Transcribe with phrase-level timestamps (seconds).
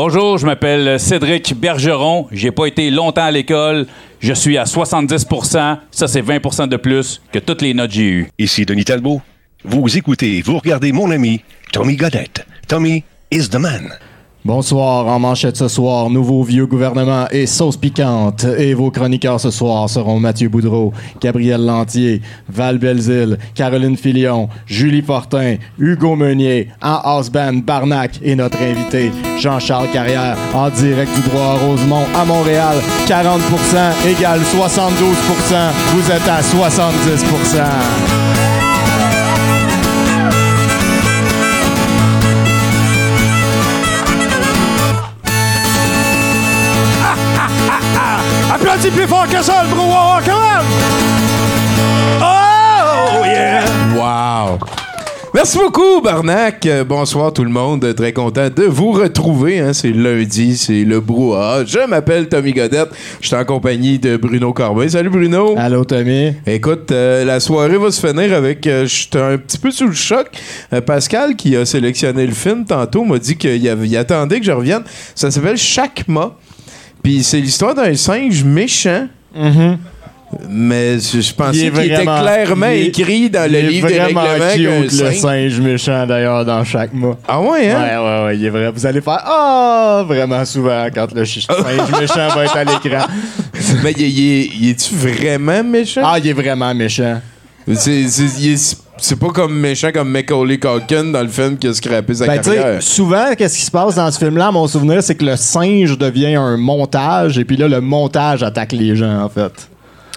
[0.00, 2.28] Bonjour, je m'appelle Cédric Bergeron.
[2.30, 3.88] J'ai pas été longtemps à l'école.
[4.20, 8.04] Je suis à 70 Ça, c'est 20 de plus que toutes les notes que j'ai
[8.04, 8.30] eues.
[8.38, 9.20] Ici Denis Talbot.
[9.64, 12.46] Vous écoutez, vous regardez mon ami Tommy Godette.
[12.68, 13.02] Tommy
[13.32, 13.90] is the man.
[14.48, 18.46] Bonsoir, en manchette ce soir, nouveau vieux gouvernement et sauce piquante.
[18.56, 25.02] Et vos chroniqueurs ce soir seront Mathieu Boudreau, Gabriel Lantier, Val Belzile, Caroline Filion, Julie
[25.02, 31.44] Fortin, Hugo Meunier, en band Barnac et notre invité Jean-Charles Carrière en direct du droit
[31.44, 32.78] à Rosemont à Montréal.
[33.06, 38.47] 40% égale 72% Vous êtes à 70
[48.78, 50.66] Applaudis plus fort que ça, le brouhaha, quand même!
[52.20, 53.64] Oh, yeah!
[53.96, 54.58] Wow!
[55.34, 56.64] Merci beaucoup, Barnac.
[56.66, 57.92] Euh, bonsoir tout le monde.
[57.96, 59.58] Très content de vous retrouver.
[59.60, 59.72] hein.
[59.72, 61.64] C'est lundi, c'est le brouhaha.
[61.64, 62.88] Je m'appelle Tommy Godette.
[63.20, 64.88] Je suis en compagnie de Bruno Corbin.
[64.88, 65.54] Salut Bruno.
[65.58, 66.34] Allô, Tommy.
[66.46, 68.64] Écoute, euh, la soirée va se finir avec.
[68.68, 70.28] euh, Je suis un petit peu sous le choc.
[70.72, 74.82] Euh, Pascal, qui a sélectionné le film tantôt, m'a dit qu'il attendait que je revienne.
[75.16, 76.32] Ça s'appelle Chakma.
[77.02, 79.06] Puis c'est l'histoire d'un singe méchant.
[80.46, 83.98] Mais je, pensais Il est qu'il était clairement est- écrit dans le est livre des
[83.98, 87.18] règlements cute, le singe- singe méchant, d'ailleurs, dans chaque mois.
[87.26, 87.80] Ah ouais, hein?
[87.82, 88.70] Ouais, ouais, ouais, il est vrai.
[88.70, 91.46] Vous allez faire Ah vraiment souvent quand le singe
[91.98, 93.06] méchant va être à l'écran.
[93.82, 96.02] Mais il, il est- il est-tu vraiment méchant?
[96.04, 97.22] Ah, il est vraiment méchant.
[97.74, 101.66] C'est, c'est- il est- c'est pas comme méchant comme Macaulay Culkin dans le film qui
[101.68, 102.82] a scrappé sa Ben, tu sais, carrière.
[102.82, 106.34] souvent, qu'est-ce qui se passe dans ce film-là, mon souvenir, c'est que le singe devient
[106.36, 109.52] un montage, et puis là, le montage attaque les gens, en fait.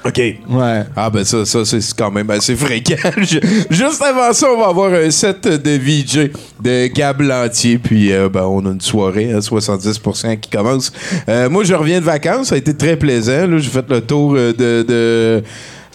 [0.03, 0.17] OK.
[0.17, 0.83] Ouais.
[0.95, 2.95] Ah ben ça, ça c'est quand même assez fréquent.
[3.21, 8.11] Ju- Juste avant ça, on va avoir un set de VJ de Gab Lantier, puis
[8.11, 10.91] euh, ben, on a une soirée à 70% qui commence.
[11.29, 13.45] Euh, moi, je reviens de vacances, ça a été très plaisant.
[13.45, 13.59] là.
[13.59, 14.83] J'ai fait le tour euh, de...
[14.87, 15.43] de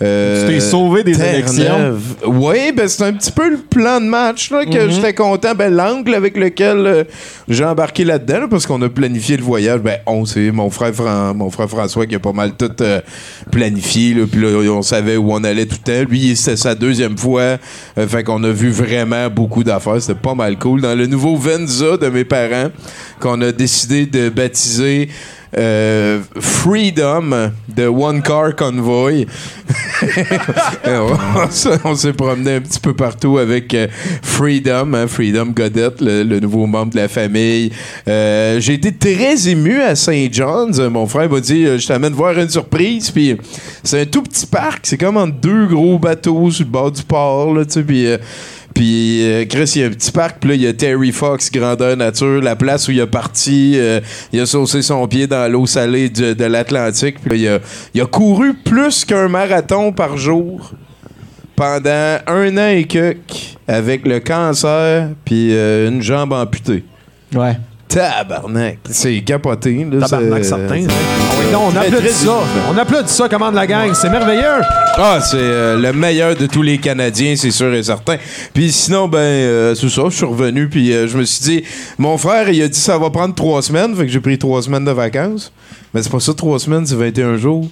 [0.02, 1.96] euh, Tu t'es sauvé des élections.
[2.26, 4.70] Oui, ben c'est un petit peu le plan de match là, Mhm.
[4.72, 5.54] que j'étais content.
[5.54, 7.04] Ben, l'angle avec lequel euh,
[7.48, 9.80] j'ai embarqué là-dedans, là, parce qu'on a planifié le voyage.
[9.80, 13.00] Ben, on c'est mon frère Fran- mon frère François qui a pas mal tout euh,
[13.50, 14.14] planifié.
[14.14, 16.10] Là, puis là, on savait où on allait tout le temps.
[16.10, 17.56] Lui, c'était sa deuxième fois.
[18.08, 20.00] Fait qu'on a vu vraiment beaucoup d'affaires.
[20.00, 20.80] C'était pas mal cool.
[20.82, 22.68] Dans le nouveau Venza de mes parents,
[23.20, 25.08] qu'on a décidé de baptiser
[25.56, 29.26] euh, Freedom de One Car Convoy.
[31.84, 33.88] on s'est- promené un petit peu partout avec euh,
[34.22, 37.70] Freedom, hein, Freedom Godette, le, nouveau membre de la famille.
[38.08, 40.32] Euh, J'ai été très ému à St.
[40.32, 40.78] John's.
[40.78, 43.10] Mon frère m'a dit Je t'amène voir une surprise.
[43.10, 43.36] Puis
[43.82, 44.80] c'est un tout petit parc.
[44.84, 47.54] C'est comme entre deux gros bateaux sur le bord du port.
[47.54, 48.06] Là, puis,
[48.76, 51.10] puis euh, Chris, il y a un petit parc, puis là, il y a Terry
[51.10, 54.02] Fox, grandeur nature, la place où il a parti, euh,
[54.34, 57.58] il a saucé son pied dans l'eau salée de, l'Atlantique, puis il a,
[57.94, 60.72] il a couru plus qu'un marathon par jour
[61.56, 66.84] pendant un an et quelques avec le cancer, puis euh, une jambe amputée.
[67.34, 67.56] Ouais.
[68.00, 69.86] Tabarnak, c'est capoté.
[69.90, 70.74] Là, Tabarnak, c'est- certain.
[70.84, 70.86] hein.
[70.88, 72.38] Ah oui, donc, on Très, applaudit très ça.
[72.70, 73.90] On applaudit ça, commande la gang.
[73.94, 74.60] C'est merveilleux.
[74.98, 78.16] Ah, c'est euh, le meilleur de tous les Canadiens, c'est sûr et certain.
[78.52, 81.64] Puis sinon, ben, euh, c'est ça, je suis revenu, puis euh, je me suis dit,
[81.96, 84.60] mon frère, il a dit ça va prendre trois semaines, fait que j'ai pris trois
[84.60, 85.50] semaines de vacances.
[85.94, 87.66] Mais c'est pas ça, trois semaines, c'est 21 jours.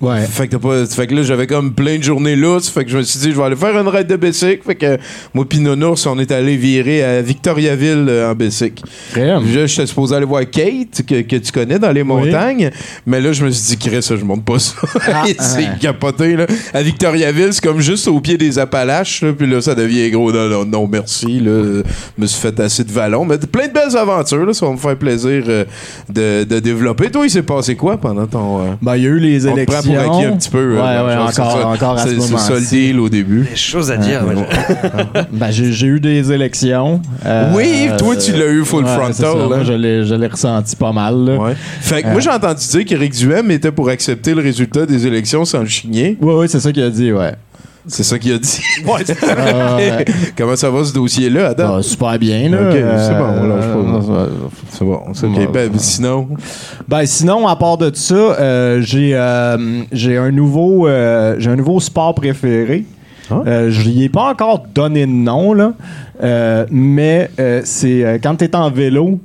[0.00, 0.20] Ouais.
[0.26, 2.68] Fait que, t'as pas, fait que là, j'avais comme plein de journées lousses.
[2.68, 4.60] Fait que je me suis dit, je vais aller faire une raid de bicycle.
[4.66, 4.98] Fait que
[5.32, 8.36] moi, pis Nounours, on est allé virer à Victoriaville euh, en.
[8.36, 12.70] Puis Là, j'étais supposé aller voir Kate, que, que tu connais dans les montagnes.
[13.06, 14.74] Mais là, je me suis dit, Chris, ça, je monte pas ça.
[15.38, 15.68] c'est ouais.
[15.80, 16.46] capoté, là.
[16.74, 19.32] À Victoriaville, c'est comme juste au pied des Appalaches, là.
[19.32, 20.30] Puis là, ça devient gros.
[20.30, 21.82] Non, non, non, merci, là.
[22.16, 23.24] Je me suis fait assez de vallons.
[23.24, 24.52] Mais plein de belles aventures, là.
[24.52, 25.64] Ça va me faire plaisir euh,
[26.08, 27.10] de, de développer.
[27.10, 28.60] Toi, il s'est passé quoi pendant ton.
[28.60, 29.85] euh, Ben, il y a eu les élections.
[29.94, 30.74] Acquis un petit peu.
[30.74, 31.68] Ouais, euh, ouais, genre, c'est encore, ça.
[31.68, 33.42] encore à ce C'est ça le deal au début.
[33.50, 34.24] Des choses à dire.
[34.26, 34.34] ouais.
[35.32, 37.00] Ben, j'ai eu des élections.
[37.24, 39.46] Euh, Oui, toi, tu l'as eu full ouais, frontal, là.
[39.46, 41.14] Moi, je l'ai je l'ai ressenti pas mal.
[41.24, 41.36] là.
[41.36, 41.52] Ouais.
[41.80, 45.44] Fait que moi, j'ai entendu dire qu'Éric Duhem était pour accepter le résultat des élections
[45.44, 46.16] sans le chigner.
[46.20, 47.32] Ouais, ouais, c'est ça qu'il a dit, ouais.
[47.88, 48.60] C'est ça qu'il a dit.
[48.86, 49.16] Ouais, c'est.
[49.24, 50.04] Ah, ouais.
[50.36, 51.76] Comment ça va ce dossier-là, Adam?
[51.78, 52.58] Ah, super bien, là.
[52.72, 54.26] C'est Euh, bon, là, je pense- euh,
[54.70, 55.36] C'est bon, c'est ok.
[55.36, 55.46] Ouais.
[55.52, 56.28] Ben, sinon,
[56.88, 59.56] Ben sinon, à part de ça, euh, j'ai euh,
[59.92, 62.84] j'ai un nouveau euh, j'ai un nouveau sport préféré.
[63.30, 63.42] Ah.
[63.46, 65.72] Euh, je n'y ai pas encore donné de nom là,
[66.22, 69.20] Euh, mais euh, c'est euh, quand tu es en vélo.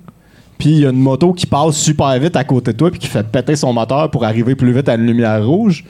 [0.57, 2.99] Puis il y a une moto qui passe super vite à côté de toi puis
[2.99, 5.83] qui fait péter son moteur pour arriver plus vite à une lumière rouge.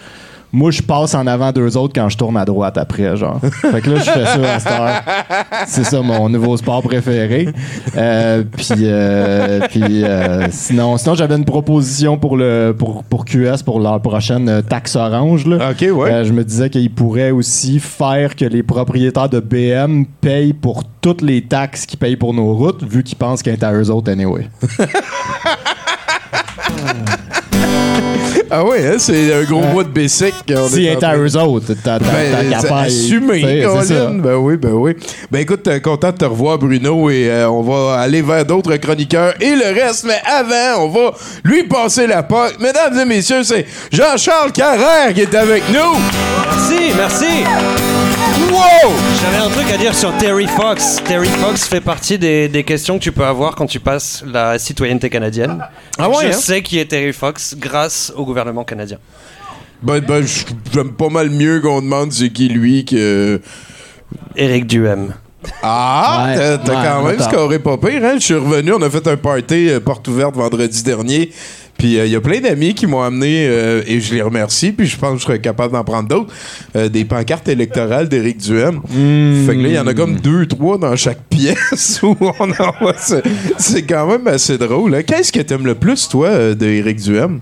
[0.53, 3.39] Moi, je passe en avant d'eux autres quand je tourne à droite après, genre.
[3.39, 5.01] fait que là, je fais ça à cette heure.
[5.65, 7.47] C'est ça mon nouveau sport préféré.
[7.95, 13.63] Euh, puis, euh, puis euh, sinon, sinon j'avais une proposition pour le pour, pour QS
[13.63, 15.45] pour leur prochaine euh, taxe orange.
[15.45, 15.71] Là.
[15.71, 16.11] ok, ouais.
[16.11, 20.83] Euh, je me disais qu'ils pourraient aussi faire que les propriétaires de BM payent pour
[21.01, 23.89] toutes les taxes qu'ils payent pour nos routes, vu qu'ils pensent qu'elles est à eux
[23.89, 24.49] autres anyway.
[28.53, 30.33] Ah ouais, hein, c'est un gros mois de basic.
[30.47, 32.53] qu'on Si est à eux autres, t'as t'as- Ben,
[32.83, 33.63] assumé.
[33.63, 34.15] Colin.
[34.15, 34.93] Ben oui, ben oui.
[35.31, 38.75] Ben écoute, euh, content de te revoir, Bruno, et euh, on va aller vers d'autres
[38.75, 40.03] chroniqueurs et le reste.
[40.05, 41.11] Mais avant, on va
[41.45, 42.59] lui passer la porte.
[42.59, 45.97] Mesdames et messieurs, c'est Jean-Charles Carrère qui est avec nous.
[46.43, 48.20] Merci, merci.
[48.61, 48.91] Wow!
[49.23, 50.97] J'avais un truc à dire sur Terry Fox.
[51.07, 54.59] Terry Fox fait partie des, des questions que tu peux avoir quand tu passes la
[54.59, 55.65] citoyenneté canadienne.
[55.97, 56.31] Ah ouais, Je hein?
[56.33, 58.97] sais qui est Terry Fox grâce au gouvernement canadien.
[59.81, 60.23] Ben, ben
[60.73, 63.41] j'aime pas mal mieux qu'on demande c'est qui lui que.
[64.35, 65.15] Éric Duhem.
[65.63, 67.29] Ah, Ouais, t'as ouais, quand même attends.
[67.31, 68.13] scoré pas pire, hein?
[68.19, 71.31] Je suis revenu, on a fait un party euh, porte ouverte vendredi dernier.
[71.77, 74.85] Puis il y a plein d'amis qui m'ont amené, euh, et je les remercie, puis
[74.85, 76.31] je pense que je serais capable d'en prendre d'autres,
[76.75, 78.81] euh, des pancartes électorales d'Éric Duhem.
[79.47, 82.51] Fait que là, il y en a comme deux, trois dans chaque pièce où on
[82.51, 83.21] envoie ça.
[83.57, 84.93] C'est quand même assez drôle.
[84.93, 85.01] hein.
[85.03, 87.39] Qu'est-ce que t'aimes le plus, toi, euh, d'Éric Duhem?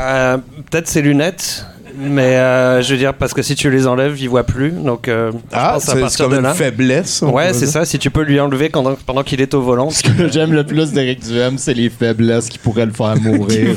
[0.00, 0.38] Euh,
[0.70, 4.28] Peut-être ses lunettes, mais euh, je veux dire, parce que si tu les enlèves, il
[4.28, 4.70] voit plus.
[4.70, 6.54] Donc, euh, je Ah, c'est comme de une là.
[6.54, 7.22] faiblesse.
[7.22, 7.84] Ouais, c'est ça.
[7.84, 9.90] Si tu peux lui enlever pendant, pendant qu'il est au volant.
[9.90, 13.76] Ce que j'aime le plus d'Éric Duhem, c'est les faiblesses qui pourraient le faire mourir.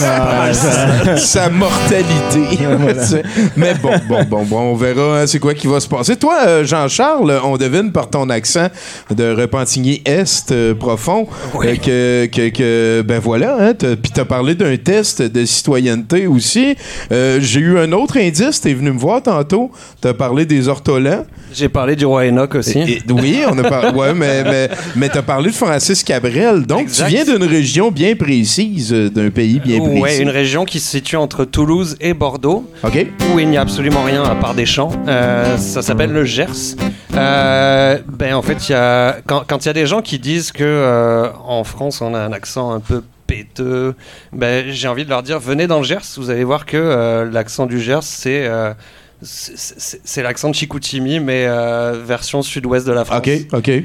[0.00, 2.58] Ah, ça- sa mortalité.
[3.04, 3.22] C'est-
[3.56, 6.16] Mais bon, bon, bon, bon, on verra hein, c'est quoi qui va se passer.
[6.16, 8.68] Toi, euh, Jean-Charles, on devine par ton accent
[9.14, 11.26] de Repentigny-Est euh, profond
[11.56, 16.76] euh, que, que, que, ben voilà, hein, puis t'as parlé d'un test de citoyenneté aussi.
[17.12, 19.70] Euh, J'ai eu un autre indice, t'es venu me voir tantôt,
[20.02, 21.24] t'as parlé des ortolans.
[21.52, 22.78] J'ai parlé du roi Enoch aussi.
[22.78, 26.66] Et- oui, on a parlé, ouais, mais, mais, mais t'as parlé de Francis Cabrel.
[26.66, 27.06] Donc, Exact.
[27.06, 30.00] tu viens d'une région bien précise, euh, d'un pays bien précis.
[30.02, 32.70] Ouais, une région qui se situe entre Toulouse et Bordeaux.
[32.84, 33.06] OK?
[33.34, 34.90] où il n'y a absolument rien à part des champs.
[35.08, 36.76] Euh, ça s'appelle le Gers.
[37.14, 40.52] Euh, ben en fait, y a quand quand il y a des gens qui disent
[40.52, 43.94] que euh, en France on a un accent un peu péteux,
[44.32, 47.30] ben j'ai envie de leur dire venez dans le Gers, vous allez voir que euh,
[47.30, 48.72] l'accent du Gers c'est euh,
[49.20, 53.18] c'est- l'accent de Chicoutimi, mais euh, version sud-ouest de la France.
[53.18, 53.84] OK, OK, Et,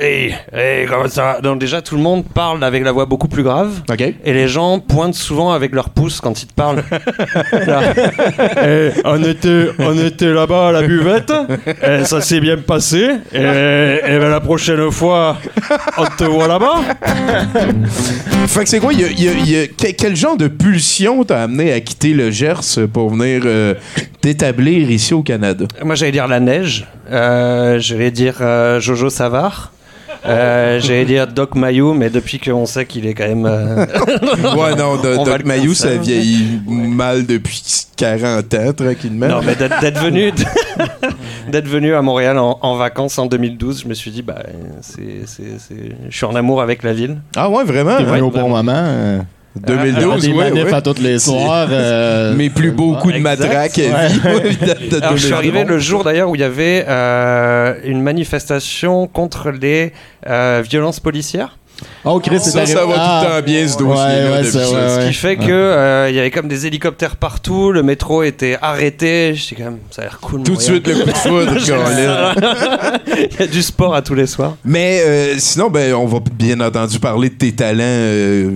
[0.00, 3.42] hey, hey, comment ça Donc déjà, tout le monde parle avec la voix beaucoup plus
[3.42, 3.82] grave.
[3.90, 4.00] OK.
[4.00, 6.82] Et les gens pointent souvent avec leur pouce quand ils te parlent.
[8.64, 11.32] Eh, on était, on était là-bas à la buvette,
[11.86, 13.08] et ça s'est bien passé.
[13.32, 15.36] Et, et ben, la prochaine fois,
[15.98, 16.80] on te voit là-bas.
[18.46, 18.92] Fait que c'est quoi?
[18.92, 21.42] il y a- il y a- il y a- que- quel genre de pulsion t'a
[21.42, 22.60] amené à quitter le Gers
[22.92, 23.74] pour venir euh,
[24.46, 25.66] t'établir ici au Canada?
[25.84, 26.86] Moi, j'allais dire la neige.
[27.10, 29.72] Euh, j'allais dire euh, Jojo Savard.
[30.24, 33.46] Euh, j'allais dire Doc Mayou, mais depuis qu'on sait qu'il est quand même.
[33.46, 33.86] euh,
[34.56, 37.62] ouais, non, de- Doc Mayou, ça vieillit mal depuis
[37.96, 39.28] 40 ans, tranquillement.
[39.28, 40.32] Non, mais d'être d'être venu,
[41.52, 44.42] d'être venu à Montréal en, en vacances en 2012, je me suis dit, bah,
[44.80, 47.18] c'est, c'est, c'est- je suis en amour avec la ville.
[47.36, 47.96] Ah ouais, vraiment?
[47.96, 48.20] T'es venu Ouais.
[48.22, 49.20] au bon moment.
[49.56, 50.74] Euh, 2012, des ouais, manifs ouais.
[50.74, 51.68] à tous les soirs.
[51.70, 53.40] euh, Mes plus beaux coups de Exact.
[53.40, 53.92] matraque Ouais.
[53.92, 54.56] à vie.
[54.56, 55.32] de- de Alors, je suis 2012.
[55.32, 59.92] arrivé le jour d'ailleurs où il y avait euh, une manifestation contre les
[60.28, 61.58] euh, violences policières.
[62.06, 63.20] Oh, Chris, c'est Ça, ça va Ah.
[63.22, 66.30] tout le temps bien, ce ouais, ouais, Ce qui fait que euh, il y avait
[66.30, 69.34] comme des hélicoptères partout, le métro était arrêté.
[69.34, 70.42] J'étais quand même, ça a l'air cool.
[70.42, 71.52] Tout de suite, le coup de foudre.
[73.18, 74.56] Il y a du sport à tous les soirs.
[74.64, 77.82] Mais euh, sinon, ben, on va bien entendu parler de tes talents.
[77.82, 78.50] euh,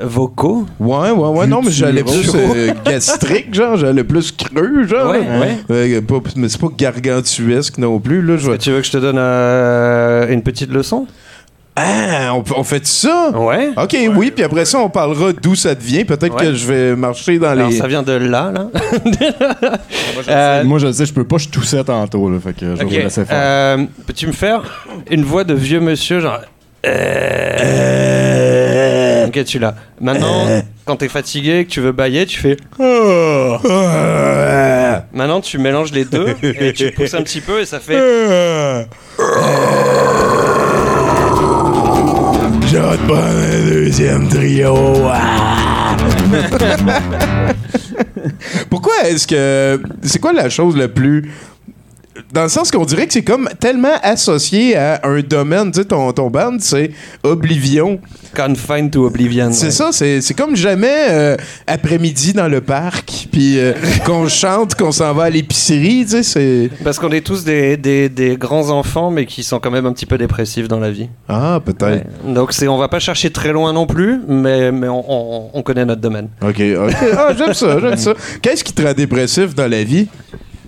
[0.00, 0.66] Vocaux?
[0.80, 1.46] Ouais, ouais, ouais.
[1.46, 3.76] Non, mais j'allais plus euh, gastrique, genre.
[3.76, 5.10] J'allais plus creux, genre.
[5.10, 5.56] Ouais, ouais.
[5.70, 8.36] Euh, pas- mais c'est pas gargantuesque non plus, là.
[8.38, 11.06] Je Tu veux que je te donne euh, une petite leçon?
[11.76, 13.30] Ah, on, on fait ça?
[13.34, 13.70] Ouais.
[13.76, 16.04] Ok, oui, puis après ça, on parlera d'où ça devient.
[16.04, 16.46] Peut-être Ouais.
[16.48, 17.76] que je vais marcher dans Alors les.
[17.76, 18.66] ça vient de là, là.
[20.28, 22.84] Euh, Moi, je sais, je peux pas, je toussais tantôt, là, fait que je vais
[22.84, 22.90] Ok.
[22.90, 23.36] vous laisser faire.
[23.40, 24.62] Euh, Peux-tu me faire
[25.10, 26.40] une voix de vieux monsieur, genre.
[26.86, 28.61] Euh,
[29.24, 29.74] T'inquiète, tu l'as.
[30.00, 30.46] Maintenant,
[30.84, 32.56] quand t'es fatigué et que tu veux bailler, tu fais.
[35.12, 37.98] Maintenant, tu mélanges les deux et tu pousses un petit peu et ça fait.
[42.72, 44.74] Je vais te prendre un deuxième trio.
[48.70, 49.82] Pourquoi est-ce que.
[50.02, 51.30] C'est quoi la chose la plus.
[52.32, 55.84] Dans le sens qu'on dirait que c'est comme tellement associé à un domaine, tu sais,
[55.84, 56.90] ton, ton band, c'est
[57.22, 57.98] Oblivion.
[58.34, 59.52] Confined to Oblivion.
[59.52, 59.70] C'est ouais.
[59.70, 61.36] ça, c'est comme jamais euh,
[61.66, 63.74] après-midi dans le parc, puis euh,
[64.06, 66.70] qu'on chante, qu'on s'en va à l'épicerie, tu sais, c'est...
[66.82, 69.92] Parce qu'on est tous des, des, des grands enfants, mais qui sont quand même un
[69.92, 71.08] petit peu dépressifs dans la vie.
[71.28, 72.04] Ah, peut-être.
[72.24, 72.32] Ouais.
[72.34, 75.84] Donc on va pas chercher très loin non plus, mais, mais on, on- on connaît
[75.84, 76.28] notre domaine.
[76.40, 76.94] OK, OK.
[77.18, 78.14] Ah, j'aime ça, j'aime ça.
[78.40, 80.08] Qu'est-ce qui te rend dépressif dans la vie?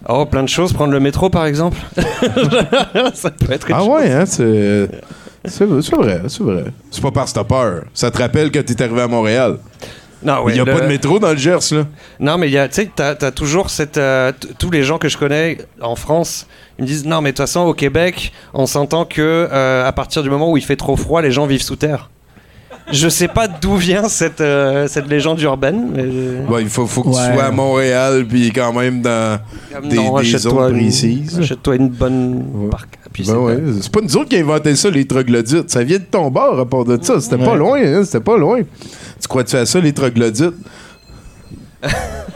[0.08, 0.72] Oh, plein de choses.
[0.72, 1.78] Prendre le métro, par exemple.
[3.14, 3.88] ça peut être une Ah chose.
[3.88, 4.88] ouais, hein, c'est...
[5.46, 6.64] C'est c'est vrai, c'est vrai.
[6.90, 7.82] C'est pas parce que t'as peur.
[7.92, 9.58] Ça te rappelle que t'es arrivé à Montréal.
[10.22, 11.84] Non, ouais, Il y a le- pas de métro dans le Gers, là.
[12.18, 13.98] Non, mais il y a, tu sais, t'as, t'as toujours cette.
[13.98, 16.46] euh, t- tous les gens que je connais en France,
[16.78, 19.20] ils me disent non, mais de toute façon, au Québec, on s'entend que
[19.52, 22.08] euh, à partir du moment où il fait trop froid, les gens vivent sous terre.
[22.92, 26.04] Je sais pas d'où vient cette, euh, cette légende urbaine, mais.
[26.46, 27.14] Bon, il faut, faut que Ouais.
[27.28, 29.38] tu sois à Montréal, puis quand même dans
[29.88, 31.38] des, non, des achète-toi zones une- précises.
[31.38, 32.70] Achète-toi une bonne Ouais.
[33.12, 33.58] Puis Ben c'est- ouais.
[33.80, 35.70] C'est pas nous autres qui avons inventé ça, les troglodytes.
[35.70, 37.20] Ça vient de ton bord à part de ça.
[37.20, 38.60] C'était pas loin, hein, C'était pas loin.
[39.20, 40.52] Tu crois-tu à ça, les troglodytes?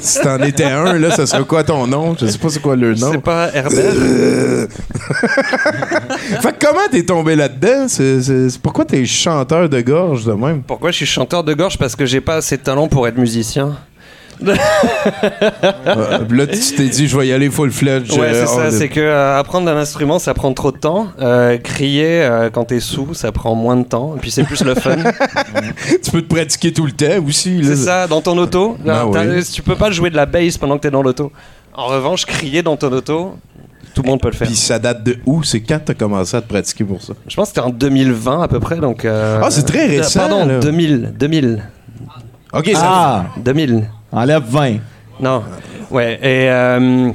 [0.00, 2.14] si t'en étais un, là, ça serait quoi ton nom?
[2.18, 3.12] Je sais pas c'est quoi leur nom.
[3.12, 3.92] C'est pas Herbert?
[3.94, 4.66] Euh.
[6.40, 7.86] fait que comment t'es tombé là-dedans?
[7.88, 10.62] C'est- pourquoi t'es chanteur de gorge de même?
[10.62, 11.78] Pourquoi je suis chanteur de gorge?
[11.78, 13.76] Parce que j'ai pas assez de talent pour être musicien.
[14.48, 18.10] Euh, là, tu t'es dit, je vais y aller full fledge.
[18.12, 18.70] Ouais, euh, c'est ça.
[18.70, 21.08] C'est que euh, apprendre un instrument, ça prend trop de temps.
[21.62, 24.14] Crier quand t'es sous, ça prend moins de temps.
[24.16, 24.96] Et puis c'est plus le fun.
[26.02, 27.60] tu peux te pratiquer tout le temps aussi.
[27.64, 28.76] c'est ça, dans ton auto.
[28.88, 29.04] Ah.
[29.52, 31.32] Tu peux pas jouer de la bass pendant que t'es dans l'auto.
[31.74, 33.36] En revanche, crier dans ton auto,
[33.94, 34.46] tout le monde peut le faire.
[34.46, 35.42] Puis ça date de où?
[35.42, 37.14] C'est quand t'as commencé à te pratiquer pour ça?
[37.26, 38.76] Je pense que c'était en 2020 à peu près.
[38.76, 40.58] Donc, euh, Ah, c'est très récent, Pardon, là.
[40.60, 41.14] 2000.
[41.18, 41.62] 2000.
[42.52, 43.24] OK, ça Ah!
[43.38, 43.88] 2000.
[44.12, 44.76] Enlève 20.
[45.20, 45.42] Non.
[45.90, 46.14] Ouais.
[46.22, 46.50] Et.
[46.50, 47.10] euh,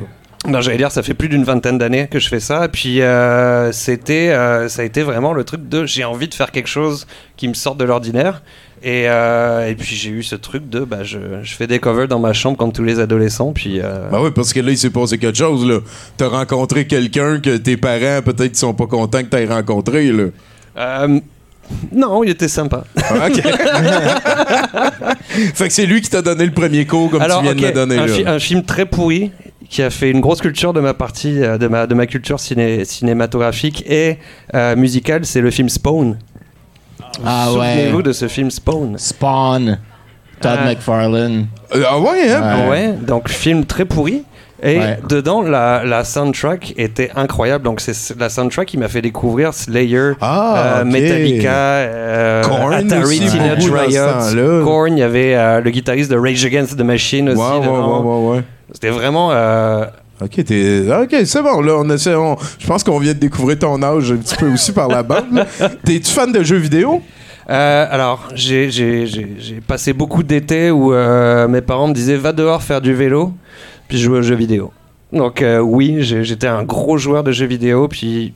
[0.47, 2.65] non, j'allais dire, ça fait plus d'une vingtaine d'années que je fais ça.
[2.65, 6.33] Et puis, euh, c'était, euh, ça a été vraiment le truc de j'ai envie de
[6.33, 8.41] faire quelque chose qui me sorte de l'ordinaire.
[8.83, 12.07] Et, euh, et puis, j'ai eu ce truc de bah, je, je fais des covers
[12.07, 13.51] dans ma chambre comme tous les adolescents.
[13.51, 15.79] Puis, euh, Ben oui, parce que là, il s'est passé quelque chose, là.
[16.15, 20.25] T'as rencontré quelqu'un que tes parents, peut-être, sont pas contents que t'aies rencontré, là.
[20.77, 21.19] euh,
[21.91, 22.83] non, il était sympa.
[23.09, 23.41] Ah, OK.
[25.53, 27.59] fait que c'est lui qui t'a donné le premier cours, comme Alors, tu viens ok,
[27.61, 28.13] de me donner, un, là.
[28.13, 29.31] fi- un film très pourri
[29.69, 32.39] qui a fait une grosse culture de ma partie, euh, de ma, de ma culture
[32.39, 34.17] ciné- cinématographique et
[34.55, 36.17] euh, musicale, c'est le film Spawn.
[37.25, 37.53] Ah ouais.
[37.53, 38.97] Souvenez-vous de ce film Spawn.
[38.97, 39.79] Spawn.
[40.39, 40.65] Todd Ah.
[40.65, 41.47] McFarlane.
[41.75, 42.59] Euh, ah ouais, hein?
[42.63, 42.69] Ouais.
[42.69, 44.23] Ouais, donc film très pourri.
[44.63, 44.99] Et Ouais.
[45.07, 47.63] dedans, la, la soundtrack était incroyable.
[47.63, 50.83] Donc, c'est la soundtrack qui m'a fait découvrir Slayer, Ah, euh.
[50.85, 54.63] Metallica, euh, Korn Atari Teenage Riot.
[54.63, 54.93] Korn.
[54.97, 57.39] Il y avait euh, le guitariste de Rage Against the Machine aussi.
[57.39, 58.01] Ouais, ouais, dedans.
[58.01, 58.43] ouais, ouais, ouais.
[58.73, 59.29] C'était vraiment.
[60.19, 60.81] Ok, t'es.
[61.03, 62.15] Ok, c'est bon, là, on essaie.
[62.15, 65.03] on- Je pense qu'on vient de découvrir ton âge un petit peu aussi par la
[65.03, 65.45] bande.
[65.85, 67.03] T'es-tu fan de jeux vidéo?
[67.49, 68.69] Euh, alors, j'ai-
[69.67, 73.31] passé beaucoup d'été où euh, mes parents me disaient va dehors faire du vélo,
[73.87, 74.71] puis jouer aux jeux vidéo.
[75.13, 78.33] Donc euh, oui, j'étais un gros joueur de jeux vidéo, puis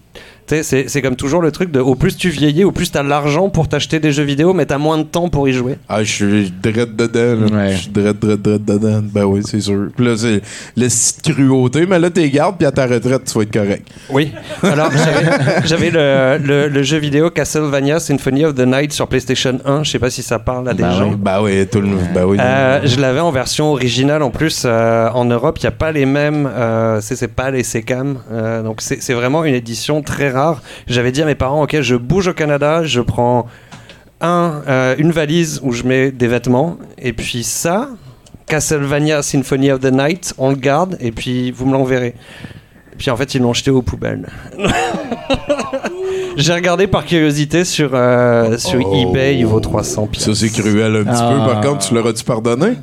[0.63, 3.49] c'est- c'est comme toujours le truc de au plus tu vieillis, au plus t'as l'argent
[3.49, 5.77] pour t'acheter des jeux vidéo, mais t'as moins de temps pour y jouer.
[5.89, 7.55] Ah, je suis dread dedans.
[7.55, 7.71] Ouais.
[7.73, 9.01] Je suis dread, dread, dread dedans.
[9.03, 9.87] Ben oui, c'est sûr.
[9.95, 10.41] Puis là, c'est
[10.75, 13.87] le site cruauté, mais là, t'es garde, puis à ta retraite, tu vas être correct.
[14.09, 14.31] Oui.
[14.63, 19.59] Alors j'avais- j'avais le, le- le jeu vidéo Castlevania Symphony of the Night sur PlayStation
[19.65, 19.83] 1.
[19.83, 21.09] Je sais pas si ça parle à des Bah gens.
[21.11, 21.15] oui.
[21.17, 21.99] Ben oui, tout le monde.
[22.13, 22.37] Ben oui.
[22.39, 24.63] Euh, je l'avais en version originale en plus.
[24.65, 26.49] euh, en Europe, il n'y a pas les mêmes.
[26.51, 28.17] Euh, c'est c'est pas les SECAM.
[28.31, 30.40] euh, donc c'est c'est vraiment une édition très rare.
[30.87, 33.47] J'avais dit à mes parents Ok, je bouge au Canada, je prends
[34.21, 36.77] un, euh, une valise où je mets des vêtements.
[36.99, 37.89] Et puis ça,
[38.47, 42.15] Castlevania Symphony of the Night, on le garde et puis vous me l'enverrez.
[42.93, 44.27] Et puis en fait, ils l'ont jeté aux poubelles.
[46.37, 48.95] J'ai regardé par curiosité sur, euh, sur Oh.
[49.09, 50.23] eBay, il vaut 300 pièces.
[50.25, 51.29] Ça, c'est cruel un petit Ah.
[51.45, 51.51] peu.
[51.53, 52.73] Par contre, tu l'auras-tu pardonné?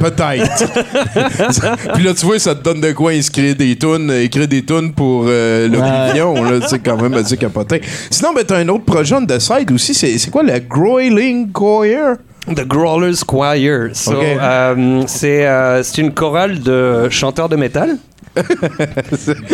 [0.00, 1.92] Peut-être.
[1.94, 4.92] Puis là, tu vois, ça te donne de quoi inscrire des tunes, écrire des tunes
[4.92, 6.42] pour euh, l'opinion.
[6.44, 7.80] là, C'est quand même assez capoté.
[8.10, 9.94] Sinon, ben, t'as un autre projet de side aussi.
[9.94, 12.16] C'est quoi, la Groiling Choir?
[12.46, 13.56] The Growlers Choir.
[13.94, 14.22] So, Ok.
[14.22, 17.96] euh, c'est euh, c'est une chorale de chanteurs de métal.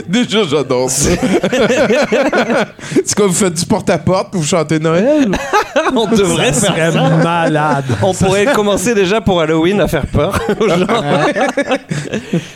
[0.08, 1.10] Déjà, j'adore ça.
[3.04, 5.30] C'est quoi, vous faites du porte-à-porte pour vous chanter Noël?
[5.94, 7.08] On devrait faire ça.
[7.22, 7.84] malade.
[8.02, 10.87] On pourrait commencer déjà pour Halloween à faire peur aux gens.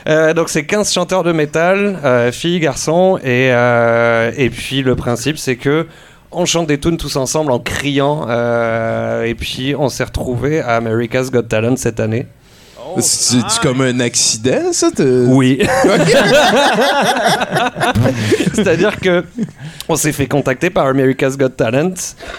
[0.08, 4.94] Euh, donc c'est 15 chanteurs de métal, euh, filles, garçons, et, euh, et puis le
[4.96, 5.86] principe c'est que
[6.32, 10.74] on chante des tunes tous ensemble en criant, euh, et puis on s'est retrouvés à
[10.76, 12.26] America's Got Talent cette année.
[12.98, 14.88] C'est-tu comme un accident, ça?
[14.98, 15.58] Oui.
[18.54, 19.24] C'est-à-dire que
[19.88, 21.94] on s'est fait contacter par America's Got Talent,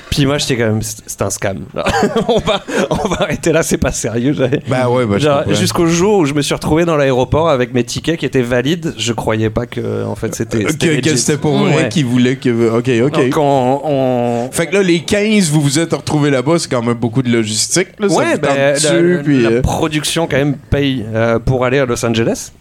[0.10, 1.66] puis moi j'étais quand même c'est c'est un scam.
[2.28, 4.36] on va on va arrêter là, c'est pas sérieux.
[4.68, 5.54] Ben ouais, comprends.
[5.54, 8.94] Jusqu'au jour où je me suis retrouvé dans l'aéroport avec mes tickets qui étaient valides,
[8.98, 10.64] je croyais pas que en fait c'était.
[10.64, 11.90] Que, c'était que c'était pour vrai Ouais.
[11.90, 12.70] qui voulait que.
[12.78, 13.12] Ok, ok.
[13.26, 16.82] Donc on, on- Fait que là, les 15, vous vous êtes retrouvés là-bas, c'est quand
[16.82, 17.88] même beaucoup de logistique.
[18.00, 21.80] Là, Ouais, tente la, dessus, puis, la euh, production quand même paye euh, pour aller
[21.80, 22.52] à Los Angeles.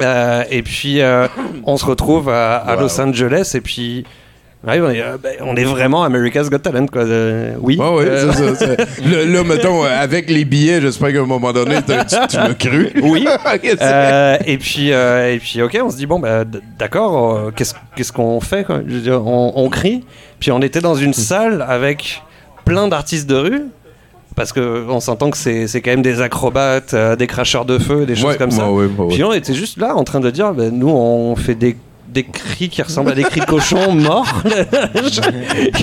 [0.00, 1.26] Euh, et puis euh,
[1.64, 2.82] on se retrouve à, à Wow.
[2.82, 4.04] Los Angeles et puis
[4.66, 7.02] ouais, on, est, ben, on est vraiment America's Got Talent quoi.
[7.02, 7.78] Euh, oui.
[7.80, 8.66] Euh, ça.
[9.06, 11.92] Là, mettons, avec les billets, j'espère qu'à un moment donné, tu,
[12.28, 12.90] tu m'as cru.
[13.02, 13.26] Oui.
[13.80, 16.44] Euh, et puis et puis ok on se dit bon bah,
[16.78, 18.80] d'accord qu'est-ce qu'on fait quoi?
[18.86, 20.04] Je veux dire, on, on crie
[20.40, 22.22] puis on était dans une salle avec
[22.64, 23.62] plein d'artistes de rue
[24.38, 28.06] parce que on s'entend que c'est quand même des acrobates euh, des cracheurs de feu
[28.06, 30.30] des choses Ouais, comme ça ouais, ouais, puis on était juste là en train de
[30.30, 31.76] dire bah, nous on fait des
[32.08, 34.24] des cris qui ressemblent à des cris de.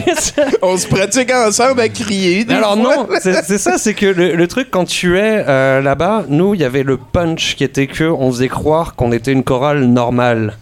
[0.06, 2.46] Qu'est-ce que- On se pratique ensemble à crier.
[2.50, 2.96] alors fois.
[2.96, 6.56] non, c'est c'est ça, c'est que le, le truc quand tu es euh, là-bas, nous
[6.56, 9.84] il y avait le punch qui était que on faisait croire qu'on était une chorale
[9.86, 10.58] normale.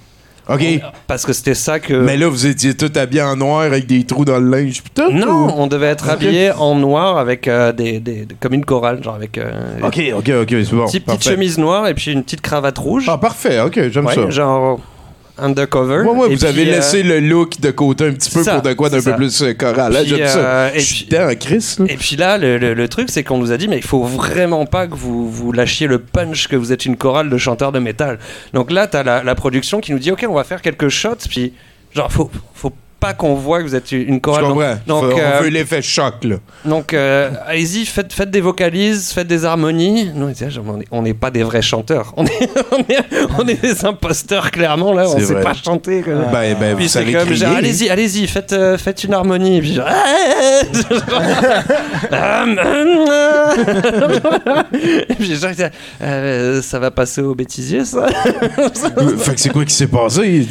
[0.50, 0.62] OK.
[1.08, 1.94] Parce que c'était ça que.
[1.94, 4.82] Mais là, vous étiez tout habillés en noir avec des trous dans le linge.
[4.94, 8.54] tout, non, ou- on devait être habillé en noir avec euh, des, des- des- comme
[8.54, 10.82] une chorale, genre avec euh, OK, OK, OK, c'est bon.
[10.82, 13.06] une petite, petite chemise noire et puis une petite cravate rouge.
[13.08, 14.30] Ah, parfait, OK, j'aime Ouais, ça.
[14.30, 14.80] genre
[15.38, 16.02] undercover.
[16.08, 18.74] Ouais, vous avez euh, laissé le look de côté un petit peu ça, pour de
[18.74, 19.92] quoi d'un peu plus euh, choral.
[19.94, 20.74] Là, j'aime euh, ça.
[20.76, 21.32] Je suis là.
[21.88, 24.04] Et puis là, le, le- le truc, c'est qu'on nous a dit, mais il faut
[24.04, 27.72] vraiment pas que vous, vous lâchiez le punch que vous êtes une chorale de chanteurs
[27.72, 28.20] de métal.
[28.54, 31.28] Donc là, t'as la, la production qui nous dit, ok, on va faire quelques shots,
[31.30, 31.54] puis
[31.96, 32.72] genre, faut, faut
[33.04, 34.44] pas qu'on voit que vous êtes une Je chorale.
[34.46, 34.78] comprends.
[34.88, 36.38] Donc, Faut- euh, on veut l'effet choc, là.
[36.64, 40.10] donc euh, allez-y, faites, faites des vocalises, faites des harmonies.
[40.16, 42.14] Nous, on on on n'est pas des vrais chanteurs.
[42.18, 43.00] On est, on est,
[43.40, 45.06] on est des imposteurs, clairement, là.
[45.10, 46.02] On C'est sait pas chanter.
[46.02, 46.14] quoi.
[46.32, 49.58] Ben, ben, Puis vous c'est savez comme, allez-y, allez-y, faites, euh, faites une harmonie.
[49.58, 49.88] Et puis genre,
[55.10, 55.52] Et puis genre,
[56.02, 58.08] euh, ça va passer au bêtisier, ça.
[59.18, 60.46] fait que c'est quoi qui s'est passé?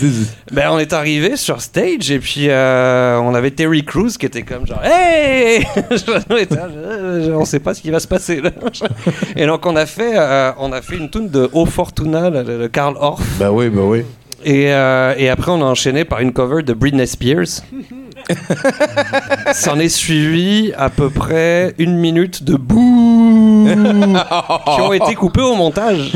[0.50, 4.42] Ben, on est arrivé sur stage et puis euh, on avait Terry Crews qui était
[4.42, 5.66] comme genre Hey
[7.34, 8.40] On sait pas ce qui va se passer.
[8.40, 8.50] là.
[9.36, 12.66] Et donc on a fait, euh, on a fait une tune de O Fortuna de
[12.68, 13.22] Karl Orff.
[13.38, 14.04] Ben oui, ben oui.
[14.44, 17.62] Et, euh, et après, on a enchaîné par une cover de Britney Spears.
[19.52, 23.68] S'en est suivi à peu près une minute de bouh
[24.74, 26.12] qui ont été coupés au montage.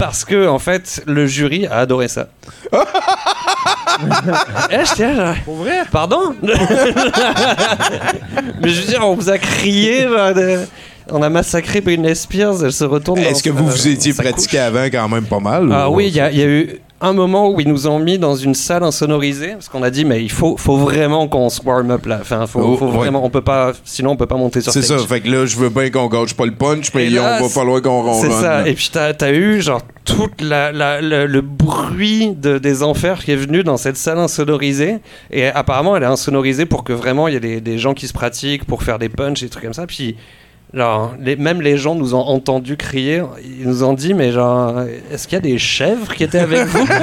[0.00, 2.28] Parce que, en fait, le jury a adoré ça.
[4.70, 6.34] Eh, j'étais là, genre, Pardon?
[6.42, 6.54] Mais
[8.70, 10.02] je veux dire, on vous a crié.
[10.08, 10.60] genre, de-
[11.10, 13.18] On a massacré Britney Spears, elle se retourne.
[13.18, 14.66] Est-ce que dans vous sa- vous étiez sa pratiqué couche.
[14.66, 15.68] avant quand même pas mal?
[15.72, 17.86] Ah ou- oui, il y, a- il y a eu un moment où ils nous
[17.86, 21.28] ont mis dans une salle insonorisée parce qu'on a dit mais il faut, faut vraiment
[21.28, 22.18] qu'on se warm up là.
[22.20, 22.96] Enfin, faut, Oh, faut ouais.
[22.96, 25.46] vraiment, on peut pas, sinon on peut pas monter sur C'est ça, fait que là,
[25.46, 28.30] je veux bien qu'on gâche pas le punch, mais là, on va falloir qu'on ronronne.
[28.30, 28.68] C'est ça.
[28.68, 33.36] Et puis t'as as eu genre tout la, le bruit de, des enfers qui est
[33.36, 34.98] venu dans cette salle insonorisée.
[35.30, 38.08] Et apparemment, elle est insonorisée pour que vraiment il y ait des, des gens qui
[38.08, 39.86] se pratiquent pour faire des punchs et des trucs comme ça.
[39.86, 40.16] Puis
[40.74, 43.22] genre, les, même les gens nous ont entendu crier.
[43.60, 44.80] Ils nous ont dit, mais genre,
[45.12, 46.86] est-ce qu'il y a des chèvres qui étaient avec vous?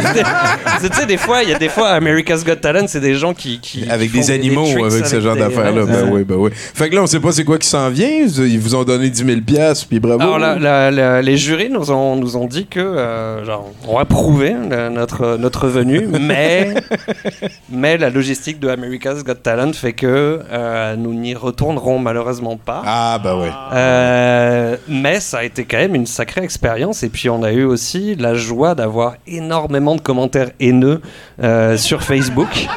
[0.79, 3.33] Tu sais, des fois, il y a des fois America's Got Talent, c'est des gens
[3.33, 5.85] qui, qui Avec des animaux, tricks avec ce genre des- d'affaires-là.
[5.85, 6.51] Ben oui, ben oui.
[6.53, 8.07] Fait que là, on sait pas c'est quoi qui s'en vient.
[8.07, 10.21] Ils vous ont donné 10 000 piastres, puis bravo.
[10.21, 13.97] Alors, la- la- la- les jurys nous ont, nous ont dit que, euh, genre, on
[13.97, 14.53] approuvait
[14.91, 16.75] notre, notre venue, mais,
[17.71, 22.83] mais la logistique de America's Got Talent fait que euh, nous n'y retournerons malheureusement pas.
[22.85, 23.47] Ah, ben oui.
[23.73, 27.03] Euh, mais ça a été quand même une sacrée expérience.
[27.03, 31.01] Et puis, on a eu aussi la joie d'avoir énormément de commentaires haineux
[31.41, 32.67] euh, sur Facebook.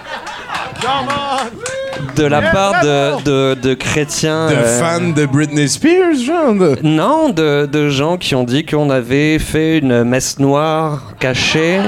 [2.17, 4.49] De la part de, de, de chrétiens.
[4.49, 6.55] De euh, fans de Britney Spears, genre.
[6.55, 11.79] de- non, de, de gens qui ont dit qu'on avait fait une messe noire cachée,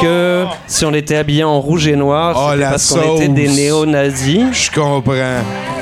[0.00, 3.28] que si on était habillé en rouge et noir, Oh, c'était la parce qu'on était
[3.28, 5.12] des néo-nazis, Je comprends.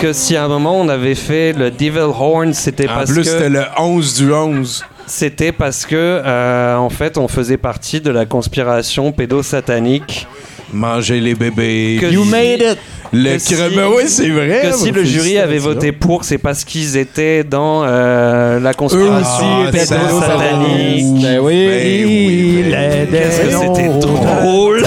[0.00, 3.22] que si à un moment on avait fait le Devil Horn, c'était En parce plus,
[3.22, 3.28] que...
[3.30, 4.84] c'était le 11 du 11.
[5.06, 10.26] c'était parce que, euh, en fait, on faisait partie de la conspiration pédosatanique.
[10.72, 11.98] Manger les bébés.
[12.00, 12.78] Que You si- made it!
[13.12, 13.56] Le si-.
[13.56, 14.68] Ben oui, c'est vrai.
[14.70, 19.64] Que si le jury avait voté pour, c'est parce qu'ils étaent dans euh, la conspiration
[19.66, 21.22] Ah, ça, pédosatanique.
[21.22, 24.82] Ben oui, Ben oui, ben Qu'est-ce que c'était drôle!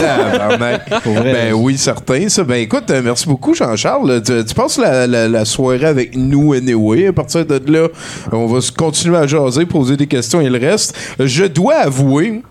[0.60, 2.30] Ben oui, certain.
[2.30, 2.44] Ça.
[2.46, 4.22] Ben écoute, euh, merci beaucoup, Jean-Charles.
[4.26, 7.08] Tu, tu passes la, la- la soirée avec nous anyway.
[7.08, 7.88] À partir de là,
[8.32, 10.96] on va continuer à jaser, poser des questions et le reste.
[11.20, 12.42] Je dois avouer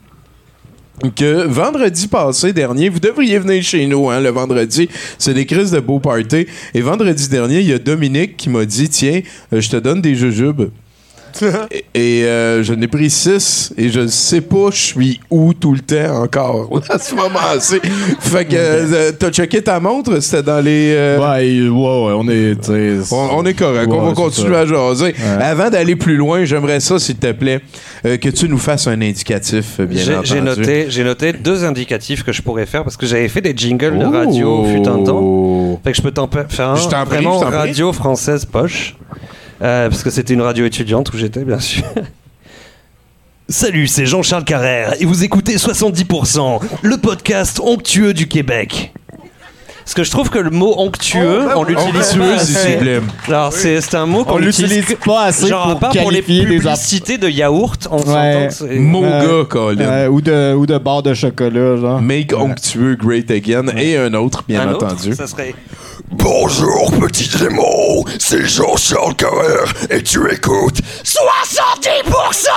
[1.10, 4.88] que vendredi passé dernier, vous devriez venir chez nous, hein, le vendredi.
[5.18, 6.46] C'est des crises de beau party.
[6.74, 9.20] Et vendredi dernier, il y a Dominique qui m'a dit Tiens,
[9.52, 10.70] euh, je te donne des jujubes.
[11.70, 15.52] Et et, euh, je n'ai pris six et je ne sais pas je suis où
[15.54, 17.80] tout le temps encore à ce moment-ci.
[18.20, 20.92] Fait que euh, t'as checké ta montre, c'était dans les.
[20.94, 23.12] euh, Ouais, ouais, ouais, on est.
[23.12, 24.60] on, on est correct, on Ouais, va c'est continuer ça.
[24.60, 25.14] à jaser.
[25.40, 27.60] Avant d'aller plus loin, j'aimerais ça, s'il te plaît,
[28.06, 30.28] euh, que tu nous fasses un indicatif, bien J'ai entendu.
[30.28, 33.54] j'ai noté, j'ai noté deux indicatifs que je pourrais faire parce que j'avais fait des
[33.56, 35.20] jingles de radio fut un temps.
[35.22, 35.80] Oh.
[35.84, 37.56] Fait que je peux t'en faire un Je t'en prie, vraiment je t'en prie.
[37.58, 38.96] radio française poche.
[39.62, 41.84] Euh, parce que c'était une radio étudiante où j'étais, bien sûr.
[43.48, 48.92] Salut, c'est Jean-Charles Carrère et vous écoutez 70%, le podcast onctueux du Québec.
[49.84, 52.78] Parce que je trouve que le mot onctueux, on l'utilise pas assez.
[53.28, 56.10] Alors, c'est c'est un mot qu'on On l'utilise utilise pas assez Genre, pour part pour
[56.10, 58.02] les qualifier des app- publicités de yaourt, on Ouais.
[58.04, 59.80] s'entend que c'est- Mon Euh, gars, Colin.
[59.84, 62.00] Euh, ou, de, ou de barre de chocolat, genre.
[62.00, 65.14] Make Onctueux Great Again et un autre, bien un autre, entendu.
[65.14, 65.54] ça serait
[66.10, 68.04] Bonjour, petit Raymond.
[68.18, 72.50] C'est Jean-Charles Carrère et tu écoutes 70%!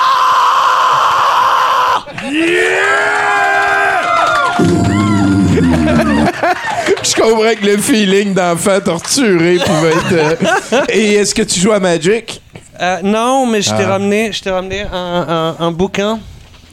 [7.03, 10.41] Je comprends que le feeling d'enfant torturé pouvait être.
[10.73, 12.41] euh, Et est-ce que tu joues à Magic?
[12.81, 13.87] Euh, non, mais je t'ai Ah.
[13.89, 16.19] ramené, je t'ai ramené un, un- un bouquin.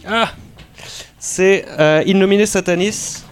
[0.08, 0.30] Ah,
[1.18, 3.22] c'est euh, Innominé Satanis.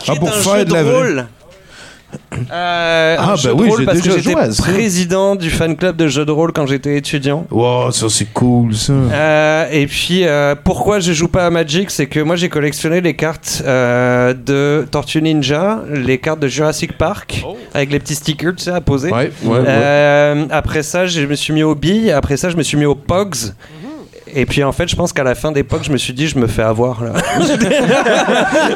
[0.00, 1.24] Qui Ah, est pour un faire jeu de la vraie-.
[2.52, 4.52] Euh, Ah, un jeu ben de oui, rôle j'ai parce que déjà j'étais joué à
[4.52, 4.62] ça.
[4.62, 7.46] président du fan club de jeux de rôle quand j'étais étudiant.
[7.50, 8.92] Wow, ça c'est cool ça.
[8.92, 13.00] Euh, et puis, euh, pourquoi je joue pas à Magic C'est que moi j'ai collectionné
[13.00, 18.54] les cartes euh, de Tortue Ninja, les cartes de Jurassic Park, avec les petits stickers
[18.56, 19.10] tu sais, à poser.
[19.10, 19.64] Ouais, ouais, ouais.
[19.66, 22.12] Euh, après ça, je me suis mis aux billes.
[22.12, 23.34] Après ça, je me suis mis aux Pogs.
[24.38, 26.38] Et puis en fait, je pense qu'à la fin Pogs, je me suis dit, je
[26.38, 27.12] me fais avoir là.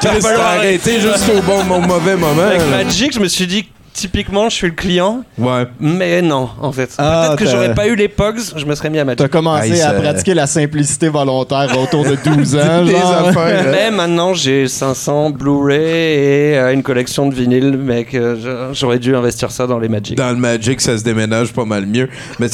[0.00, 2.40] Chris, t'as arrêté juste au bon au mauvais moment.
[2.42, 2.82] Avec là.
[2.82, 5.22] Magic, je me suis dit, typiquement, je suis le client.
[5.38, 5.66] Ouais.
[5.80, 6.90] Mais non, en fait.
[6.98, 9.18] Ah, Peut-être que j'aurais pas eu les Pogs, je me serais mis à Magic.
[9.18, 12.84] T'as commencé à pratiquer la simplicité volontaire autour de 12 ans.
[12.84, 13.28] Des genre.
[13.28, 13.66] affaires.
[13.70, 18.14] Mais maintenant, j'ai 500 Blu-ray et euh, une collection de vinyles, mec.
[18.14, 20.16] euh, J'aurais dû investir ça dans les Magic.
[20.16, 22.08] Dans le Magic, ça se déménage pas mal mieux.
[22.38, 22.48] Mais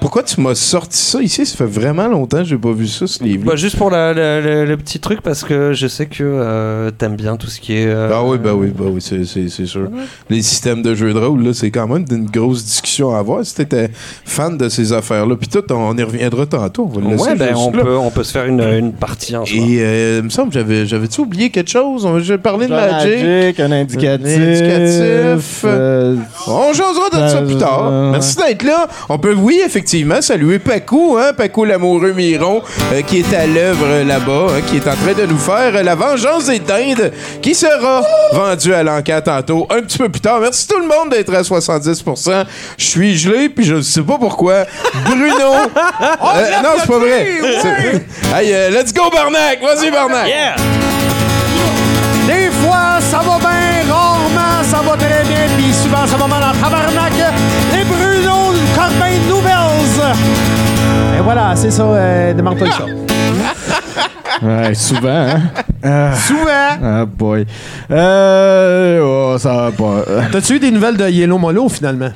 [0.00, 1.46] pourquoi tu m'as sorti ça ici?
[1.46, 3.44] Ça fait vraiment longtemps que j'ai pas vu ça, ce livre.
[3.46, 6.90] Bah, juste pour la- la- la- le petit truc, parce que je sais que euh,
[6.90, 7.86] t'aimes bien tout ce qui est.
[7.86, 9.88] euh, Ah oui, bah oui, bah oui, c'est, c'est, c'est sûr.
[10.30, 13.44] Les systèmes de jeux de rôle, là, c'est quand même une grosse discussion à avoir
[13.44, 13.90] si t'étais
[14.24, 15.36] fan de ces affaires-là.
[15.36, 16.90] Puis tout, on y reviendra tantôt.
[16.94, 17.82] On va Ouais, ben, on, là.
[17.82, 19.44] peut, on peut se faire une, une partie soir.
[19.52, 22.04] Et euh, il me semble que j'avais, j'avais-tu oublié quelque chose?
[22.06, 23.22] On- J'ai parlé de Genre Magic.
[23.24, 24.38] Magic, un indicatif.
[24.38, 25.62] indicatif.
[25.64, 27.88] euh, On jasera de ça plus tard.
[27.90, 28.86] euh, Merci d'être là.
[29.08, 32.62] On peut, oui, effectivement, saluer Paco, hein, Paco l'amoureux Miron,
[32.92, 35.94] euh, qui est à l'œuvre là-bas, hein, qui est en train de nous faire la
[35.94, 37.12] vengeance des dindes,
[37.42, 40.40] qui sera vendue à l'enquête tantôt, un petit peu plus tard.
[40.40, 42.44] Merci tout le monde d'être à 70%.
[42.76, 44.64] Je suis gelé, puis je ne sais pas pourquoi.
[45.04, 45.34] Bruno.
[46.00, 47.26] Euh, non, c'est pas vrai.
[47.62, 49.60] C'est- Hey, euh, let's go, Barnac.
[49.62, 50.26] Vas-y, Barnac.
[50.28, 50.54] Yeah!
[52.26, 56.42] Des fois, ça va bien, rarement, ça va très bien, puis souvent, ça va mal
[56.42, 57.12] en tabarnak.
[57.72, 60.14] Les Bruno Corbin Nouvelles.
[61.18, 62.84] Et voilà, c'est ça, euh, demande-toi ça.
[64.40, 65.08] Ouais, souvent,
[65.82, 66.12] hein?
[66.14, 66.78] Souvent.
[66.82, 67.44] Ah, boy.
[67.90, 69.00] Euh.
[69.34, 70.04] Oh, ça va pas.
[70.30, 72.10] T'as-tu eu des nouvelles de Yellow Molo, finalement?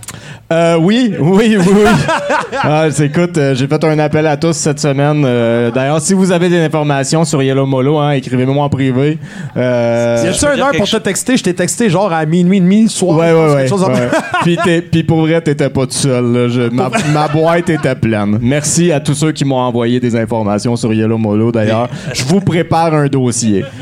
[0.52, 1.90] Euh, oui, oui, oui, oui.
[2.62, 5.22] ah, écoute, euh, j'ai fait un appel à tous cette semaine.
[5.26, 9.18] Euh, D'ailleurs, si vous avez des informations sur Yellow Molo, hein, écrivez-moi en privé.
[9.56, 11.38] Euh, y a-tu peux un dire heure pour te texter?
[11.38, 13.16] Je t'ai texté genre à minuit et demi le soir.
[13.18, 13.66] Ouais, ouais, ouais.
[13.66, 13.84] chose
[14.44, 16.24] puis, pour vrai, t'étais pas tout seul.
[16.32, 16.48] là.
[16.48, 18.38] Je- ma, ma boîte était pleine.
[18.42, 21.61] Merci à tous ceux qui m'ont envoyé des informations sur Yellow Molo, d'ailleurs.
[22.12, 23.64] Je vous prépare un dossier.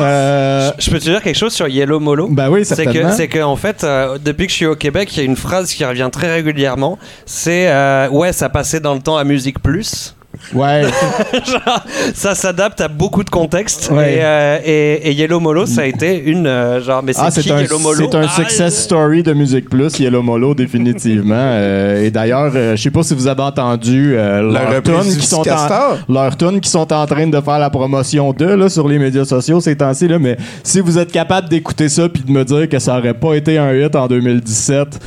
[0.00, 2.28] Euh, Je peux te dire quelque chose sur Yellow Molo?
[2.30, 5.08] Ben oui, C'est que, c'est que en fait, euh, depuis que je suis au Québec,
[5.16, 6.98] il y a une phrase qui revient très régulièrement.
[7.26, 10.14] C'est euh, ouais, ça passait dans le temps à Musique Plus.
[10.54, 10.82] Ouais.
[11.46, 13.90] Genre, ça s'adapte à beaucoup de contextes.
[13.92, 14.14] Ouais.
[14.14, 16.46] Et, euh, et- et Yellow Molo, ça a été une.
[16.46, 18.08] euh, genre, mais c'est Ah, qui c'est un, Yellow Molo?
[18.10, 21.34] c'est un Ah, success story de Musique Plus, Yellow Molo, définitivement.
[21.58, 25.26] Euh, et d'ailleurs, euh, je sais pas si vous avez entendu euh, tunes du qui
[25.26, 28.98] sont en, tunes qui sont en train de faire la promotion de là, sur les
[28.98, 30.08] médias sociaux ces temps-ci.
[30.08, 33.14] là, Mais si vous êtes capable d'écouter ça puis de me dire que ça aurait
[33.14, 34.98] pas été un hit en 2017,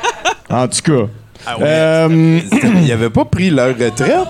[0.50, 1.06] en tout cas.
[1.46, 2.40] Ah Euh,
[2.82, 4.26] Ils avaient pas pris leur retraite?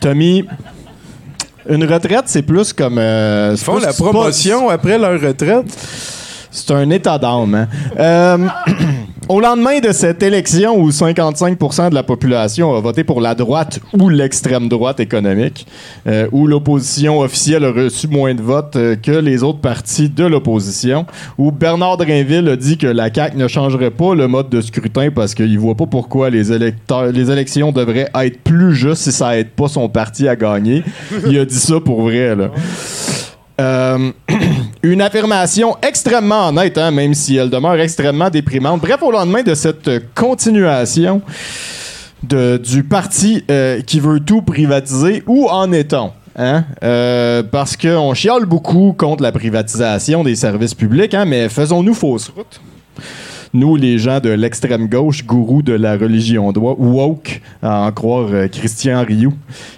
[0.00, 0.44] Tommy,
[1.68, 2.98] une retraite, c'est plus comme.
[2.98, 5.66] euh, Ils font la pas- promotion après leur retraite.
[6.50, 7.54] C'est un état d'âme.
[7.54, 7.68] hein.
[7.98, 8.38] Euh,
[9.28, 13.78] au lendemain de cette élection où 55% de la population a voté pour la droite
[13.98, 15.66] ou l'extrême droite économique,
[16.06, 20.24] euh, où l'opposition officielle a reçu moins de votes euh, que les autres partis de
[20.24, 21.04] l'opposition,
[21.36, 25.10] où Bernard Drinville a dit que la CAQ ne changerait pas le mode de scrutin
[25.14, 29.68] parce qu'il voit pas pourquoi les élections devraient être plus justes si ça aide pas
[29.68, 30.82] son parti à gagner.
[31.26, 32.50] Il a dit ça pour vrai, là.
[33.60, 34.12] Euh,
[34.82, 38.80] une affirmation extrêmement honnête, hein, même si elle demeure extrêmement déprimante.
[38.80, 41.22] Bref, au lendemain de cette continuation
[42.22, 46.12] du parti euh, qui veut tout privatiser, où en est-on?
[46.36, 46.64] Hein?
[46.84, 52.28] Euh, parce qu'on chiale beaucoup contre la privatisation des services publics, hein, mais faisons-nous fausse
[52.28, 52.60] route.
[53.52, 58.28] Nous, les gens de l'extrême gauche, gourou de la religion droit, woke, à en croire
[58.30, 59.34] euh, Christian Rioux,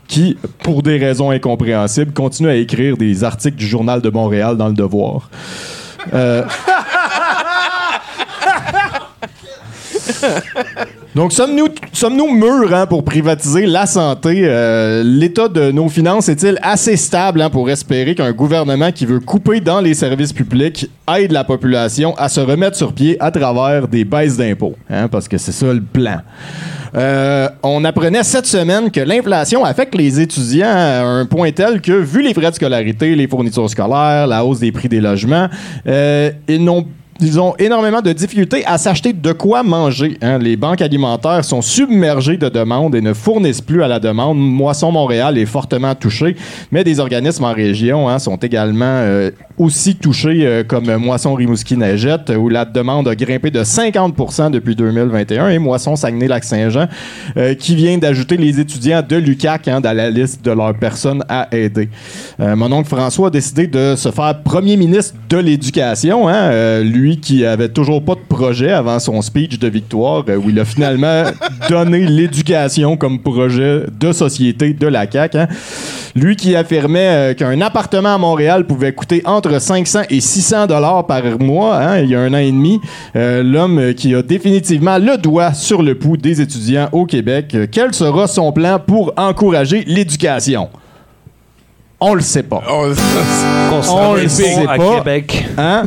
[0.09, 4.69] qui, pour des raisons incompréhensibles, continue à écrire des articles du Journal de Montréal dans
[4.69, 5.31] le Devoir.
[6.15, 6.45] Euh,
[11.17, 14.43] Donc, sommes-nous sommes-nous mûrs hein, pour privatiser la santé?
[14.45, 19.19] Euh, L'état de nos finances est-il assez stable hein, pour espérer qu'un gouvernement qui veut
[19.19, 23.89] couper dans les services publics aide la population à se remettre sur pied à travers
[23.89, 24.77] des baisses d'impôts?
[24.89, 26.19] hein, parce que c'est ça le plan.
[26.95, 31.93] Euh, on apprenait cette semaine que l'inflation affecte les étudiants à un point tel que,
[31.93, 35.49] vu les frais de scolarité, les fournitures scolaires, la hausse des prix des logements,
[35.89, 36.87] euh, ils n'ont
[37.21, 40.19] ils ont énormément de difficultés à s'acheter de quoi manger.
[40.23, 40.39] hein.
[40.39, 44.39] Les banques alimentaires sont submergées de demandes et ne fournissent plus à la demande.
[44.39, 46.37] Moisson Montréal est fortement touché,
[46.71, 51.77] mais des organismes en région hein, sont également euh, aussi touchés, euh, comme Moisson Rimouski
[51.77, 56.87] Neigette, où la demande a grimpé de 50 depuis 2021, et Moisson Saguenay-Lac-Saint-Jean,
[57.37, 61.23] euh, qui vient d'ajouter les étudiants de l'UCAC hein, dans la liste de leurs personnes
[61.29, 61.89] à aider.
[62.39, 67.45] Mon oncle François a décidé de se faire premier ministre de l'éducation, euh, lui qui
[67.45, 71.25] avait toujours pas de projet avant son speech de victoire, euh, où il a finalement
[71.69, 75.39] donné l'éducation comme projet de société de la CAQ.
[75.39, 75.49] hein.
[76.15, 81.05] Lui qui affirmait euh, qu'un appartement à Montréal pouvait coûter entre 500 et 600 dollars
[81.07, 82.81] par mois, hein, il y a un an et demi,
[83.17, 87.57] euh, l'homme qui a définitivement le doigt sur le pouls des étudiants au Québec.
[87.73, 90.69] Quel sera son plan pour encourager l'éducation?
[92.03, 92.63] On le sait pas.
[93.69, 94.97] Concernant On le sait à pas.
[94.99, 95.47] Québec.
[95.59, 95.85] Hein?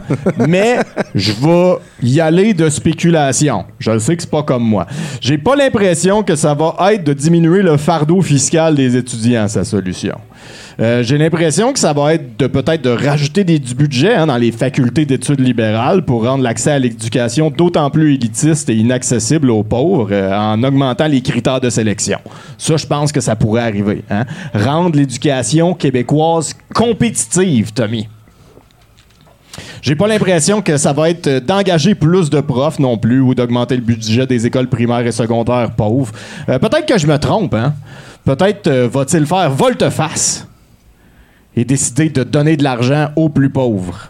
[0.47, 0.77] Mais
[1.15, 3.65] je vais y aller de spéculation.
[3.79, 4.85] Je le sais que c'est pas comme moi.
[5.19, 9.63] J'ai pas l'impression que ça va être de diminuer le fardeau fiscal des étudiants, sa
[9.63, 10.15] solution.
[10.79, 14.27] Euh, J'ai l'impression que ça va être de peut-être de rajouter des, du budget hein,
[14.27, 19.51] dans les facultés d'études libérales pour rendre l'accès à l'éducation d'autant plus élitiste et inaccessible
[19.51, 22.19] aux pauvres euh, en augmentant les critères de sélection.
[22.57, 24.03] Ça, je pense que ça pourrait arriver.
[24.09, 24.25] Hein?
[24.53, 28.07] Rendre l'éducation québécoise compétitive, Tommy.
[29.83, 33.35] J'ai pas l'impression que ça va être euh, d'engager plus de profs non plus ou
[33.35, 36.11] d'augmenter le budget des écoles primaires et secondaires pauvres.
[36.47, 37.73] Peut-être que je me trompe, hein?
[38.25, 40.47] Peut-être euh, va-t-il faire volte-face
[41.55, 44.09] et décider de donner de l'argent aux plus pauvres.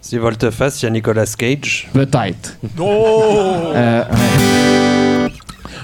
[0.00, 1.88] Si volte-face, il y a Nicolas Cage.
[1.92, 2.56] Peut-être.
[2.80, 4.04] Euh,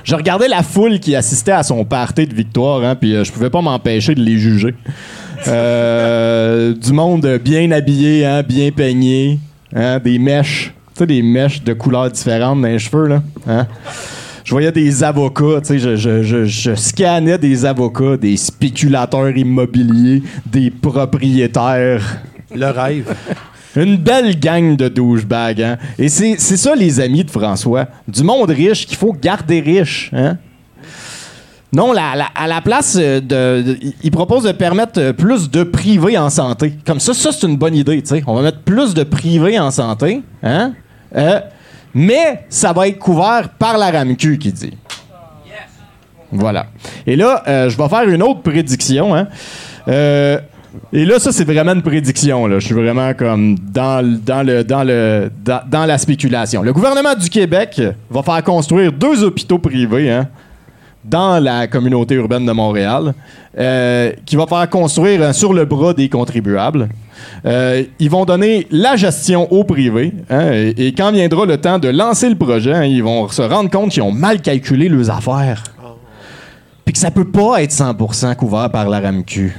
[0.05, 3.33] je regardais la foule qui assistait à son party de victoire, hein, puis euh, je
[3.33, 4.75] pouvais pas m'empêcher de les juger.
[5.47, 9.39] Euh, du monde bien habillé, hein, bien peigné,
[9.75, 13.23] hein, des mèches, tu sais, des mèches de couleurs différentes dans les cheveux, là.
[13.47, 13.67] Hein?
[14.45, 19.35] Je voyais des avocats, tu sais, je, je, je, je scannais des avocats, des spéculateurs
[19.35, 22.03] immobiliers, des propriétaires.
[22.55, 23.15] Le rêve.
[23.75, 25.79] Une belle gang de douchebags, hein?
[25.99, 27.87] Et c'est ça, les amis de François.
[28.07, 30.37] Du monde riche qu'il faut garder riche, hein?
[31.73, 35.13] Non, la- la- à la place euh, de, de- il- il propose de permettre euh,
[35.13, 36.75] plus de privés en santé.
[36.87, 38.23] Comme ça, ça c'est une bonne idée, tu sais.
[38.29, 40.73] On va mettre plus de privés en santé, hein?
[41.17, 41.41] Euh,
[41.95, 44.77] mais ça va être couvert par la RAMQ, qui dit.
[46.33, 46.67] Voilà.
[47.07, 49.29] Et là, euh, je vais faire une autre prédiction, hein?
[49.87, 50.39] Euh,
[50.93, 52.49] et là, ça, c'est vraiment une prédiction.
[52.51, 54.03] Je suis vraiment comme dans,
[55.87, 56.63] la spéculation.
[56.63, 57.81] Le gouvernement du Québec
[58.11, 60.29] va faire construire deux hôpitaux privés, hein,
[61.05, 63.15] dans la communauté urbaine de Montréal,
[63.57, 66.89] euh, qui va faire construire sur le bras des contribuables.
[67.47, 70.13] Euh, ils vont donner la gestion au privé.
[70.31, 73.71] hein, et, quand viendra le temps de lancer le projet, hein, ils vont se rendre
[73.71, 75.63] compte qu'ils ont mal calculé leurs affaires.
[76.85, 79.55] Puis que ça peut pas être 100% couvert par la RAMQ.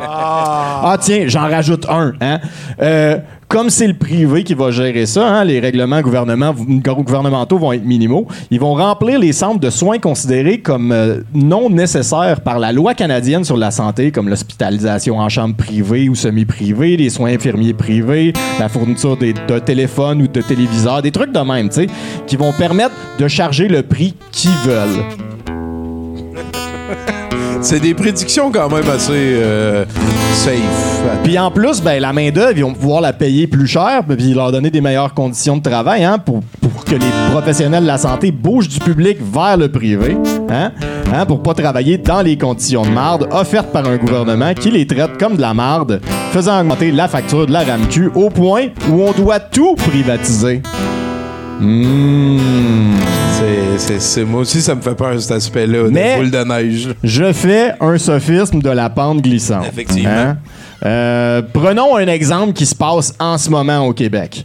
[0.00, 2.14] Ah, tiens, j'en rajoute un.
[2.20, 2.38] Hein?
[2.80, 7.72] Euh, comme c'est le privé qui va gérer ça, hein, les règlements gouvernement- gouvernementaux vont
[7.72, 8.26] être minimaux.
[8.50, 12.94] Ils vont remplir les centres de soins considérés comme euh, non nécessaires par la loi
[12.94, 18.32] canadienne sur la santé, comme l'hospitalisation en chambre privée ou semi-privée, les soins infirmiers privés,
[18.58, 21.86] la fourniture des- de téléphones ou de téléviseurs, des trucs de même, tu sais,
[22.26, 25.04] qui vont permettre de charger le prix qu'ils veulent.
[27.60, 29.84] C'est des prédictions quand même assez euh,
[30.32, 31.02] safe.
[31.24, 34.52] Puis en plus, ben, la main-d'œuvre, ils vont pouvoir la payer plus cher, puis leur
[34.52, 36.42] donner des meilleures conditions de travail hein, pour,
[36.84, 40.16] que les professionnels de la santé bougent du public vers le privé,
[40.48, 40.72] hein,
[41.12, 44.86] hein, pour pas travailler dans les conditions de marde offertes par un gouvernement qui les
[44.86, 46.00] traite comme de la marde,
[46.32, 50.62] faisant augmenter la facture de la RAMQ au point où on doit tout privatiser.
[51.60, 52.38] Mmh.
[53.78, 56.88] C'est, moi aussi, ça me fait peur cet aspect-là, Mais- de boule de neige.
[57.02, 59.66] Je fais un sophisme de la pente glissante.
[59.66, 60.10] Effectivement.
[60.10, 60.36] Hein?
[60.84, 64.44] Euh, prenons un exemple qui se passe en ce moment au Québec.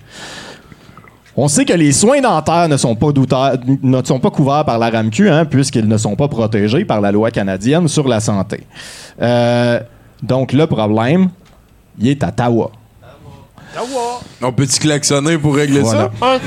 [1.36, 4.78] On sait que les soins dentaires ne sont pas, douta- ne sont pas couverts par
[4.78, 8.62] la RAMQ, hein, puisqu'ils ne sont pas protégés par la loi canadienne sur la santé.
[9.22, 9.80] Euh,
[10.22, 11.30] donc, le problème,
[12.00, 12.72] il est à Ottawa.
[14.42, 16.12] On peut-tu klaxonner pour régler Voilà.
[16.20, 16.38] ça?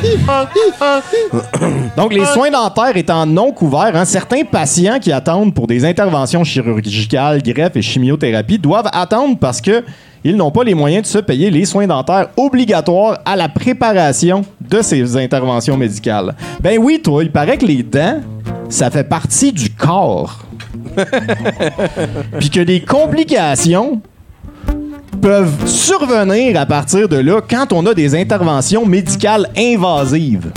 [1.96, 6.44] Donc, les soins dentaires étant non couverts, hein, certains patients qui attendent pour des interventions
[6.44, 9.82] chirurgicales, greffes et chimiothérapie doivent attendre parce que
[10.24, 14.42] ils n'ont pas les moyens de se payer les soins dentaires obligatoires à la préparation
[14.60, 16.34] de ces interventions médicales.
[16.60, 18.20] Ben oui, toi, il paraît que les dents,
[18.68, 20.40] ça fait partie du corps.
[22.38, 24.00] Puis que des complications
[25.16, 30.50] peuvent survenir à partir de là quand on a des interventions médicales invasives.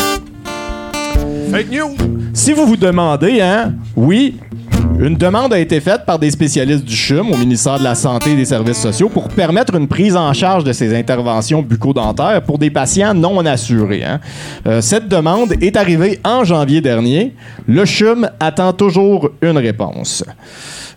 [1.51, 1.95] Fake news!
[2.33, 4.37] Si vous vous demandez, hein, oui,
[4.99, 8.31] une demande a été faite par des spécialistes du CHUM au ministère de la Santé
[8.31, 12.57] et des Services sociaux pour permettre une prise en charge de ces interventions bucco-dentaires pour
[12.59, 14.03] des patients non assurés.
[14.03, 14.19] hein.
[14.67, 17.33] Euh, cette demande est arrivée en janvier dernier.
[17.67, 20.23] Le CHUM attend toujours une réponse.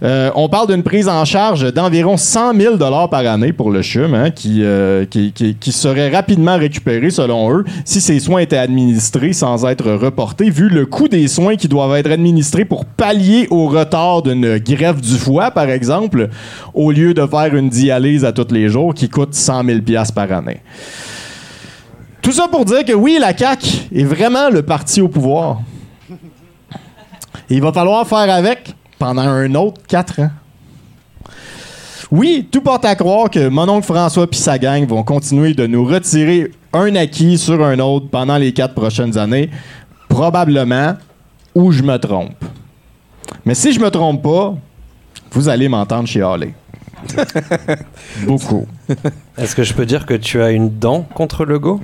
[0.02, 4.14] Euh, on parle d'une prise en charge d'environ 100 000 par année pour le CHUM,
[4.14, 9.64] hein, qui, euh, qui, serait rapidement récupéré selon eux si ces soins étaient administrés sans
[9.64, 14.22] être reportés, vu le coût des soins qui doivent être administrés pour pallier au retard
[14.22, 16.28] d'une greffe du foie, par exemple,
[16.74, 19.78] au lieu de faire une dialyse à tous les jours qui coûte 100 000
[20.14, 20.60] par année.
[22.22, 25.60] Tout ça pour dire que oui, la CAQ est vraiment le parti au pouvoir.
[27.48, 30.30] Il va falloir faire avec pendant un autre quatre ans.
[32.12, 35.66] Oui, tout porte à croire que mon oncle François et sa gang vont continuer de
[35.66, 39.50] nous retirer un acquis sur un autre pendant les quatre prochaines années.
[40.08, 40.94] Probablement,
[41.52, 42.44] ou je me trompe.
[43.44, 44.54] Mais si je me trompe pas,
[45.32, 46.54] vous allez m'entendre chialer.
[48.24, 48.68] Beaucoup.
[49.36, 51.80] Est-ce que je peux dire que tu as une dent contre le go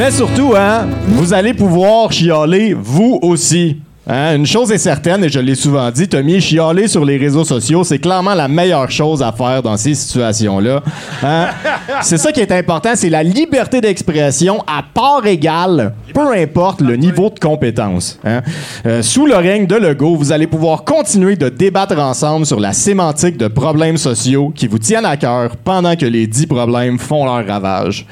[0.00, 3.76] Mais surtout, hein, vous allez pouvoir chialer vous aussi.
[4.06, 7.44] Hein, une chose est certaine, et je l'ai souvent dit, Tommy, chialer sur les réseaux
[7.44, 10.82] sociaux, c'est clairement la meilleure chose à faire dans ces situations-là.
[11.22, 11.48] Hein?
[12.00, 16.96] c'est ça qui est important, c'est la liberté d'expression à part égale, peu importe le
[16.96, 18.18] niveau de compétence.
[18.24, 18.40] hein?
[18.86, 22.72] Euh, sous le règne de Legault, vous allez pouvoir continuer de débattre ensemble sur la
[22.72, 27.26] sémantique de problèmes sociaux qui vous tiennent à cœur pendant que les dix problèmes font
[27.26, 28.06] leur ravage.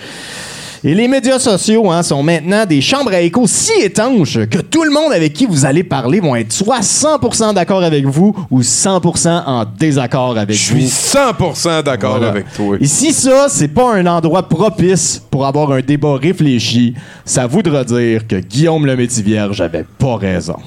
[0.84, 4.84] Et les médias sociaux hein, sont maintenant des chambres à écho si étanches que tout
[4.84, 8.60] le monde avec qui vous allez parler vont être soit 100% d'accord avec vous ou
[8.62, 10.78] 100% en désaccord avec Je vous.
[10.80, 12.28] suis 100% d'accord Voilà.
[12.28, 12.76] avec toi.
[12.80, 17.82] Et si ça, c'est pas un endroit propice pour avoir un débat réfléchi, ça voudra
[17.84, 20.56] dire que Guillaume le Métis-Vierge avait pas raison.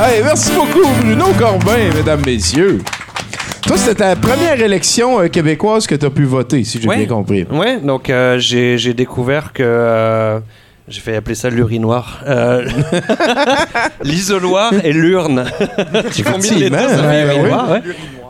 [0.00, 2.80] Hey, merci beaucoup, Bruno Corbin, mesdames, messieurs.
[3.68, 6.96] Toi, c'était ta première élection euh, québécoise que tu as pu voter, si j'ai Ouais.
[6.96, 7.44] bien compris.
[7.50, 9.62] Ouais, donc euh, j'ai découvert que.
[9.62, 10.40] euh,
[10.88, 12.20] j'ai fait appeler ça l'urinoir.
[12.26, 12.66] Euh,
[14.02, 15.44] L'isoloir et l'urne.
[16.14, 17.82] tu combines les deux, ça Effectivement, fait ouais, urinoir, ouais.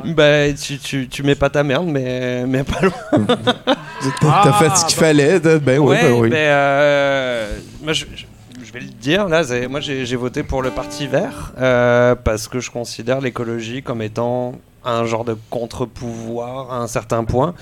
[0.06, 3.26] Ben, tu, tu, tu mets pas ta merde, mais, mais pas loin.
[4.20, 5.38] T'as fait ce qu'il fallait.
[5.38, 6.28] Ben oui, ouais, ben oui.
[6.30, 7.48] ben, euh,
[7.82, 8.24] moi, je, je-
[8.66, 12.48] je vais le dire, là, moi j'ai j'ai voté pour le Parti vert euh, parce
[12.48, 14.52] que je considère l'écologie comme étant
[14.92, 17.54] un genre de contre-pouvoir à un certain point.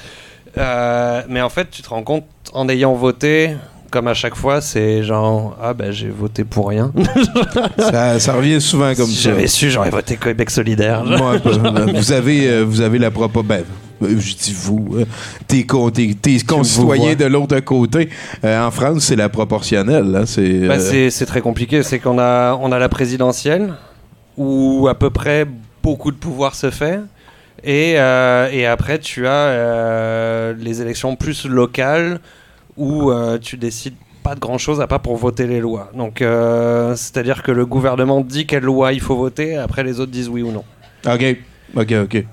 [0.59, 3.55] Euh, mais en fait, tu te rends compte en ayant voté
[3.91, 6.93] comme à chaque fois, c'est genre ah ben j'ai voté pour rien.
[7.79, 9.31] ça, ça revient souvent comme si ça.
[9.31, 11.05] j'avais su, j'aurais voté Québec solidaire.
[11.05, 11.37] Moi,
[11.95, 13.43] vous avez, euh, vous avez la propre.
[13.43, 13.63] Ben,
[14.03, 14.97] euh, je dis vous,
[15.47, 18.11] tes, tes- tes concitoyens de l'autre côté.
[18.45, 20.25] Euh, en France, c'est la proportionnelle.
[20.27, 21.83] C'est, euh, c'est c'est très compliqué.
[21.83, 23.73] C'est qu'on a, on a la présidentielle
[24.37, 25.47] où à peu près
[25.83, 27.01] beaucoup de pouvoir se fait.
[27.67, 32.21] Et, euh, et après, tu as euh, les élections plus locales
[32.77, 35.91] où euh, tu décides pas de grand chose à part pour voter les lois.
[35.93, 40.29] Donc, c'est-à-dire que le gouvernement dit quelle loi il faut voter, après les autres disent
[40.29, 40.65] oui ou non.
[41.07, 41.37] OK.
[41.77, 42.25] OK, OK.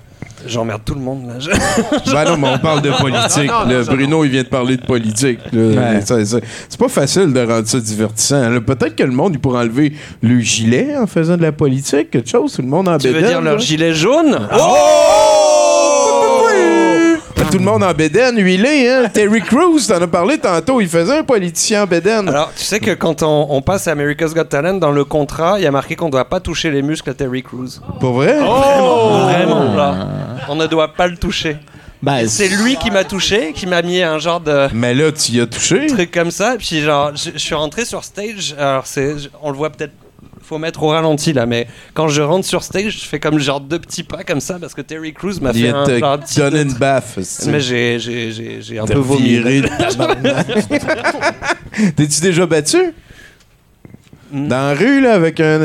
[0.46, 1.34] J'emmerde tout le monde là.
[1.38, 1.50] Je-
[2.12, 3.50] Ben non, mais on parle de politique.
[3.86, 5.38] Bruno, il vient de parler de politique.
[5.52, 8.60] C'est pas facile de rendre ça divertissant.
[8.60, 9.92] Peut-être que le monde, il pourrait enlever
[10.22, 12.52] le gilet en faisant de la politique, quelque chose.
[12.54, 14.38] Tout le monde en tu veux dire leur gilet jaune?
[14.52, 14.58] Oh!
[17.50, 19.08] Tout le monde en bédaine, huilé, hein?
[19.12, 22.28] Terry Crews, t'en as parlé tantôt, il faisait un politicien en bédaine.
[22.28, 25.54] Alors, tu sais que quand on, on passe à America's Got Talent, dans le contrat,
[25.58, 27.68] il y a marqué qu'on ne doit pas toucher les muscles à Terry Crews.
[28.00, 28.38] Pour vrai?
[28.40, 30.08] Vraiment, vraiment, là.
[30.48, 31.56] On ne doit pas le toucher.
[32.02, 35.32] Ben, C'est lui qui m'a touché, qui m'a mis un genre de Mais là, tu
[35.32, 35.86] y as touché?
[35.86, 36.56] truc comme ça.
[36.58, 38.54] Puis genre, je, je suis rentré sur stage.
[38.58, 39.92] Alors c'est, on le voit peut-être.
[40.46, 43.60] Faut mettre au ralenti là, mais quand je rentre sur stage, je fais comme genre
[43.60, 46.40] deux petits pas comme ça parce que Terry Crews m'a fait a un genre petit-
[46.40, 47.18] une baffe.
[47.46, 49.40] Mais j'ai, j'ai, j'ai, j'ai un peu vomi.
[51.96, 52.92] T'es-tu déjà battu?
[54.32, 54.48] Hmm.
[54.48, 55.60] Dans la rue, là, avec un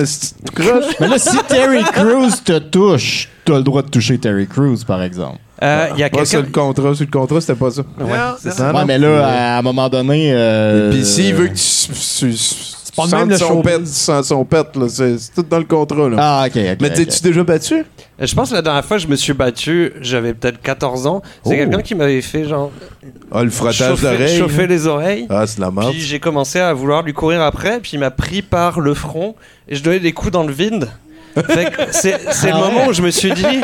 [0.53, 0.85] croche?
[0.99, 5.01] Mais là, si Terry Crews te touche, t'as le droit de toucher Terry Crews, par
[5.01, 5.37] exemple.
[5.61, 6.47] Euh, Il y a Pas sur quelqu'un.
[6.47, 7.81] le contrat, sur le contrat, c'était pas ça.
[7.99, 8.73] Ouais, c'est ça.
[8.73, 10.31] ouais, mais là, à un moment donné.
[10.33, 12.55] euh, Puis s'il veut que tu, tu, tu
[13.07, 16.09] pas même, le son pet, tu sens son pet, là, c'est tout dans le contrat.
[16.09, 16.17] Là.
[16.19, 16.77] Ah, ok, ok.
[16.81, 17.85] mais t'es-tu déjà battu?
[18.19, 21.21] Je pense que la dernière fois que je me suis battu, j'avais peut-être 14 ans.
[21.45, 21.57] C'est Oh.
[21.57, 22.71] quelqu'un qui m'avait fait genre
[23.31, 24.37] Ah, le frottage d'oreilles.
[24.37, 25.25] chauffer les oreilles.
[25.29, 25.91] Ah, c'est la merde.
[25.91, 29.35] Puis j'ai commencé à vouloir lui courir après, puis il m'a pris par le front
[29.67, 30.89] et je donnais des coups dans le vide.
[31.91, 33.61] C'est le moment où je me suis dit,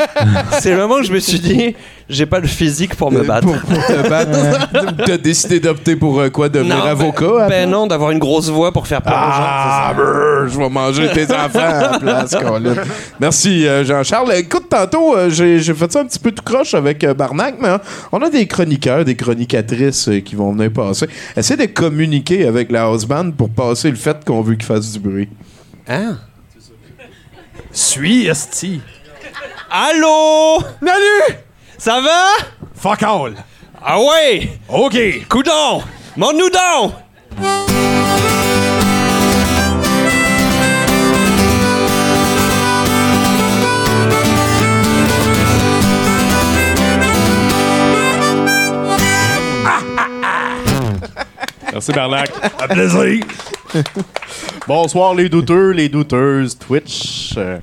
[0.60, 1.74] c'est le moment où je me suis dit,
[2.08, 3.46] j'ai pas le physique pour me Euh, battre.
[3.46, 4.68] Pour, pour te battre.
[5.06, 6.48] T'as décidé d'opter pour euh, quoi?
[6.48, 7.26] Devenir Non, avocat?
[7.40, 10.02] ben, ben non, d'avoir une grosse voix pour faire peur Ah, aux gens.
[10.04, 12.74] brr, je vais manger tes enfants à la place, Colin.
[13.18, 14.32] Merci, euh, Jean-Charles.
[14.36, 17.80] Écoute, tantôt, euh, j'ai fait ça un petit peu tout croche avec Barnac, mais hein,
[18.12, 21.08] on a des chroniqueurs, des chronicatrices qui vont venir passer.
[21.36, 24.92] Essaye de communiquer avec la house band pour passer le fait qu'on veut qu'ils fassent
[24.92, 25.28] du bruit.
[25.88, 25.94] ça.
[27.76, 28.80] Suis, esti.
[29.70, 30.62] Allô?
[30.80, 31.36] Salut!
[31.76, 32.38] Ça va?
[32.74, 33.34] Fuck all.
[33.84, 34.58] Ah ouais!
[34.66, 34.96] OK.
[35.28, 35.82] Coudon!
[36.16, 36.94] Monte-nous donc!
[51.72, 52.30] Merci, Barnac.
[52.58, 53.22] À plaisir.
[54.68, 57.34] Bonsoir les douteux, les douteuses, Twitch.
[57.36, 57.58] euh,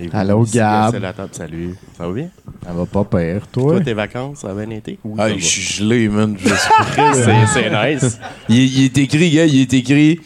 [0.00, 0.88] et vous Allô, Gab.
[0.88, 1.74] euh, C'est la table, salut.
[1.96, 2.28] Ça va bien?
[2.64, 3.72] Ça va pas pire, toi?
[3.74, 4.98] Toi, tes vacances, ça a bien été?
[5.04, 5.40] Oui, Ah, je va.
[5.40, 6.36] suis gelé, man.
[6.38, 6.56] Je suis-
[7.14, 8.18] c'est, c'est nice.
[8.48, 10.20] il, il est écrit, gars, il est écrit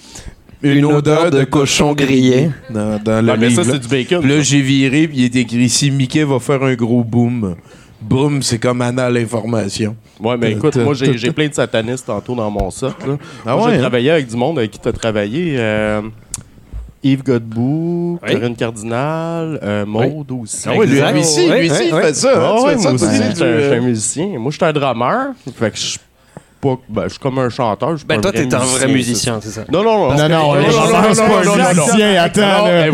[0.63, 3.79] une, odeur de cochon grillé dans, dans le Ah, mais ça, c'est là.
[3.79, 4.21] du bacon.
[4.21, 7.55] Puis là, j'ai viré, puis il est écrit ici Mickey va faire un gros boom.
[8.01, 9.95] Boom, c'est comme Anna l'information.
[10.19, 12.95] Ouais, mais écoute, moi, j'ai, plein de satanistes tantôt dans mon sac.
[13.07, 13.17] Là.
[13.45, 13.81] Ah moi, ouais, j'ai hein?
[13.81, 15.57] travaillé avec du monde avec qui tu as travaillé.
[15.59, 16.01] euh,
[17.03, 18.33] Yves Godbout, Oui.
[18.33, 20.67] Corinne Cardinal, euh, Maude aussi.
[20.69, 22.33] Ah ouais, lui, lui lui aussi, ouais, il fait ça.
[22.35, 23.45] Ah hein, ouais, moi aussi, aussi, je suis
[23.75, 24.27] un- musicien.
[24.39, 25.29] Moi, je suis un drummer.
[25.57, 25.99] Fait que je suis
[26.61, 26.79] pas.
[26.89, 27.93] Ben, je suis comme un chanteur.
[27.93, 29.63] je suis Ben pas toi, t'es un vrai musicien, c'est ça.
[29.65, 29.67] ça.
[29.73, 30.17] Non, non, non.
[30.17, 30.69] Non, non, non, le non,
[31.13, 31.83] c'est non, pas non, un non, non.
[31.87, 32.23] musicien.
[32.23, 32.91] Attends, Ouais,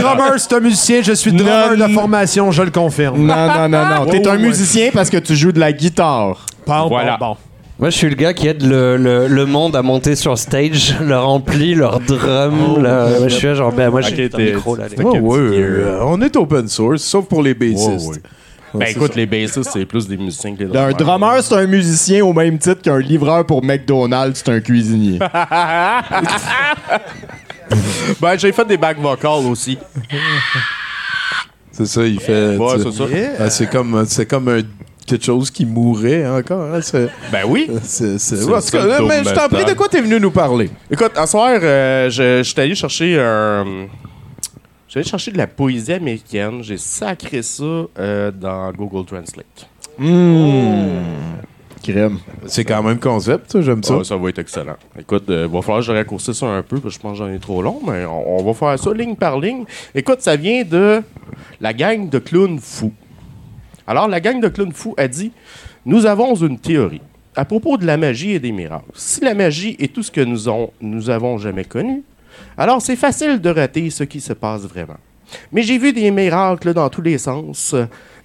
[0.00, 1.02] drummer, c'est un musicien.
[1.02, 1.88] Je suis drummer Non.
[1.88, 3.24] de formation, je le confirme.
[3.26, 4.06] Non, non, non, non.
[4.06, 6.46] T'es un musicien parce que tu joues de la guitare.
[6.66, 7.16] Voilà.
[7.18, 7.36] bon.
[7.76, 10.94] Moi, je suis le gars qui aide le, le, le monde à monter sur stage,
[11.02, 12.80] leur ampli, leur drum.
[12.80, 13.08] là.
[13.18, 14.84] Moi, je suis là, genre, ben moi, j'ai Ok, un micro là.
[14.96, 18.08] Ouais, euh, on est open source, sauf pour les bassistes.
[18.08, 18.16] Ouais.
[18.74, 20.96] Ben écoute, les bassistes, c'est plus des musiciens que les Un drummers.
[20.96, 25.18] drummer, c'est un musicien au même titre qu'un livreur pour McDonald's, c'est un cuisinier.
[28.20, 29.78] Ben, j'ai fait des back vocals aussi.
[31.72, 32.56] C'est ça, il fait.
[32.56, 33.04] Ouais, c'est ça.
[33.40, 34.60] Ah, c'est comme, c'est comme un-
[35.06, 36.74] quelque chose qui mourrait encore.
[36.74, 37.68] hein, c'est- Ben oui.
[37.82, 38.04] c'est-
[38.44, 40.70] ouais, en tout cas, mais je t'en prie, de quoi t'es venu nous parler?
[40.90, 43.86] Écoute, un soir, euh, je, je suis allé chercher un.
[44.94, 46.62] Je allé chercher de la poésie américaine.
[46.62, 47.64] J'ai sacré ça
[47.98, 49.68] euh, dans Google Translate.
[51.82, 52.18] Crème.
[52.46, 53.98] C'est quand même concept, ça, j'aime ça.
[53.98, 54.76] Ça, ça va être excellent.
[54.96, 57.24] Écoute, il va falloir que je raccourcisse ça un peu, parce que je pense que
[57.24, 59.64] j'en ai trop long, mais on, on va faire ça ligne par ligne.
[59.96, 61.02] Écoute, ça vient de
[61.60, 62.92] la gang de clowns fous.
[63.88, 65.32] Alors, la gang de clowns fous a dit
[65.86, 67.02] Nous avons une théorie.
[67.34, 68.92] à propos de la magie et des miracles.
[68.94, 72.04] Si la magie est tout ce que nous avons jamais connu,
[72.56, 74.98] alors c'est facile de rater ce qui se passe vraiment.
[75.52, 77.74] Mais j'ai vu des miracles dans tous les sens,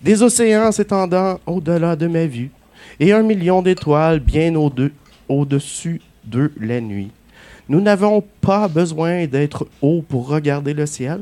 [0.02, 2.52] des océans s'étendant au-delà de ma vue,
[3.00, 4.92] et un million d'étoiles bien au-de-
[5.28, 7.12] au-dessus de la nuit.
[7.68, 11.22] Nous n'avons pas besoin d'être haut pour regarder le ciel.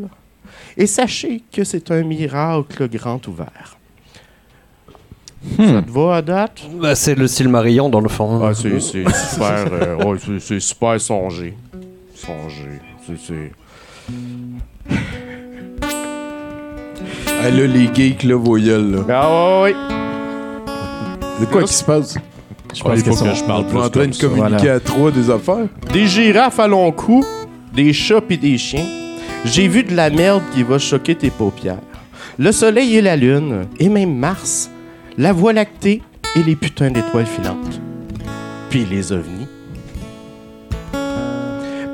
[0.75, 3.77] Et sachez que c'est un miracle grand ouvert.
[5.57, 6.61] Ça te va à date?
[6.79, 8.43] Bah, c'est le Silmarillion dans le fond.
[8.43, 11.53] Ah, c'est c'est super, euh, ouais, c'est- c'est super songé.
[12.15, 12.79] Songé.
[13.07, 13.51] C'est- c'est-
[17.41, 18.99] Ah, là, les geeks, là, vos gueules, là.
[19.09, 19.75] Ah ouais, ouais.
[21.39, 22.15] De quoi qui se passe?
[22.73, 24.57] Je Ah, pense il faut que que je parle On est en train de communiquer
[24.57, 24.73] voilà.
[24.73, 25.67] à trois des affaires.
[25.93, 27.23] Des girafes à long cou,
[27.73, 28.85] des chats et des chiens.
[29.45, 31.79] J'ai vu de la merde qui va choquer tes paupières.
[32.39, 34.69] Le soleil et la lune, et même Mars,
[35.17, 36.01] la voie lactée
[36.35, 37.79] et les putains d'étoiles filantes.
[38.69, 39.36] Puis les ovnis.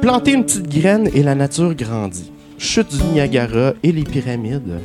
[0.03, 2.29] Planter une petite graine et la nature grandit.
[2.57, 4.81] Chute du Niagara et les pyramides.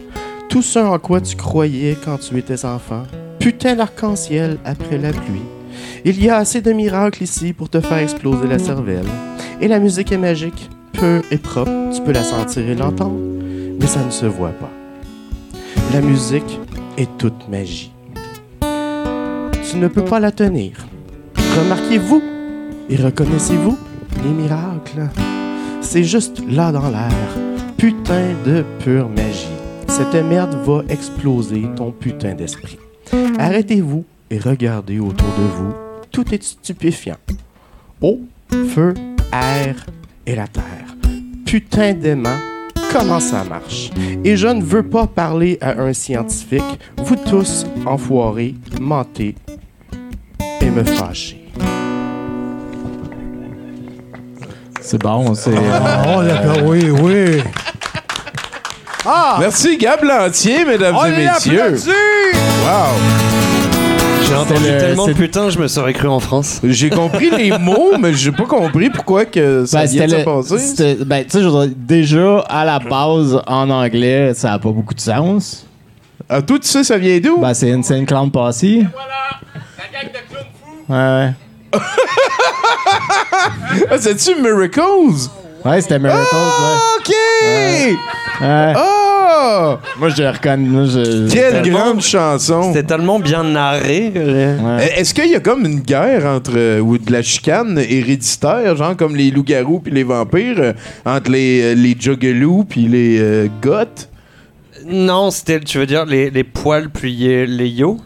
[0.49, 3.03] Tout ce en quoi tu croyais quand tu étais enfant.
[3.41, 5.43] Putain l'arc-en-ciel après la pluie.
[6.05, 9.09] Il y a assez de miracles ici pour te faire exploser la cervelle.
[9.61, 13.19] Et la musique est magique, pure et propre, tu peux la sentir et l'entendre,
[13.81, 14.71] mais ça ne se voit pas.
[15.93, 16.61] La musique
[16.97, 17.91] est toute magie.
[19.69, 20.75] Tu ne peux pas la tenir.
[21.59, 22.23] Remarquez-vous
[22.89, 23.77] et reconnaissez-vous
[24.23, 25.09] les miracles.
[25.81, 27.13] C'est juste là dans l'air.
[27.77, 29.49] Putain de pure magie.
[29.89, 32.79] Cette merde va exploser ton putain d'esprit.
[33.39, 35.73] Arrêtez-vous et regardez autour de vous.
[36.11, 37.17] Tout est stupéfiant.
[38.03, 38.95] Eau, feu,
[39.33, 39.87] air
[40.27, 40.97] et la terre.
[41.47, 42.37] Putain d'aimant,
[42.93, 43.91] comment ça marche?
[44.25, 46.63] Et je ne veux pas parler à un scientifique.
[46.99, 49.35] Vous tous, enfoirés, mentez
[50.61, 51.38] et me fâchez.
[54.91, 55.51] C'est bon, c'est.
[55.51, 57.43] Oh, d'accord, oui, oui.
[59.39, 61.75] Merci, Gab Lantier, mesdames On et messieurs.
[62.65, 62.97] Wow!
[64.27, 66.61] J'ai entendu le- tellement de c'est- putain, je me serais cru en France.
[66.65, 70.23] J'ai compris les mots, mais j'ai pas compris pourquoi que ça Ben, vient de c'était
[70.25, 70.59] se le- passer.
[70.59, 74.59] c'était- ben, tu sais, je veux dire, déjà, à la base, en anglais, ça a
[74.59, 75.67] pas beaucoup de sens.
[76.31, 77.39] Ah, tout ça, ça vient d'où?
[77.39, 78.63] Ben, c'est Insane Clown Posse.
[78.65, 78.87] voilà!
[79.77, 80.93] La gang de clown fou!
[80.93, 81.33] Ouais,
[81.73, 81.79] Ah,
[83.99, 84.81] c'est-tu Miracles?
[85.65, 85.71] ouais.
[85.73, 87.09] Ouais, c'était Miracles, Ah, OK!
[87.43, 87.93] ouais.
[88.41, 88.73] Ouais.
[88.77, 89.79] Ah!
[89.99, 90.69] Moi, je reconnais.
[90.69, 92.73] moi, je- Quelle grande chanson!
[92.73, 94.93] C'était tellement bien narré Ouais.
[94.97, 98.97] Est-ce qu'il y a comme une guerre entre euh, ou de la chicane héréditaire, genre
[98.97, 100.73] comme les loups-garous puis les vampires, euh,
[101.05, 104.09] entre les, euh, les juggalos puis les euh, goths?
[104.87, 107.99] Non, c'était, tu veux dire, les, les poils pliés, les yo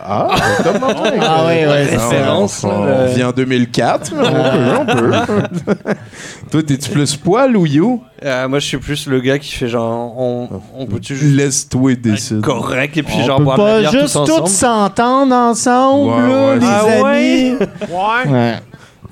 [0.00, 0.28] Ah,
[0.62, 0.88] comment
[1.20, 1.84] Ah, ouais, ouais.
[1.84, 5.94] Référence, On, là, on le- vit en 2004, là, on peut, on peut.
[6.50, 8.02] Toi, t'es-tu plus poil ou yo?
[8.24, 11.94] Euh, Moi, je suis plus le gars qui fait genre, on, on peut-tu juste Laisse-toi
[11.96, 12.40] décider.
[12.40, 14.48] correct et puis On genre peut boire de la pas bière juste tous tous ensemble.
[14.48, 17.02] s'entendre ensemble, Ouais, là, ouais, les Ah amis.
[17.02, 17.58] ouais?
[17.90, 18.32] Ouais.
[18.32, 18.54] Ouais.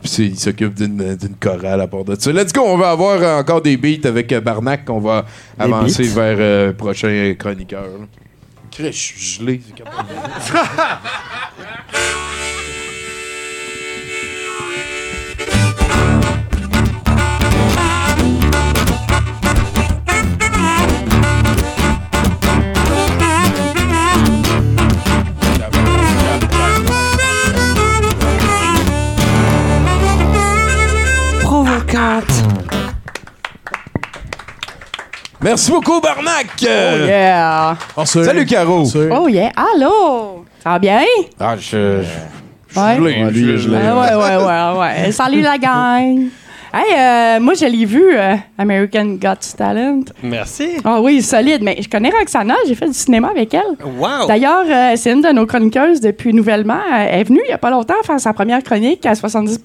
[0.03, 2.30] Puis il s'occupe d'une d'une chorale à part de ça.
[2.30, 4.82] Let's go, on va avoir encore des beats avec euh, Barnac.
[4.89, 5.24] On va
[5.59, 6.14] avancer beats?
[6.14, 7.82] vers euh, prochain chroniqueur.
[7.82, 8.07] là.
[8.79, 9.61] Je suis gelé.
[9.66, 10.07] c'est capable.
[31.43, 32.56] Provocante.
[35.43, 36.47] Merci beaucoup, Barnac!
[36.66, 37.76] Euh, Yeah!
[38.05, 38.84] Salut, Caro!
[39.12, 39.51] Oh yeah!
[39.57, 40.45] Allô!
[40.62, 41.03] Ça va bien?
[41.39, 42.03] Ah, je.
[42.03, 42.95] je Ouais.
[42.95, 43.82] suis gelé, Ouais, je lui, suis je gelé.
[43.82, 43.91] l'ai.
[43.91, 45.12] Ouais, ouais, ouais, ouais.
[45.12, 46.24] Salut la gang!
[46.79, 50.03] Hey, euh, moi, je l'ai vu, euh, American Got Talent.
[50.22, 50.77] Merci.
[50.85, 51.62] Ah oui, solide.
[51.62, 53.62] Mais je connais Roxana, j'ai fait du cinéma avec elle.
[53.83, 54.27] Wow.
[54.29, 56.79] D'ailleurs, euh, c'est une de nos chroniqueuses depuis nouvellement.
[56.95, 59.59] Elle est venue il n'y a pas longtemps faire sa première chronique à 70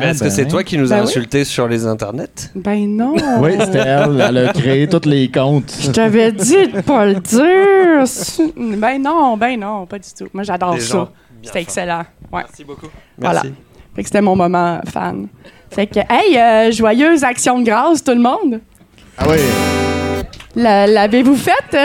[0.00, 1.08] Mais est-ce que c'est toi qui nous as Ben oui.
[1.08, 2.50] insultés sur les internets?
[2.56, 3.14] Ben non!
[3.40, 4.20] Oui, c'était elle.
[4.28, 5.72] Elle a créé tous les comptes.
[5.80, 8.48] Je t'avais dit de pas le dire!
[8.78, 10.26] Ben non, ben non, pas du tout.
[10.32, 11.08] Moi, j'adore ça.
[11.40, 12.02] C'était excellent.
[12.32, 12.42] Ouais.
[12.42, 12.88] Merci beaucoup.
[13.16, 13.42] Voilà.
[13.44, 13.54] Merci.
[13.94, 15.28] Fait que c'était mon moment fan.
[15.70, 18.60] Fait que, hey, euh, joyeuse action de grâce, tout le monde!
[19.16, 19.36] Ah oui.
[20.56, 21.76] La- L'avez-vous faite?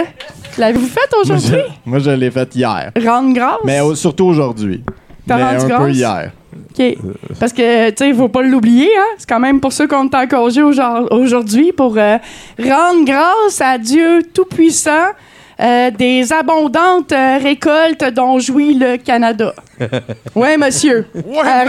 [0.57, 1.57] L'avez-vous faite aujourd'hui?
[1.85, 2.91] moi, je l'ai faite hier.
[3.05, 3.57] Rendre grâce?
[3.63, 4.83] Mais au- surtout aujourd'hui.
[5.27, 6.31] T'as rendu un peu hier.
[6.79, 6.97] OK.
[7.39, 9.15] Parce que, tu sais, il faut pas l'oublier, hein?
[9.17, 12.17] C'est quand même pour ça qu'on en congé aujourd- aujourd'hui, pour euh,
[12.59, 15.11] rendre grâce à Dieu Tout-Puissant
[15.59, 17.13] euh, des abondantes
[17.43, 19.53] récoltes dont jouit le Canada.
[20.35, 21.07] Oui, monsieur.
[21.15, 21.21] Euh,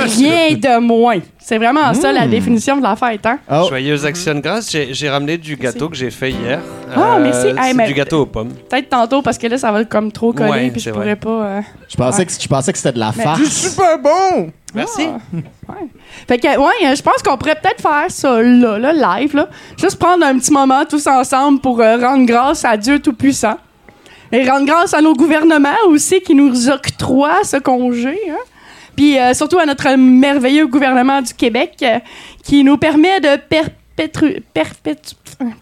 [0.03, 1.19] rien de moins.
[1.39, 3.39] C'est vraiment ça la définition de la fête, hein?
[3.51, 3.67] Oh.
[3.69, 4.71] Joyeuse action de grâce.
[4.71, 6.61] J'ai j'ai ramené du gâteau que j'ai fait hier.
[6.95, 7.49] Ah, merci.
[7.49, 8.53] Hey, c'est mais- du gâteau aux pommes.
[8.69, 11.05] Peut-être tantôt parce que là, ça va comme trop coller Ouais, puis je c'est pourrais
[11.15, 11.17] vrai.
[11.17, 11.29] pas.
[11.47, 13.43] euh, Je pensais, que, je pensais que c'était de la Mais- farce.
[13.43, 14.51] Super bon!
[14.75, 15.03] Merci.
[15.07, 15.75] Ouais.
[16.27, 19.49] Fait que, ouais, euh, je pense qu'on pourrait peut-être faire ça là, là, live, là.
[19.81, 23.57] Juste prendre un petit moment tous ensemble pour euh, rendre grâce à Dieu Tout-Puissant.
[24.33, 28.37] Et rendre grâce à nos gouvernements aussi qui nous octroient ce congé, hein.
[28.97, 31.99] Puis euh, surtout à notre merveilleux gouvernement du Québec euh,
[32.45, 35.15] qui nous permet de perpétru- perpétu-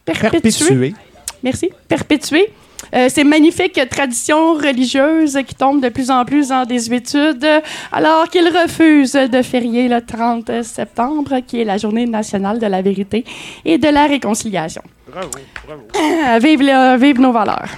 [0.04, 0.94] perpétuer.
[1.42, 1.70] Merci.
[1.88, 2.48] Perpétuer.
[2.94, 7.46] euh, ces magnifiques traditions religieuses qui tombent de plus en plus en désuétude,
[7.90, 12.82] alors qu'ils refusent de férier le 30 septembre, qui est la journée nationale de la
[12.82, 13.24] vérité
[13.64, 14.82] et de la réconciliation.
[15.10, 15.28] Bravo,
[15.66, 16.38] bravo.
[16.40, 17.68] vive, le- vive nos valeurs.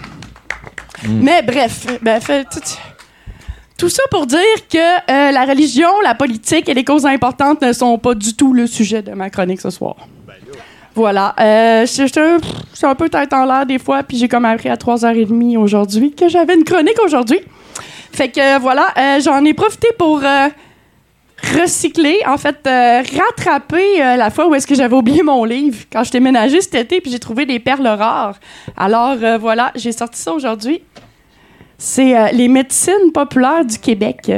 [1.08, 2.42] Mais bref, bref, euh,
[3.78, 4.38] tout, ça pour dire
[4.70, 8.52] que euh, la religion, la politique et les causes importantes ne sont pas du tout
[8.52, 9.96] le sujet de ma chronique ce soir.
[10.94, 11.34] Voilà.
[11.40, 12.06] Euh, je-
[12.72, 16.12] suis un peu tête en l'air des fois, puis j'ai comme appris à 3h30 aujourd'hui
[16.14, 17.40] que j'avais une chronique aujourd'hui.
[18.12, 20.48] Fait que voilà, euh, j'en ai profité pour euh,
[21.42, 25.78] recycler, en fait, euh, rattraper euh, la fois où est-ce que j'avais oublié mon livre
[25.92, 28.38] quand je t'ai ménagé cet été, puis j'ai trouvé des perles rares.
[28.76, 30.82] Alors euh, voilà, j'ai sorti ça aujourd'hui.
[31.76, 34.30] C'est euh, les médecines populaires du Québec.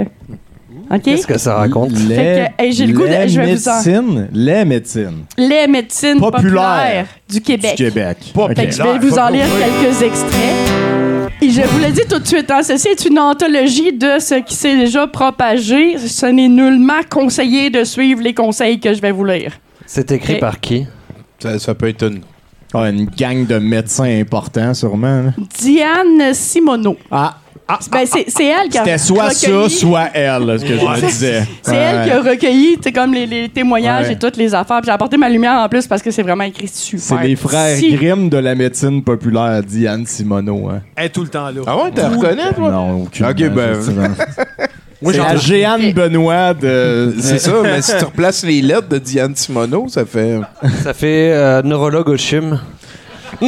[0.90, 1.02] OK?
[1.02, 1.90] Qu'est-ce que ça raconte?
[1.92, 5.24] Les, Fait que, hey, j'ai le goût de- je vais vous en- médecines, les médecines
[5.36, 7.76] Les médecines Populaires populaires du Québec.
[7.76, 8.16] du Québec.
[8.56, 10.85] Fait que je vais vous en lire quelques extraits.
[11.42, 14.36] Et je vous le dis tout de suite, hein, ceci est une anthologie de ce
[14.42, 15.98] qui s'est déjà propagé.
[15.98, 19.52] Ce n'est nullement conseillé de suivre les conseils que je vais vous lire.
[19.84, 20.86] C'est écrit Et- par qui?
[21.38, 22.20] Ça, ça peut être une.
[22.74, 25.22] Une gang de médecins importants, sûrement.
[25.22, 25.32] là.
[25.58, 26.96] Diane Simoneau.
[27.10, 27.38] Ah,
[27.90, 31.00] Ben, c'est c'est elle qui a c'était soit ça, soit elle, ce que je me
[31.00, 31.42] disais.
[31.62, 34.12] C'est elle qui a recueilli comme les, les témoignages Ouais.
[34.12, 34.76] et toutes les affaires.
[34.80, 37.00] Puis J'ai apporté ma lumière en plus parce que c'est vraiment écrit super.
[37.20, 37.76] C'est les frères.
[37.80, 40.68] Grimm de la médecine populaire, Diane Simoneau.
[40.68, 40.82] Hein.
[40.94, 41.60] Elle est tout le temps là.
[41.66, 42.70] Ah ouais, tu reconnais, toi?
[42.70, 43.26] Non, aucune.
[43.26, 43.80] Ok, ben-
[45.02, 47.14] Moi, C'est j'ai la Jeanne Benoît de.
[47.20, 50.38] C'est ça, mais si tu replaces les lettres de Diane Simoneau, ça fait.
[50.84, 52.60] Ça fait euh, neurologue au CHUM.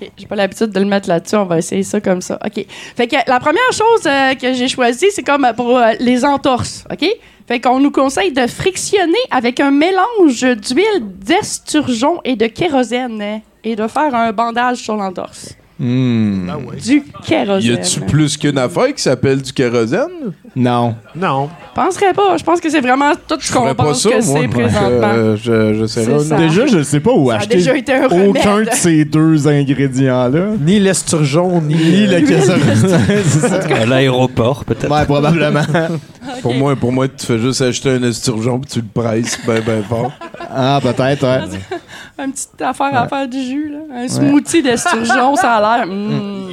[0.00, 1.36] OK, J'ai pas l'habitude de le mettre là-dessus.
[1.36, 2.38] On va essayer ça comme ça.
[2.44, 2.64] OK.
[2.96, 6.84] Fait que la première chose euh, que j'ai choisie, c'est comme pour euh, les entorses.
[6.90, 7.06] OK?
[7.46, 13.76] Fait qu'on nous conseille de frictionner avec un mélange d'huile d'esturgeon et de kérosène et
[13.76, 15.54] de faire un bandage sur l'entorse.
[15.78, 16.48] Hmm.
[16.84, 17.68] Du kérosène.
[17.68, 20.32] Y a-tu plus qu'une affaire qui s'appelle du kérosène?
[20.54, 20.94] Non.
[21.16, 21.48] Non.
[21.70, 22.36] Je penserais pas.
[22.36, 24.38] Je pense que c'est vraiment tout ce qu'on pense ça, que moi.
[24.40, 25.12] c'est présentement.
[25.12, 26.36] euh, je, je sais pas.
[26.38, 29.04] Déjà, je ne sais pas où Ça a acheter déjà été un aucun de ces
[29.04, 30.50] deux ingrédients-là.
[30.60, 31.74] Ni l'esturgeon, ni.
[31.74, 32.60] Ni le kérosène.
[33.26, 33.60] C'est ça.
[33.74, 34.88] À l'aéroport, peut-être.
[34.88, 35.62] Ouais, probablement.
[36.40, 39.60] Pour moi, pour moi, tu fais juste acheter un esturgeon puis tu le presses ben
[39.64, 40.10] ben fort.
[40.50, 41.58] Ah, peut-être, ouais.
[42.18, 43.78] Une petite affaire à faire du jus, là.
[44.02, 45.86] Un smoothie d'esturgeon, ça a l'air.
[45.86, 46.50] mm.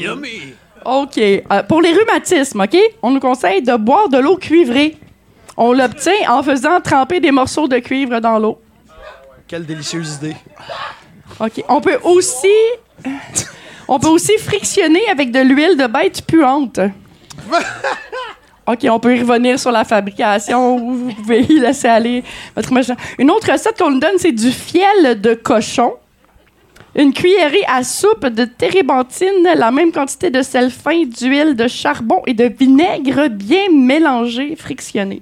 [0.86, 1.18] OK.
[1.18, 2.78] Euh, pour les rhumatismes, OK?
[3.04, 4.98] On nous conseille de boire de l'eau cuivrée.
[5.58, 8.60] On l'obtient en faisant tremper des morceaux de cuivre dans l'eau.
[9.48, 10.36] Quelle délicieuse idée.
[11.40, 11.64] OK.
[11.68, 12.48] On peut aussi.
[13.88, 16.80] On peut aussi frictionner avec de l'huile de bête puante.
[18.68, 20.76] OK, on peut y revenir sur la fabrication.
[20.78, 22.24] ou Vous pouvez y laisser aller
[22.56, 23.04] votre imagination.
[23.18, 25.94] Une autre recette qu'on nous donne, c'est du fiel de cochon.
[26.96, 32.22] Une cuillerée à soupe de térébenthine, la même quantité de sel fin, d'huile, de charbon
[32.28, 35.22] et de vinaigre bien mélangé, frictionné.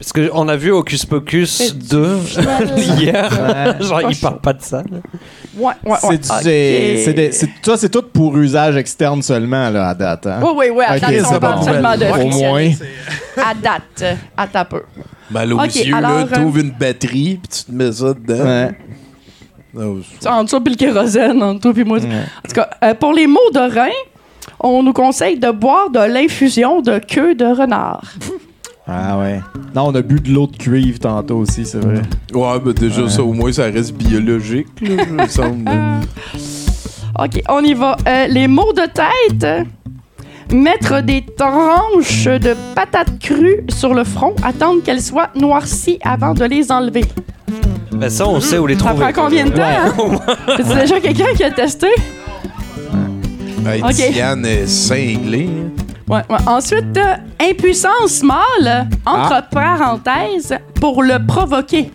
[0.00, 2.16] Parce qu'on a vu Hocus Pocus C'est 2
[2.78, 3.28] hier.
[3.80, 4.20] Genre, il Cochon.
[4.22, 4.82] parle pas de ça.
[5.58, 5.96] Ouais, ouais, ouais.
[6.00, 6.36] C'est du- OK.
[6.42, 10.26] c'est- c'est des- c'est- ça, c'est tout pour usage externe seulement, là, à date.
[10.26, 10.40] Hein?
[10.42, 10.84] Oui, oui, oui.
[10.88, 11.64] À Ok, date, on c'est parle bon.
[11.64, 12.70] seulement de Au moins.
[13.36, 14.82] À date, à ta peu.
[15.30, 18.12] Mal aux Ok, yeux, alors, là, euh, t'ouvres une batterie puis tu te mets ça
[18.14, 18.44] dedans.
[18.44, 18.70] Ouais.
[20.18, 21.98] Sais, Entre ça puis le kérosène, entre toi puis moi.
[21.98, 23.92] En tout cas, euh, pour les maux de rein,
[24.58, 28.02] on nous conseille de boire de l'infusion de queue de renard.
[28.86, 29.40] Ah ouais.
[29.74, 32.02] Non, on a bu de l'eau de cuivre tantôt aussi, c'est vrai.
[32.34, 35.70] Ouais, ben déjà, ça, au moins, ça reste biologique, là, je me semble.
[37.18, 37.96] OK, on y va.
[38.08, 39.66] Euh, les maux de tête.
[40.52, 46.44] Mettre des tranches de patates crues sur le front, attendre qu'elles soient noircies avant de
[46.44, 47.04] les enlever.
[47.92, 49.12] Ben ça, on sait où les Ça trouver.
[49.12, 49.62] prend combien de temps?
[49.62, 50.18] hein?
[50.56, 51.86] C'est déjà quelqu'un qui a testé?
[53.64, 54.12] Hey, Ok.
[54.12, 55.50] Diane est cinglée.
[56.46, 61.92] Ensuite, euh, impuissance mâle, entre parenthèses, pour le provoquer.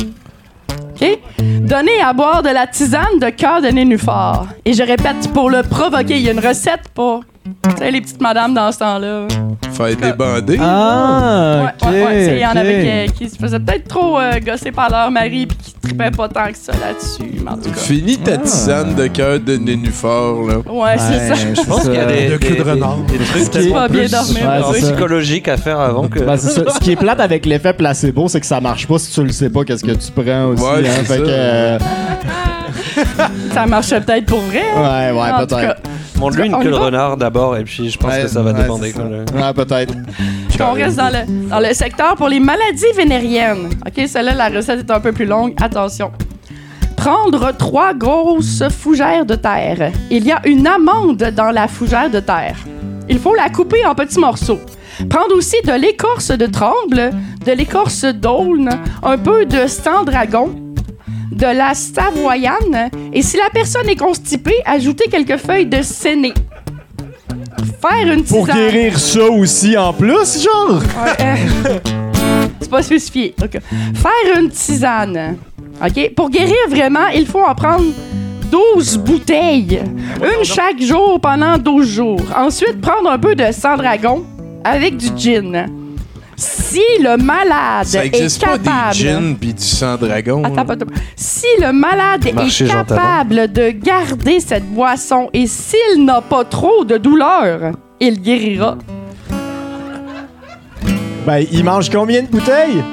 [0.00, 1.18] OK?
[1.60, 4.46] Donner à boire de la tisane de cœur de nénuphar.
[4.64, 6.16] Et je répète, pour le provoquer.
[6.16, 7.24] Il y a une recette pour
[7.70, 9.26] Tu sais, les petites madames dans ce temps-là.
[9.72, 10.58] Faire débander.
[10.60, 12.26] Ah, Ouais, ouais, ouais.
[12.36, 12.56] Il y en ok.
[12.56, 16.10] avait qui, qui se faisaient peut-être trop euh, gosser par leur mari puis qui tripaient
[16.10, 17.40] pas tant que ça là-dessus.
[17.44, 17.76] Mais en tout cas.
[17.76, 20.56] Fini ta tisane de cœur de nénuphar, là.
[20.72, 21.34] Ouais, c'est ça.
[21.34, 22.96] je pense qu'il y a des, Le des, cul de des- renard.
[23.08, 24.48] des trucs Tu tellement vas bien plus dormir.
[24.48, 24.92] Ouais, c'est ça.
[24.92, 26.18] psychologiques à faire avant que.
[26.20, 26.62] Ben, c'est ça.
[26.74, 29.32] Ce qui est plate avec l'effet placebo, c'est que ça marche pas si tu le
[29.32, 30.62] sais pas qu'est-ce que tu prends aussi.
[30.62, 30.92] Ouais, hein.
[30.96, 31.20] c'est Fait ça.
[31.20, 31.78] que, euh,
[33.52, 34.62] Ça peut-être pour vrai.
[34.76, 34.80] hein.
[35.12, 35.74] ouais, ouais, En tout peut-être.
[35.76, 36.84] cas, Montre-lui une On y queue de va?
[36.86, 38.84] renard d'abord, et puis je pense Ouais, que ça va ouais, dépendre.
[38.84, 39.02] ça.
[39.02, 39.94] Ouais, peut-être.
[40.60, 43.68] on reste dans le, dans le secteur pour les maladies vénériennes.
[43.86, 45.54] OK, celle-là, la recette est un peu plus longue.
[45.60, 46.10] Attention.
[46.96, 49.92] Prendre trois grosses fougères de terre.
[50.10, 52.56] Il y a une amande dans la fougère de terre.
[53.08, 54.58] Il faut la couper en petits morceaux.
[55.08, 57.10] Prendre aussi de l'écorce de tremble,
[57.46, 58.68] de l'écorce d'aulne,
[59.04, 60.50] un peu de sang dragon,
[61.38, 66.34] de la savoyane, et si la personne est constipée, ajouter quelques feuilles de séné.
[67.80, 68.56] Faire une Pour tisane.
[68.56, 70.80] guérir ça aussi en plus, genre?
[70.80, 71.78] Ouais, euh,
[72.60, 73.36] c'est pas spécifié.
[73.94, 75.36] Faire une tisane.
[75.80, 76.14] OK?
[76.16, 77.84] Pour guérir vraiment, il faut en prendre
[78.50, 79.80] 12 bouteilles.
[80.20, 82.20] Une chaque jour pendant 12 jours.
[82.36, 84.24] Ensuite, prendre un peu de sang dragon
[84.64, 85.66] avec du gin.
[86.40, 88.92] Si le malade Ça est existe pas capable...
[88.92, 90.44] des gins pis du sang dragon.
[90.44, 90.86] Attends, attends, attends.
[91.16, 96.84] Si le malade Marché est capable de garder cette boisson et s'il n'a pas trop
[96.84, 98.78] de douleur, il guérira.
[101.26, 102.84] Ben, il mange combien de bouteilles?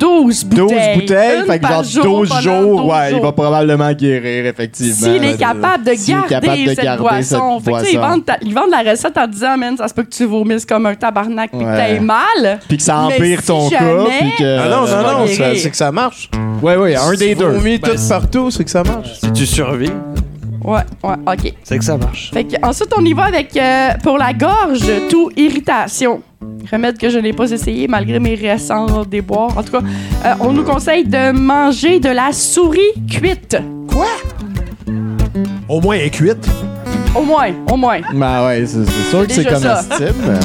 [0.00, 0.94] 12 12 bouteilles.
[0.98, 1.38] bouteilles.
[1.40, 4.46] Une Fait que par genre jour 12 pendant jours, 12 ouais, il va probablement guérir,
[4.46, 4.94] effectivement.
[4.96, 7.60] S'il est capable de garder, capable de cette, garder boisson.
[7.60, 9.76] cette Fait que, tu sais, ils, vendent ta- ils vendent la recette en disant, man,
[9.76, 12.58] ça se peut que tu vomisses comme un tabarnak puis que t'aies mal.
[12.66, 13.78] Puis que ça empire si ton cas.
[13.78, 14.58] que...
[14.58, 15.26] Ah non, tu non, non,
[15.56, 16.30] c'est que ça marche.
[16.62, 17.46] Ouais, ouais, un des deux.
[17.46, 19.20] Vomi Ben, tout c'est- partout, c'est que ça marche.
[19.22, 19.90] Si tu survis,
[20.64, 21.54] Ouais, ouais, OK.
[21.64, 22.30] c'est que ça marche.
[22.32, 26.22] Fait que, ensuite, on y va avec, euh, pour la gorge, tout irritation.
[26.70, 29.56] Remède que je n'ai pas essayé malgré mes récents déboires.
[29.56, 29.80] En tout cas,
[30.26, 32.80] euh, on nous conseille de manger de la souris
[33.10, 33.56] cuite.
[35.68, 36.48] Au moins, elle est cuite.
[37.14, 37.98] Au moins, au moins.
[38.12, 39.82] Ben ouais, c'est c'est sûr que c'est Déjà ça.
[39.88, 40.38] comestible.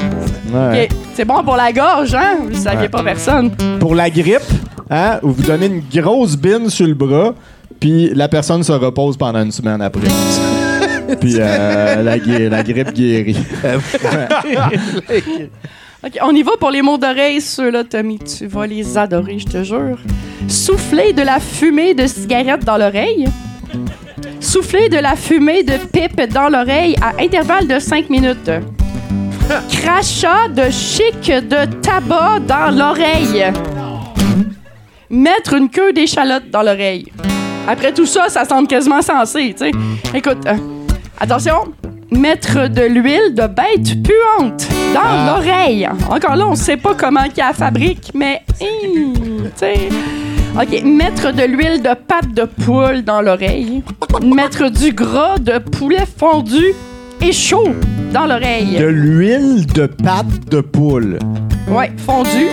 [0.53, 0.83] Ouais.
[0.91, 0.97] OK.
[1.13, 2.37] C'est bon pour la gorge, hein?
[2.43, 3.51] Vous ne saviez pas personne.
[3.79, 4.41] Pour la grippe,
[4.89, 7.33] hein, vous donnez une grosse bine sur le bras,
[7.79, 10.07] puis la personne se repose pendant une semaine après.
[11.19, 13.37] puis euh, la, la grippe guérit.
[16.05, 17.41] OK, on y va pour les mots d'oreille.
[17.41, 19.97] Ceux-là, Tommy, tu vas les adorer, je te jure.
[20.47, 23.25] Souffler de la fumée de cigarette dans l'oreille.
[24.39, 28.51] Souffler de la fumée de pipe dans l'oreille à intervalle de 5 minutes.
[29.71, 33.45] Crachat de chic de tabac dans l'oreille.
[35.09, 37.11] Mettre une queue d'échalote dans l'oreille.
[37.67, 39.71] Après tout ça, ça semble quasiment sensé, tu sais.
[40.13, 40.53] Écoute, euh,
[41.19, 41.55] attention,
[42.11, 45.35] mettre de l'huile de bête puante dans Ah.
[45.37, 45.87] l'oreille.
[46.09, 49.89] Encore là, on sait pas comment qu'il la fabrique, mais hum, tu sais.
[50.55, 53.83] OK, mettre de l'huile de pâte de poule dans l'oreille.
[54.23, 56.73] mettre du gras de poulet fondu
[57.21, 57.69] et chaud
[58.13, 58.77] dans l'oreille.
[58.77, 61.19] De l'huile de pâte de poule.
[61.67, 62.47] Ouais, fondu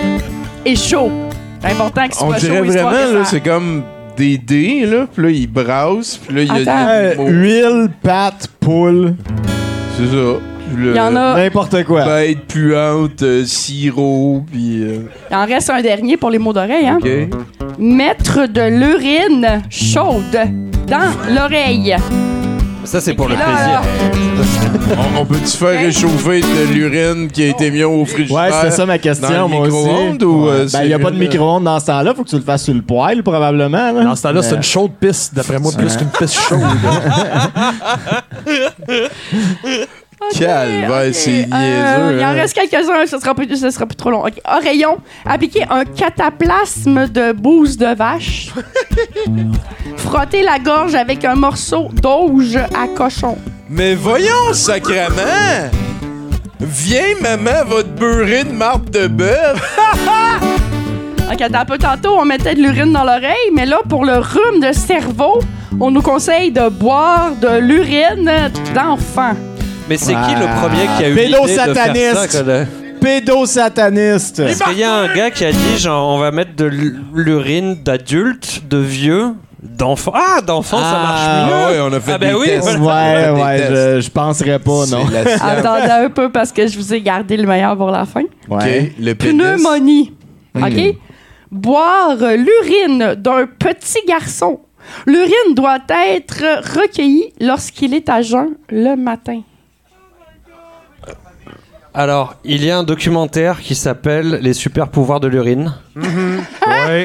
[0.65, 1.13] et chaud.
[1.61, 3.83] C'est important que ce On soit dirait chaud, histoire vraiment, là, c'est comme
[4.17, 6.89] des dés, là, puis là, ils brassent, puis là, il y a.
[6.91, 7.29] Euh, des mots.
[7.29, 9.15] huile, pâte, poule,
[9.97, 10.39] C'est ça.
[10.75, 11.37] Il y en a.
[11.37, 12.05] n'importe quoi.
[12.07, 14.83] Bête puante, euh, sirop, puis...
[14.83, 14.99] euh,
[15.31, 16.99] Il en reste un dernier pour les mots d'oreille, hein?
[17.03, 17.11] OK.
[17.79, 20.39] Mettre de l'urine chaude
[20.87, 21.95] dans l'oreille.
[22.85, 23.53] Ça, c'est pour le plaisir.
[23.55, 28.43] alors, On, on peut-tu faire réchauffer de l'urine qui a été mis au frigidaire?
[28.43, 30.19] Ouais, c'était ça ma question, Dans le moi aussi.
[30.51, 32.13] euh, ben, il n'y a pas de micro-ondes dans ce temps-là.
[32.15, 33.93] Faut que tu le fasses sur le poêle, probablement.
[33.93, 34.05] là.
[34.05, 36.61] Dans ce temps-là, c'est une chaude piste, d'après moi, plus qu'une piste chaude.
[40.39, 41.15] Calvaire, ok.
[41.15, 42.17] c'est Euh.
[42.19, 42.33] Il en hein.
[42.33, 44.25] reste quelques-uns, ce sera, plus, ce sera plus trop long.
[44.25, 44.41] OK.
[44.45, 48.51] Oreillon, appliquer un cataplasme de bouse de vache.
[49.97, 53.39] Frotter la gorge avec un morceau d'auge à cochon.
[53.69, 55.71] Mais voyons, sacrement!
[56.61, 59.79] Viens, maman, va te beurrer de marde de bœuf!
[61.33, 64.19] OK, attends un peu tantôt, on mettait de l'urine dans l'oreille, mais là, pour le
[64.19, 65.41] rhume de cerveau,
[65.81, 68.31] on nous conseille de boire de l'urine
[68.75, 69.33] d'enfant.
[69.93, 70.61] Mais c'est qui le Ah.
[70.63, 71.93] premier qui a eu l'idée de faire ça?
[71.93, 72.45] Pédosataniste.
[73.01, 74.39] Pédosataniste.
[74.41, 76.65] Est-ce qu'il y a un gars qui a dit, genre, on va mettre de
[77.15, 80.13] l'urine d'adulte, de vieux, d'enfant?
[80.15, 81.55] Ah, d'enfant, ça marche mieux.
[81.55, 82.77] Ah ouais, on a fait Ah ben des oui, tests.
[82.79, 83.35] voilà.
[83.35, 83.71] Ouais, ouais, tests.
[83.75, 85.05] je, je penserais pas, non.
[85.09, 85.43] C'est la science.
[85.43, 88.23] Attendez un peu parce que je vous ai gardé le meilleur pour la fin.
[88.49, 88.93] Ouais.
[88.99, 89.35] OK, le pénis.
[89.43, 90.13] Pneumonie.
[90.57, 90.97] OK?
[91.51, 94.61] Boire l'urine d'un petit garçon.
[95.07, 95.79] L'urine doit
[96.15, 96.43] être
[96.81, 99.41] recueillie lorsqu'il est à jeun le matin.
[101.95, 105.75] Alors, il y a un documentaire qui s'appelle Les super pouvoirs de l'urine.
[105.95, 107.05] Ouais, ouais,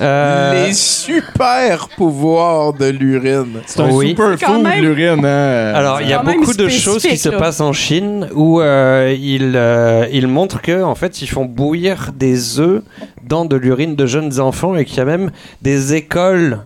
[0.00, 3.60] Euh, Les super pouvoirs de l'urine.
[3.66, 4.08] C'est un Oui.
[4.10, 5.22] super food, même- l'urine.
[5.26, 5.72] Hein?
[5.74, 9.52] Alors, il y a beaucoup de choses qui se passent en Chine où euh, ils,
[9.54, 12.82] euh, ils montrent que en fait, ils font bouillir des œufs
[13.28, 15.30] dans de l'urine de jeunes enfants et qu'il y a même
[15.60, 16.60] des écoles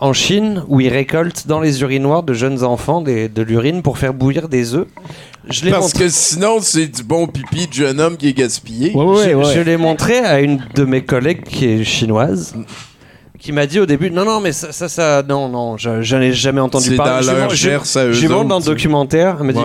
[0.00, 3.98] en Chine où ils récoltent dans les urinoirs de jeunes enfants des- de l'urine pour
[3.98, 4.86] faire bouillir des œufs.
[5.48, 8.32] Je l'ai Parce montré, que sinon, c'est du bon pipi de jeune homme qui est
[8.32, 8.92] gaspillé.
[8.94, 9.54] Ouais, ouais, je, ouais.
[9.54, 12.54] je l'ai montré à une de mes collègues qui est chinoise.
[13.38, 16.16] Qui m'a dit au début, non, non, mais ça, ça, ça non, non, je, je
[16.16, 17.26] n'ai jamais entendu C'est parler.
[17.26, 19.58] dans Je- leur Je montre dans le documentaire, elle m'a dit.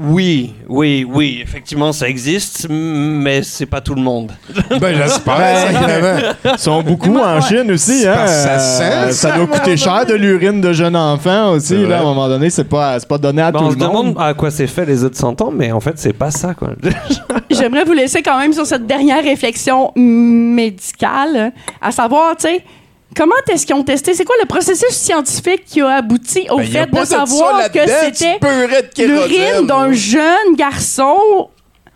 [0.00, 4.32] Oui, oui, oui, effectivement, ça existe, mais c'est pas tout le monde.
[4.80, 6.36] Ben, j'espère.
[6.44, 8.06] Ils sont beaucoup en Chine aussi.
[8.06, 8.26] Hein?
[8.26, 11.84] ça Euh, ça, ça doit coûter cher de l'urine de jeunes enfants aussi.
[11.84, 13.74] Là, à un moment donné, c'est pas, c'est pas donné à Bon, tout on le
[13.74, 14.16] se demande monde.
[14.20, 16.70] à quoi c'est fait les autres 100 ans, mais en fait, c'est pas ça, quoi.
[17.50, 22.62] J'aimerais vous laisser quand même sur cette dernière réflexion médicale, à savoir, tu sais,
[23.18, 24.14] comment est-ce qu'ils ont testé?
[24.14, 28.38] C'est quoi le processus scientifique qui a abouti au Ben, fait de savoir que c'était
[29.06, 31.48] l'urine d'un jeune garçon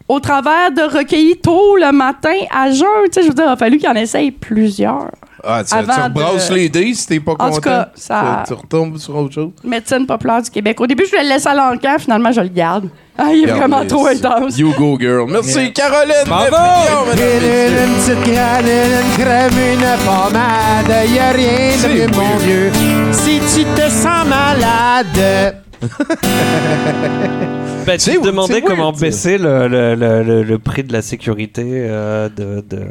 [0.09, 2.87] au travers de recueillis tôt le matin à jeun?
[3.05, 5.11] Tu sais, je veux dire, il a fallu qu'il en essaye plusieurs.
[5.45, 7.55] Ah, tu, tu Avant rebrasses de- les dés si t'es pas En content.
[7.55, 9.51] tout cas, ça- Tu, tu retombes sur autre chose.
[9.64, 10.81] Médecine populaire du Québec.
[10.81, 12.89] Au début, je le laisser à l'encan, finalement, je le garde.
[13.18, 14.56] Ah, il est vraiment trop intense.
[14.58, 15.26] You go, girl.
[15.30, 16.24] Merci, Caroline.
[16.26, 17.10] Bravo!
[17.12, 22.70] Une petite granule, une crème, une pommade, y a rien de mieux, mon vieux.
[23.12, 25.56] Si tu te sens malade,
[27.86, 31.64] Ben, tu te demandais comment baisser le, le- le- le- le prix de la sécurité
[31.66, 32.82] euh, de, de,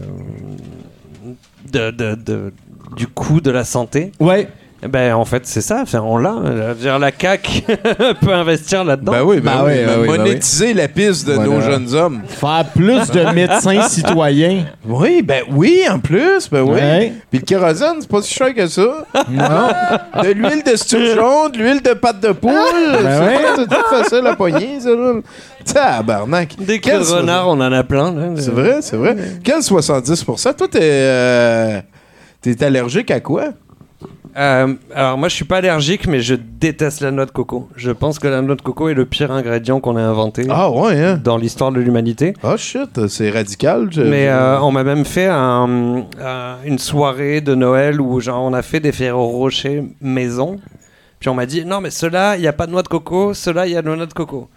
[1.72, 2.53] de- de- de-
[2.97, 4.11] du coût de la santé.
[4.19, 4.49] Ouais.
[4.88, 5.82] Ben, en fait, c'est ça.
[5.84, 6.74] Enfin, on l'a.
[6.74, 7.62] Dire, La CAQ
[8.22, 9.12] peut investir là-dedans.
[9.12, 11.50] Ben oui, ben, Ben oui, oui, ben ben oui, ben monétiser la piste de Voilà.
[11.50, 12.22] nos jeunes hommes.
[12.28, 14.66] Faire plus de médecins citoyens.
[14.86, 16.72] Oui, ben oui, en plus, ben oui.
[16.80, 17.14] Ouais.
[17.30, 19.06] Puis le kérosène, c'est pas si cher que ça.
[19.30, 20.22] Non.
[20.24, 22.52] De l'huile de sturgeon, de l'huile de pâte de poule.
[22.52, 23.38] Ben c'est ouais.
[23.38, 25.14] tout- c'est tout facile à pogner, ça, là.
[25.64, 26.56] Tabarnak.
[26.60, 28.16] Des Quel on en a plein.
[28.38, 29.16] C'est vrai, c'est vrai.
[29.44, 31.80] Quel 70% Toi, t'es euh,
[32.42, 33.50] t'es allergique à quoi?
[34.38, 37.68] Euh, alors, moi, je suis pas allergique, mais je déteste la noix de coco.
[37.76, 40.70] Je pense que la noix de coco est le pire ingrédient qu'on ait inventé Ah
[40.72, 41.20] ouais, hein?
[41.22, 42.34] dans l'histoire de l'humanité.
[42.42, 43.90] Ah shit, c'est radical.
[43.92, 48.44] je- Mais euh, on m'a même fait un- un- une soirée de Noël où genre
[48.44, 50.60] on a fait des Ferrero Rocher maison.
[51.20, 53.34] Puis on m'a dit non mais ceux-là il y a pas de noix de coco,
[53.34, 54.50] ceux-là il y a de la noix de coco.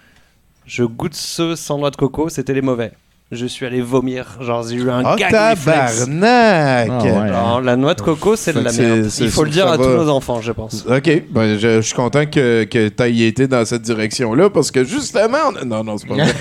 [0.67, 2.93] Je goûte ceux sans noix de coco, c'était les mauvais.
[3.33, 6.05] Je suis allé vomir, genre j'ai eu un gag réflexe.
[6.07, 6.89] tabarnak!
[6.91, 7.29] Ah ouais.
[7.33, 9.09] Genre, la noix de coco c'est de la merde.
[9.19, 9.85] Il faut le dire à va.
[9.85, 10.85] tous nos enfants, je pense.
[10.87, 14.71] OK, ben, je, je suis content que, que tu aies été dans cette direction-là parce
[14.71, 15.39] que justement...
[15.53, 16.27] on a- Non, non, c'est pas vrai.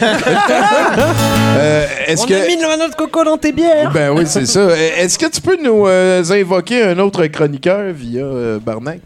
[1.56, 2.34] Euh, est-ce On que...
[2.34, 3.92] a mis de la noix de coco dans tes bières.
[3.92, 4.60] Ben oui, c'est ça.
[4.74, 9.00] Euh, Est-ce que tu peux nous euh, invoquer un autre chroniqueur via euh, Barnac?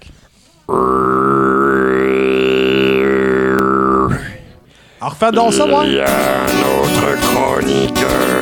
[4.99, 5.83] alors refais donc ça, moi?
[5.85, 5.99] Il
[7.61, 8.37] y a un autre chroniqueur.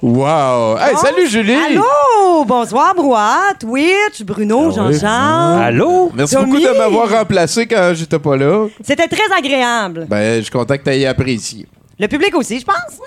[0.00, 0.78] Wow!
[0.78, 1.54] Hey, salut Julie!
[1.54, 2.44] Allô!
[2.44, 5.58] Bonsoir, Brouhaha, Twitch, Bruno, Jean-Jean.
[5.58, 6.10] Allô?
[6.14, 6.52] Merci Tommy?
[6.52, 8.68] beaucoup de m'avoir remplacé quand j'étais pas là.
[8.80, 10.06] C'était très agréable.
[10.08, 11.66] Ben, je suis content que tu aies apprécié.
[12.00, 12.98] Le public aussi, je pense.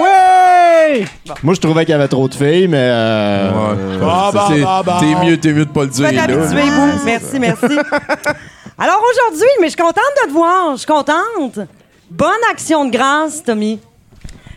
[0.00, 1.04] Ouais!
[1.42, 2.78] Moi, je trouvais qu'il y avait trop de filles, mais.
[2.78, 3.98] euh, Ouais.
[4.00, 4.96] bah, Ça, c'est- bah, bah.
[5.00, 6.04] T'es mieux, t'es mieux de pas le dire.
[6.06, 6.26] vas là.
[6.26, 7.04] t'habituer, vous.
[7.04, 7.66] Merci, merci.
[8.78, 10.72] Alors aujourd'hui, mais je suis contente de te voir.
[10.72, 11.58] Je suis contente.
[12.10, 13.80] Bonne action de grâce, Tommy.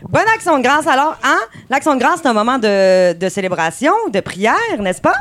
[0.10, 0.86] Bonne action de grâce.
[0.88, 1.40] Alors, hein?
[1.70, 5.16] L'action de grâce, c'est un moment de, de célébration, de prière, n'est-ce pas?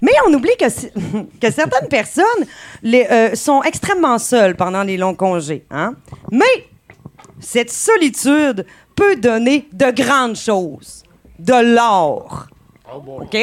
[0.00, 0.90] Mais on oublie que, si-
[1.40, 2.24] que certaines personnes
[2.82, 5.64] les, euh, sont extrêmement seules pendant les longs congés.
[5.70, 5.94] Hein?
[6.30, 6.44] Mais
[7.40, 11.02] cette solitude peut donner de grandes choses.
[11.38, 12.46] De l'or.
[12.94, 13.36] OK?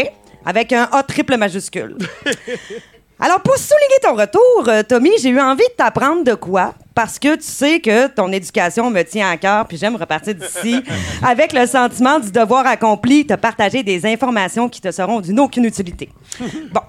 [0.45, 1.97] Avec un A triple majuscule.
[3.23, 6.73] Alors, pour souligner ton retour, euh, Tommy, j'ai eu envie de t'apprendre de quoi?
[6.95, 10.81] Parce que tu sais que ton éducation me tient à cœur, puis j'aime repartir d'ici
[11.23, 15.65] avec le sentiment du devoir accompli, te partager des informations qui te seront d'une aucune
[15.65, 16.09] utilité.
[16.71, 16.81] Bon.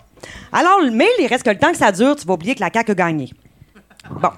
[0.53, 2.71] Alors, mais il reste que le temps que ça dure, tu vas oublier que la
[2.73, 3.31] CAQ a gagné.
[4.09, 4.31] Bon.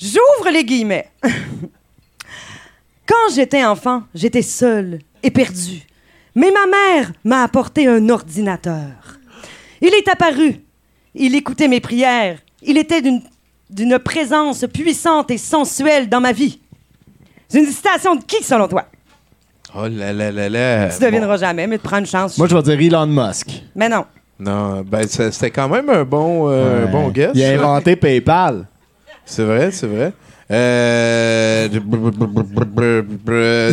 [0.00, 1.08] J'ouvre les guillemets.
[3.06, 5.82] Quand j'étais enfant, j'étais seule et perdue.
[6.34, 9.18] Mais ma mère m'a apporté un ordinateur.
[9.80, 10.60] Il est apparu.
[11.14, 12.38] Il écoutait mes prières.
[12.62, 13.22] Il était d'une,
[13.70, 16.60] d'une présence puissante et sensuelle dans ma vie.
[17.48, 18.84] C'est une citation de qui, selon toi?
[19.74, 20.88] Oh là là là là.
[20.90, 22.38] Tu devineras jamais, mais tu prends une chance.
[22.38, 23.50] Moi, je vais dire Elon Musk.
[23.74, 24.04] Mais non.
[24.38, 27.32] Non, ben c'était quand même un bon, euh, un bon guess.
[27.34, 28.66] Il a inventé PayPal.
[29.28, 30.12] C'est vrai, c'est vrai.
[30.50, 31.68] Euh...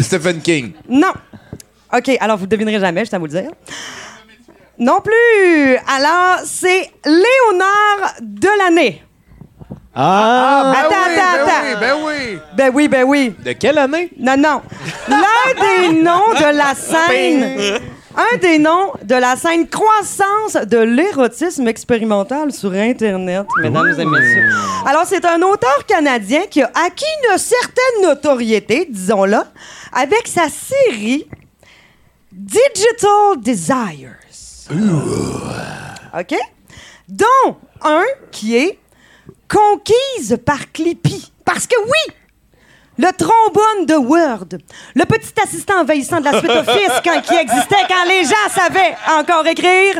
[0.01, 0.74] Stephen King.
[0.89, 1.14] Non.
[1.95, 3.51] OK, alors vous ne devinerez jamais, je tiens à vous le dire.
[4.78, 5.78] Non plus.
[5.88, 9.01] Alors, c'est Léonard de l'année.
[9.95, 10.74] Ah!
[10.76, 11.80] attends, attends, attends.
[11.80, 12.39] ben oui.
[12.58, 13.34] Ben oui, ben oui.
[13.45, 14.10] De quelle année?
[14.20, 14.62] Non, non.
[15.08, 17.80] L'un des noms de la scène.
[18.18, 24.49] Un des noms de la scène croissance de l'érotisme expérimental sur Internet, mesdames et messieurs.
[24.86, 29.39] Alors, c'est un auteur canadien qui a acquis une certaine notoriété, disons-le,
[29.91, 31.28] avec sa série
[32.32, 34.16] Digital Desires.
[36.18, 36.36] OK?
[37.09, 38.80] Dont un qui est
[39.47, 41.32] Conquise par Clippy.
[41.43, 42.16] Parce que oui!
[42.97, 44.45] Le trombone de Word,
[44.95, 48.95] le petit assistant envahissant de la suite Office quand, qui existait quand les gens savaient
[49.19, 49.95] encore écrire,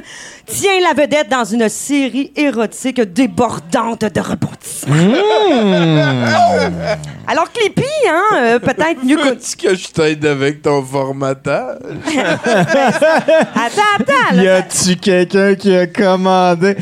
[0.45, 4.95] tient la vedette dans une série érotique débordante de rebondissements.
[7.27, 9.31] Alors Clippy, hein, euh, peut-être mieux connu.
[9.37, 11.77] Est-ce que je t'aide avec ton formatage?
[12.45, 14.35] Attends, attends.
[14.35, 16.77] Y a-tu quelqu'un qui a commandé?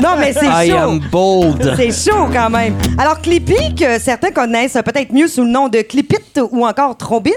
[0.00, 0.76] Non, mais c'est I chaud.
[0.76, 1.74] am bold.
[1.76, 2.76] C'est chaud quand même.
[2.98, 6.18] Alors, Clippy, que certains connaissent peut-être mieux sous le nom de Clipit
[6.50, 7.32] ou encore Trombine,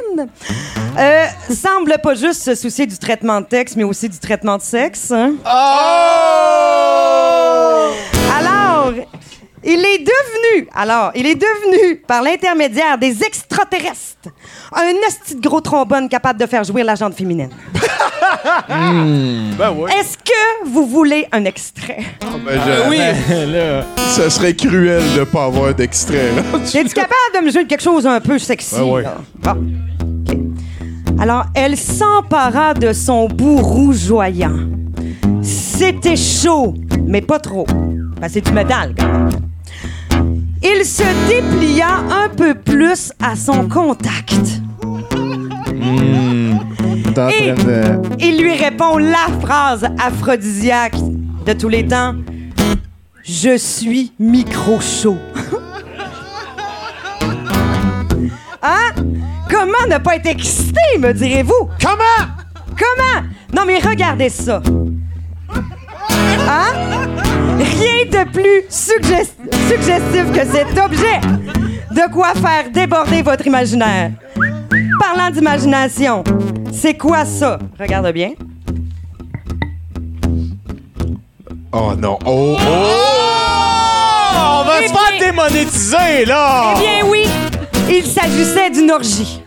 [0.99, 4.61] euh, semble pas juste se soucier du traitement de texte, mais aussi du traitement de
[4.61, 5.11] sexe.
[5.11, 5.34] hein.
[5.45, 7.55] Alors,
[9.66, 14.30] il est devenu, alors, il est devenu, par l'intermédiaire des extraterrestres,
[14.72, 17.49] un esti de gros trombone capable de faire jouer la jante féminine.
[18.70, 19.89] Ben oui.
[19.99, 21.99] Est-ce que vous voulez un extrait?
[22.45, 22.97] Ben, je- oui!
[23.51, 23.86] là.
[23.97, 26.32] Ça serait cruel de pas avoir d'extrait.
[26.36, 26.41] là.
[26.74, 28.76] Es-tu capable de me jouer de quelque chose un peu sexy?
[28.76, 29.01] Ouais, ouais.
[29.03, 29.16] là?
[29.36, 29.66] Bon.
[30.30, 30.38] OK.
[31.20, 34.57] Alors, elle s'empara de son bout rougeoyant.
[35.41, 36.74] C'était chaud,
[37.05, 37.66] mais pas trop.
[38.20, 39.30] Ben, c'est du métal, quand même.
[40.64, 44.34] Il se déplia un peu plus à son contact.
[47.32, 48.01] Et- de.
[48.20, 50.95] Il lui répond la phrase aphrodisiaque
[51.45, 52.16] de tous les temps.
[53.24, 55.18] Je suis micro-chaud.
[58.62, 58.91] hein?
[59.49, 61.70] Comment ne pas être excité, me direz-vous?
[61.82, 62.28] Comment?
[62.78, 63.28] Comment?
[63.56, 64.62] Non, mais regardez ça.
[66.47, 67.08] Hein?
[67.58, 69.36] Rien de plus suggest-
[69.68, 71.20] suggestif que cet objet.
[71.91, 74.11] De quoi faire déborder votre imaginaire.
[74.99, 76.24] Parlant d'imagination,
[76.72, 77.59] c'est quoi ça?
[77.80, 78.32] Regarde bien.
[81.74, 82.18] Oh non.
[82.26, 82.97] Oh, oh!
[84.38, 86.74] on va Eh se faire bien- démonétiser, là!
[86.78, 87.26] Eh bien oui,
[87.89, 89.41] il s'agissait d'une orgie.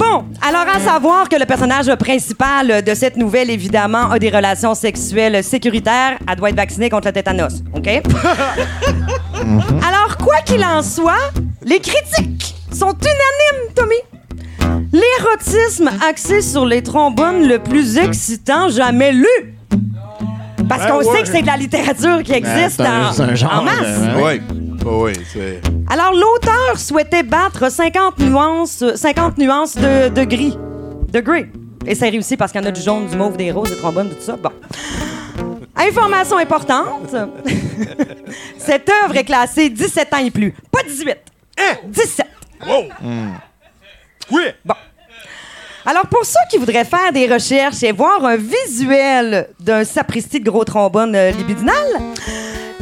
[0.00, 4.74] Bon, alors à savoir que le personnage principal de cette nouvelle, évidemment, a des relations
[4.74, 6.16] sexuelles sécuritaires.
[6.26, 7.86] Elle doit être vaccinée contre le tétanos, OK?
[9.86, 11.30] Alors, quoi qu'il en soit,
[11.62, 14.80] les critiques sont unanimes, Tommy.
[14.92, 19.26] L'érotisme axé sur les trombones le plus excitant jamais lu.
[20.68, 23.34] Parce qu'on sait que c'est de la littérature qui existe c'est un- en, c'est un
[23.34, 23.74] genre, en masse.
[23.82, 24.40] euh, Oui.
[24.86, 25.60] Oh, oui, c'est.
[25.88, 30.56] Alors, l'auteur souhaitait battre 50 nuances, 50 nuances de, de gris.
[31.12, 31.46] De gris.
[31.86, 33.76] Et ça réussit parce qu'il y en a du jaune, du mauve, des roses, des
[33.76, 34.36] trombones, tout ça.
[34.36, 34.50] Bon.
[35.76, 37.14] Information importante.
[38.58, 40.52] Cette œuvre est classée 17 ans et plus.
[40.70, 41.16] Pas 18.
[41.86, 42.26] 17.
[44.30, 44.42] Oui!
[44.64, 44.74] Bon.
[45.86, 50.50] Alors, pour ceux qui voudraient faire des recherches et voir un visuel d'un sapristi de
[50.50, 51.86] gros trombone euh, libidinal,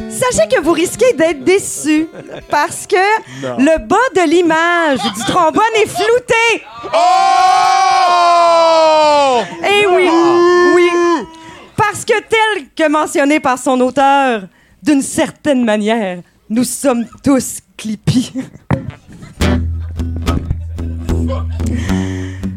[0.09, 2.07] sachez que vous risquez d'être déçus
[2.49, 2.95] parce que
[3.57, 6.63] le bas de l'image du trombone est flouté.
[6.93, 7.79] Oh!
[9.63, 10.09] Eh oui,
[10.75, 10.89] oui.
[11.75, 14.43] Parce que tel que mentionné par son auteur,
[14.81, 16.19] d'une certaine manière,
[16.49, 18.33] nous sommes tous clippy.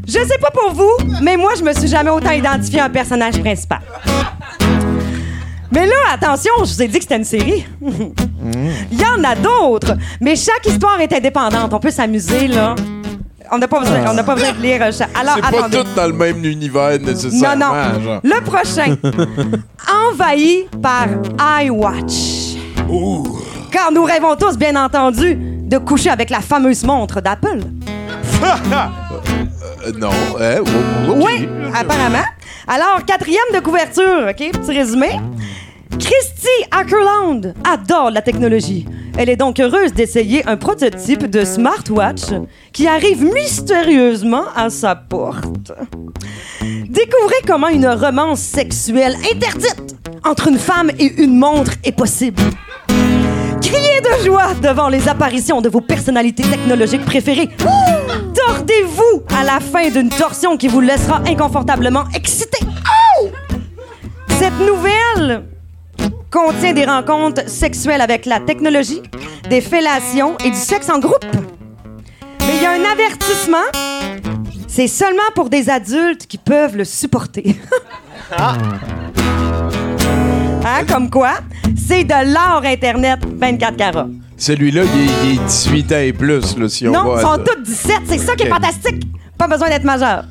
[0.07, 2.91] Je sais pas pour vous, mais moi, je me suis jamais autant identifié à un
[2.91, 3.81] personnage principal.
[5.73, 7.67] Mais là, attention, je vous ai dit que c'était une série.
[7.81, 11.73] Il y en a d'autres, mais chaque histoire est indépendante.
[11.73, 12.75] On peut s'amuser, là.
[13.51, 14.91] On n'a pas, besoin- on n'a pas besoin de lire euh.
[15.19, 15.79] Alors, C'est pas attendez.
[15.79, 17.75] tout dans le même univers Non, nécessairement.
[17.95, 18.01] non.
[18.03, 18.21] genre.
[18.23, 18.97] Le prochain.
[20.11, 21.07] Envahi par
[21.63, 22.57] iWatch.
[23.71, 27.61] Car nous rêvons tous, bien entendu, de coucher avec la fameuse montre d'Apple.
[29.85, 30.11] Euh, non.
[30.41, 31.17] Eh, oh, ok.
[31.25, 32.23] Oui, apparemment.
[32.69, 34.37] Alors, quatrième de couverture, OK?
[34.53, 35.19] Petit résumé.
[35.99, 38.87] Christy Ackerland adore la technologie.
[39.17, 42.23] Elle est donc heureuse d'essayer un prototype de smartwatch
[42.73, 45.73] qui arrive mystérieusement à sa porte.
[46.61, 52.43] Découvrez comment une romance sexuelle interdite entre une femme et une montre est possible.
[53.61, 57.49] Criez de joie devant les apparitions de vos personnalités technologiques préférées.
[58.35, 62.59] Tordez-vous à la fin d'une torsion qui vous laissera inconfortablement excité.
[64.29, 65.52] Cette nouvelle
[66.31, 69.03] contient des rencontres sexuelles avec la technologie,
[69.49, 71.25] des fellations et du sexe en groupe.
[72.41, 73.59] Mais il y a un avertissement.
[74.67, 77.57] C'est seulement pour des adultes qui peuvent le supporter.
[80.65, 81.35] Hein, comme quoi,
[81.77, 84.07] c'est de l'art Internet 24 carats.
[84.37, 87.39] Celui-là, il est, il est 18 ans et plus, là, si on Non, ils sont
[87.45, 87.97] tous 17.
[88.07, 89.03] C'est ça qui est fantastique.
[89.37, 90.25] Pas besoin d'être majeur.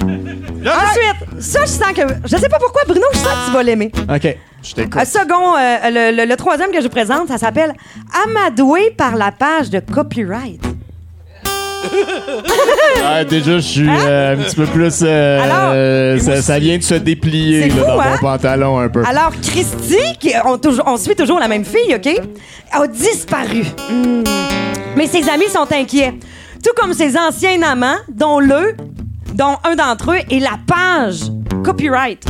[0.00, 2.02] Ensuite, ça, je sens que.
[2.24, 3.90] Je sais pas pourquoi, Bruno, je sens que tu vas l'aimer.
[4.08, 5.04] OK, je t'écoute.
[5.04, 7.72] Second, euh, le, le- le troisième que je vous présente, ça s'appelle
[8.26, 10.60] Amadoué par la page de copyright.
[13.04, 15.00] Ah, déjà, je suis euh, un petit peu plus.
[15.02, 15.44] euh, Hein?
[15.44, 18.10] Alors, euh, ça, ça vient de se déplier C'est là, fou, dans hein?
[18.12, 19.02] mon pantalon un peu.
[19.04, 22.08] Alors, Christy, qui, on, toujours- on suit toujours la même fille, OK,
[22.72, 23.64] a disparu.
[23.90, 24.22] Hmm.
[24.96, 26.14] Mais ses amis sont inquiets.
[26.64, 28.74] Tout comme ses anciens amants, dont le,
[29.34, 31.20] dont un d'entre eux est la page
[31.64, 32.24] copyright.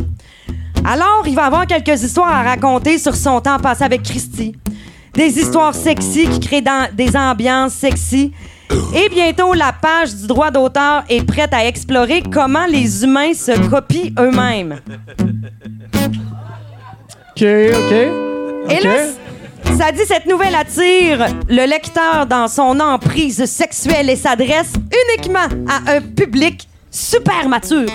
[0.84, 4.54] Alors, il va avoir quelques histoires à raconter sur son temps passé avec Christy.
[5.14, 8.32] Des histoires sexy qui créent dans- des ambiances sexy.
[8.94, 13.52] Et bientôt, la page du droit d'auteur est prête à explorer comment les humains se
[13.68, 14.80] copient eux-mêmes.
[17.30, 17.92] OK, OK.
[18.70, 18.96] Et là,
[19.76, 24.72] ça dit cette nouvelle attire le lecteur dans son emprise sexuelle et s'adresse
[25.16, 27.86] uniquement à un public super mature.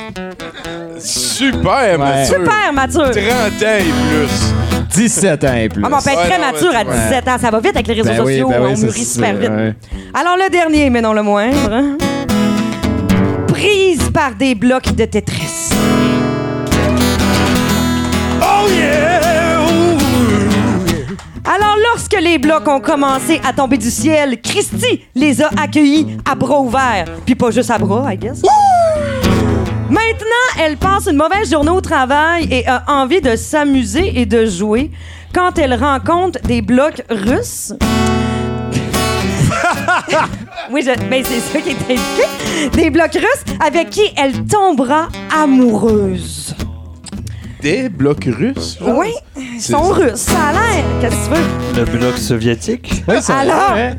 [0.99, 2.35] Super mature.
[2.35, 3.11] Super mature.
[3.11, 4.53] 30 ans et plus.
[4.95, 5.83] 17 ans et plus.
[5.85, 7.37] Ah, mais on peut être Ouais, très non, mais mature à tu- 17 ans.
[7.39, 8.49] Ça va vite avec les réseaux Ben oui, sociaux.
[8.49, 9.49] ben oui, on c'est mûrit ça, super vite.
[9.49, 9.75] ouais.
[10.13, 11.97] Alors, le dernier, mais non le moindre.
[13.47, 15.69] Prise par des blocs de Tetris.
[21.49, 26.35] Alors, lorsque les blocs ont commencé à tomber du ciel, Christy les a accueillis à
[26.35, 27.05] bras ouverts.
[27.25, 28.41] Puis pas juste à bras, I guess.
[29.89, 30.25] Maintenant,
[30.59, 34.91] elle passe une mauvaise journée au travail et a envie de s'amuser et de jouer
[35.33, 37.71] quand elle rencontre des blocs russes.
[40.69, 42.25] oui, je, mais c'est ça qui est indiqué.
[42.73, 46.53] Des blocs russes avec qui elle tombera amoureuse.
[47.61, 48.77] Des blocs russes?
[48.79, 48.97] genre?
[48.97, 50.83] Oui, ils sont russes, ça a l'air.
[51.01, 51.79] Qu'est-ce que tu veux?
[51.79, 53.03] Le bloc soviétique.
[53.07, 53.93] Oui, ça Alors, ouais.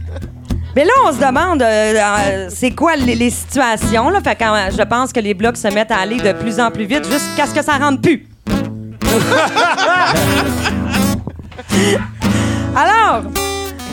[0.77, 4.11] Mais là, on se demande, euh, euh, c'est quoi les, les situations?
[4.11, 4.21] Là?
[4.23, 6.71] Fait que, euh, je pense que les blocs se mettent à aller de plus en
[6.71, 8.27] plus vite jusqu'à ce que ça rentre plus.
[12.77, 13.23] Alors,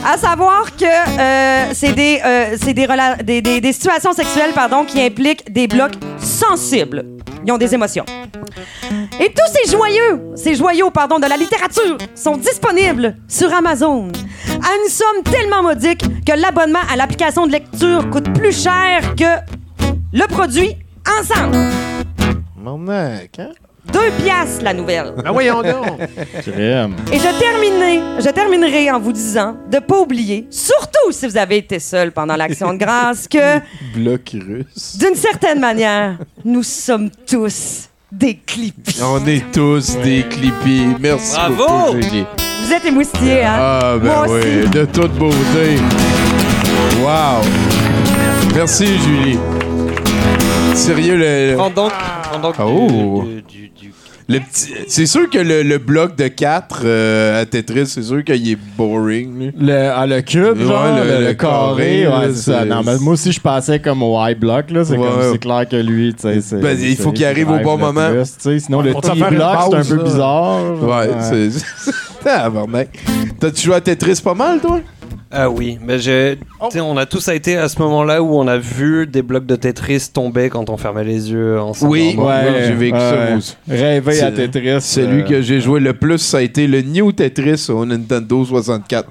[0.06, 4.52] à savoir que euh, c'est des, euh, c'est des, rela- des, des- des situations sexuelles
[4.54, 7.04] pardon, qui impliquent des blocs sensibles.
[7.46, 8.06] Ils ont des émotions.
[9.20, 14.10] Et tous ces joyeux, ces joyaux, pardon, de la littérature sont disponibles sur Amazon
[14.50, 19.54] à une somme tellement modique que l'abonnement à l'application de lecture coûte plus cher que
[20.14, 20.76] le produit
[21.20, 21.58] ensemble.
[22.58, 23.52] Mon mec, hein?
[23.94, 25.14] Deux piastres, la nouvelle.
[25.24, 26.00] Ben voyons donc.
[26.02, 31.58] Et je terminerai, je terminerai en vous disant de pas oublier, surtout si vous avez
[31.58, 33.60] été seul pendant l'action de grâce, que
[33.94, 34.98] Bloc russe.
[34.98, 38.90] d'une certaine manière, nous sommes tous des clips.
[39.02, 40.88] On est tous des clippés.
[41.00, 41.56] Merci Bravo!
[41.56, 42.26] beaucoup, Julie.
[42.66, 43.56] Vous êtes émoustillés, hein?
[43.60, 44.70] Ah, ben Moi oui, aussi.
[44.70, 45.78] de toute beauté.
[47.02, 47.42] Wow.
[48.56, 49.38] Merci, Julie.
[50.74, 51.52] Sérieux, le...
[51.52, 51.92] le- Prends donc,
[52.24, 53.24] prends donc Oh.
[53.26, 53.65] du- du- du-
[54.28, 54.74] le petit...
[54.88, 56.86] C'est sûr que le, le bloc de 4
[57.42, 59.38] à Tetris, c'est sûr qu'il est boring.
[59.40, 59.52] lui.
[59.60, 62.52] Le, ah, le cube, Ouais, genre, le- le, le le carré, carré, ouais, là, c'est
[62.52, 62.60] ça.
[62.62, 64.84] c'est- Non, mais moi aussi, je pensais comme au high block, là.
[64.84, 65.08] C'est Ouais.
[65.08, 66.60] comme, c'est clair que lui, tu sais, c'est...
[66.60, 68.10] Ben, il faut c'est- qu'il arrive au bon moment.
[68.10, 68.60] plus, tu sais.
[68.60, 70.04] Sinon, le Faut-tu petit faire une bloc, c'est un pause, peu là?
[70.04, 70.84] bizarre.
[70.84, 71.94] Ouais, c'est...
[72.24, 72.90] Tabarnak.
[73.40, 74.80] T'as-tu joué à Tetris pas mal, toi?
[75.38, 76.40] Ah oui, mais j'ai,
[76.72, 79.56] sais, on a tous été à ce moment-là où on a vu des blocs de
[79.56, 81.92] Tetris tomber quand on fermait les yeux ensemble.
[81.92, 82.16] Oui.
[82.18, 83.54] En- Ouais, j'ai vécu ça.
[83.68, 84.82] Rêver à C'est- Tetris.
[84.82, 88.46] Celui euh, que j'ai joué le plus, ça a été le New Tetris au Nintendo
[88.46, 89.10] 64.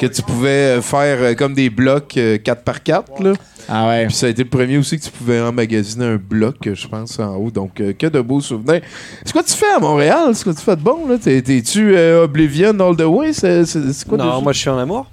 [0.00, 0.48] que tu pouvais
[0.78, 3.22] euh, faire euh, comme des blocs euh, 4x4.
[3.22, 3.32] Là.
[3.68, 4.06] Ah ouais.
[4.06, 7.18] Puis ça a été le premier aussi que tu pouvais emmagasiner un bloc, je pense,
[7.20, 7.50] en haut.
[7.52, 8.80] Donc, euh, que de beaux souvenirs.
[9.24, 10.30] C'est quoi tu fais à Montréal?
[10.34, 11.06] C'est quoi tu fais de bon?
[11.08, 11.16] là?
[11.22, 13.32] T'es- T'es-tu euh, Oblivion all the way?
[13.32, 13.64] C'est
[14.08, 15.06] quoi Non, moi je suis en amour.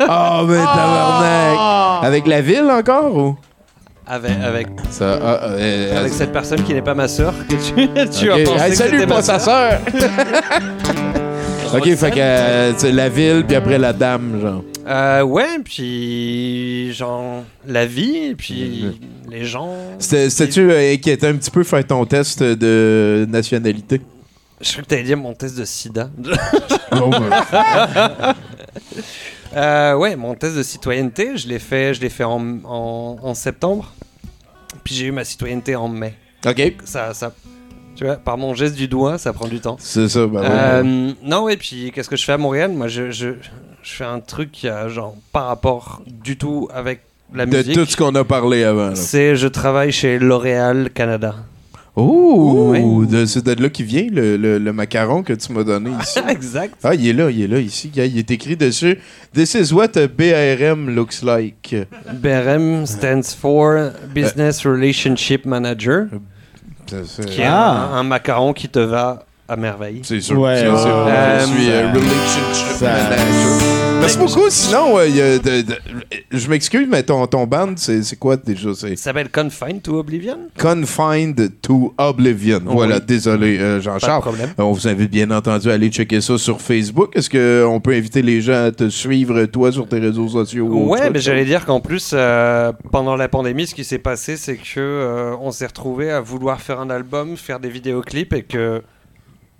[0.00, 2.04] Ah, mais tabarnak!
[2.04, 3.16] Avec la ville encore?
[3.16, 3.36] Ou?
[4.06, 7.88] Avec, avec, Ça, ah, euh, avec cette personne qui n'est pas ma sœur que tu,
[8.18, 8.40] tu ok.
[8.40, 9.80] as pensé Hey, que salut, c'était ma pas sa sœur.
[11.72, 14.64] Ok, fait que euh, la ville, puis après la dame, genre.
[14.88, 18.98] Euh, ouais, puis genre la vie, puis
[19.30, 19.68] les gens.
[20.00, 24.00] C'était- C'était-tu euh, inquiétant un petit peu faire ton test de nationalité?
[24.60, 26.10] Je crois que t'allais dire mon test de sida.
[26.90, 27.08] Oh.
[29.56, 33.34] Euh, ouais, mon test de citoyenneté, je l'ai fait, je l'ai fait en, en, en
[33.34, 33.92] septembre.
[34.84, 36.14] Puis j'ai eu ma citoyenneté en mai.
[36.46, 36.74] OK.
[36.84, 37.32] Ça, ça,
[37.96, 39.76] tu vois, par mon geste du doigt, ça prend du temps.
[39.80, 40.40] C'est ça, ouais.
[40.44, 42.70] Euh, non, et puis qu'est-ce que je fais à Montréal?
[42.72, 43.28] Moi, je, je,
[43.82, 47.00] je fais un truc qui a genre pas rapport du tout avec
[47.34, 47.74] la De musique.
[47.74, 48.94] tout ce qu'on a parlé avant.
[48.94, 51.34] C'est je travaille chez L'Oréal Canada.
[51.96, 52.70] Oh!
[52.70, 53.06] Ouais.
[53.06, 56.18] de- C'est de là qui vient le, le- le macaron que tu m'as donné ici.
[56.28, 56.74] exact.
[56.84, 57.90] Ah, il est là, il est là, ici.
[57.94, 58.98] Il est écrit dessus.
[59.34, 61.74] This is what a BRM looks like.
[62.14, 66.06] BRM stands for Business Relationship Manager,
[66.86, 67.90] qui est Ah.
[67.92, 70.00] un, un macaron qui te va à merveille.
[70.04, 70.38] C'est sûr.
[70.38, 73.66] Ouais, je suis euh, Ça- relationship ça- manager.
[74.00, 74.48] Merci beaucoup.
[74.48, 75.76] Sinon, euh, il y a de- de-
[76.30, 78.70] je m'excuse, mais ton, ton band, c'est c'est quoi déjà?
[78.74, 80.38] C'est Ça s'appelle Confined to Oblivion?
[80.58, 82.60] Confined to Oblivion.
[82.64, 83.02] Voilà, Oui.
[83.06, 84.22] désolé, euh, Pas de Jean-Charles.
[84.22, 84.48] problème.
[84.58, 87.14] Euh, On vous invite bien entendu à aller checker ça sur Facebook.
[87.14, 90.66] Est-ce qu'on peut inviter les gens à te suivre, toi, sur tes réseaux sociaux?
[90.70, 94.36] ou Ouais, mais j'allais dire qu'en plus, euh, pendant la pandémie, ce qui s'est passé,
[94.38, 98.42] c'est que euh, on s'est retrouvé à vouloir faire un album, faire des vidéoclips, et
[98.42, 98.82] que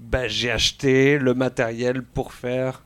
[0.01, 2.83] bah, j'ai acheté le matériel pour faire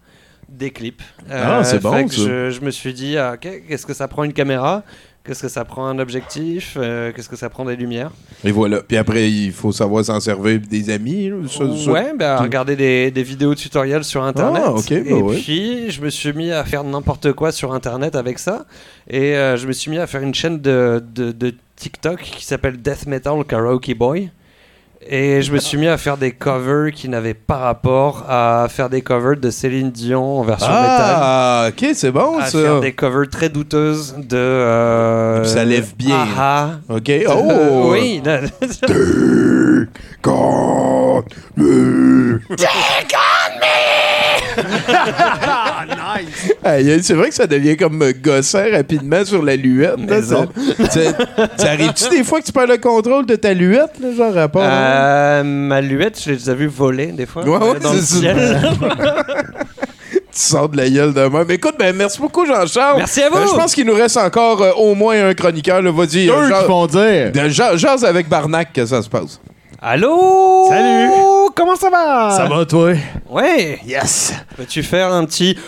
[0.49, 1.03] des clips.
[1.31, 2.13] Euh, Ah, c'est bon, fait que.
[2.13, 4.83] Je, je me suis dit, ah, qu'est-ce que ça prend une caméra?
[5.25, 6.77] Qu'est-ce que ça prend un objectif?
[6.79, 8.11] Euh, Qu'est-ce que ça prend des lumières?
[8.45, 8.83] Et voilà.
[8.83, 11.31] Puis après, il faut savoir s'en servir des amis.
[11.31, 14.63] là, ça- ça- Ouais, bah, regarder des, des vidéos tutoriels sur internet.
[14.67, 15.37] Ah, ok, bah et ouais.
[15.41, 18.67] puis, je me suis mis à faire n'importe quoi sur internet avec ça.
[19.09, 22.45] Et euh, je me suis mis à faire une chaîne de, de, de TikTok qui
[22.45, 24.31] s'appelle Death Metal Karaoke Boy.
[25.09, 28.89] Et je me suis mis à faire des covers qui n'avaient pas rapport à faire
[28.89, 31.15] des covers de Céline Dion en version métal.
[31.17, 32.59] Ah, ok, c'est bon, À ça.
[32.59, 34.37] faire des covers très douteuses de.
[34.37, 36.27] euh, ça lève bien.
[36.39, 37.11] Ah Ok.
[37.29, 37.33] ah.
[37.37, 37.91] Oh!
[37.93, 38.23] oui.
[44.57, 45.99] God,
[46.65, 49.99] Aïe, c'est vrai que ça devient comme euh, gossant rapidement sur la luette.
[50.09, 50.47] là, ça,
[50.91, 51.01] ça-
[51.57, 54.63] ça arrive-tu des fois que tu perds le contrôle de ta luette, là, genre rapport?
[54.65, 58.15] Euh, ma luette, je les ai vus voler des fois Ouais, ouais, dans le c'est
[58.15, 58.21] ça.
[58.21, 58.61] ciel.
[60.37, 61.45] Tu sors de la gueule de même.
[61.47, 62.97] Mais écoute, ben, merci beaucoup, Jean-Charles.
[62.99, 63.37] Merci à vous.
[63.37, 65.81] Euh, je pense qu'il nous reste encore euh, au moins un chroniqueur.
[65.81, 66.27] Là, vas-y.
[66.27, 67.31] Deux euh, qui dire.
[67.31, 69.41] de- Jase avec Barnac que ça se passe.
[69.87, 70.67] Allô?
[70.71, 71.11] Salut.
[71.55, 72.31] Comment ça va?
[72.35, 72.93] Ça va, toi?
[73.29, 73.79] Ouais.
[73.87, 74.33] Yes!
[74.57, 75.59] Peux-tu faire un petit.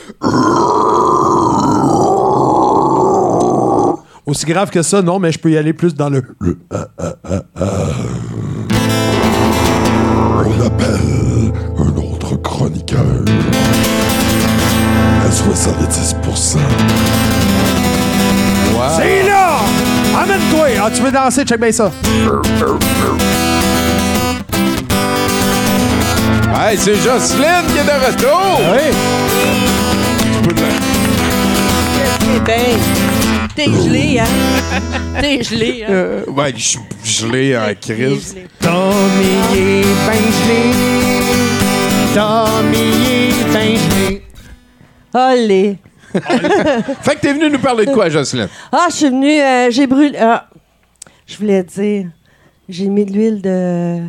[4.24, 6.22] Aussi grave que ça, non, mais je peux y aller plus dans le.
[6.40, 6.56] le-
[10.47, 13.05] On appelle un autre chroniqueur.
[15.24, 16.56] À 70%.
[18.97, 19.59] C'est là!
[20.22, 20.68] Amène-toi!
[20.82, 21.44] Ah, tu veux danser?
[21.44, 21.90] Check bien ça.
[26.58, 28.60] Hey, c'est Jocelyne qui est de retour!
[28.72, 28.86] Oui!
[30.32, 30.54] Tu peux
[32.24, 33.48] C'est bien.
[33.54, 34.24] T'es gelé, hein?
[35.20, 35.90] T'es gelé, hein?
[35.90, 38.32] Euh, ouais, je je l'ai en crise.
[38.34, 38.46] gelé.
[38.60, 40.62] Tommy est ben gelé.
[42.14, 44.22] Tommy est ben gelé.
[45.14, 45.78] Olé.
[47.02, 48.48] Fait que t'es venu nous parler de quoi, Jocelyne?
[48.72, 50.16] Ah, je suis venue, euh, j'ai brûlé.
[50.18, 50.48] Ah,
[51.26, 52.06] je voulais dire,
[52.68, 54.00] j'ai mis de l'huile de,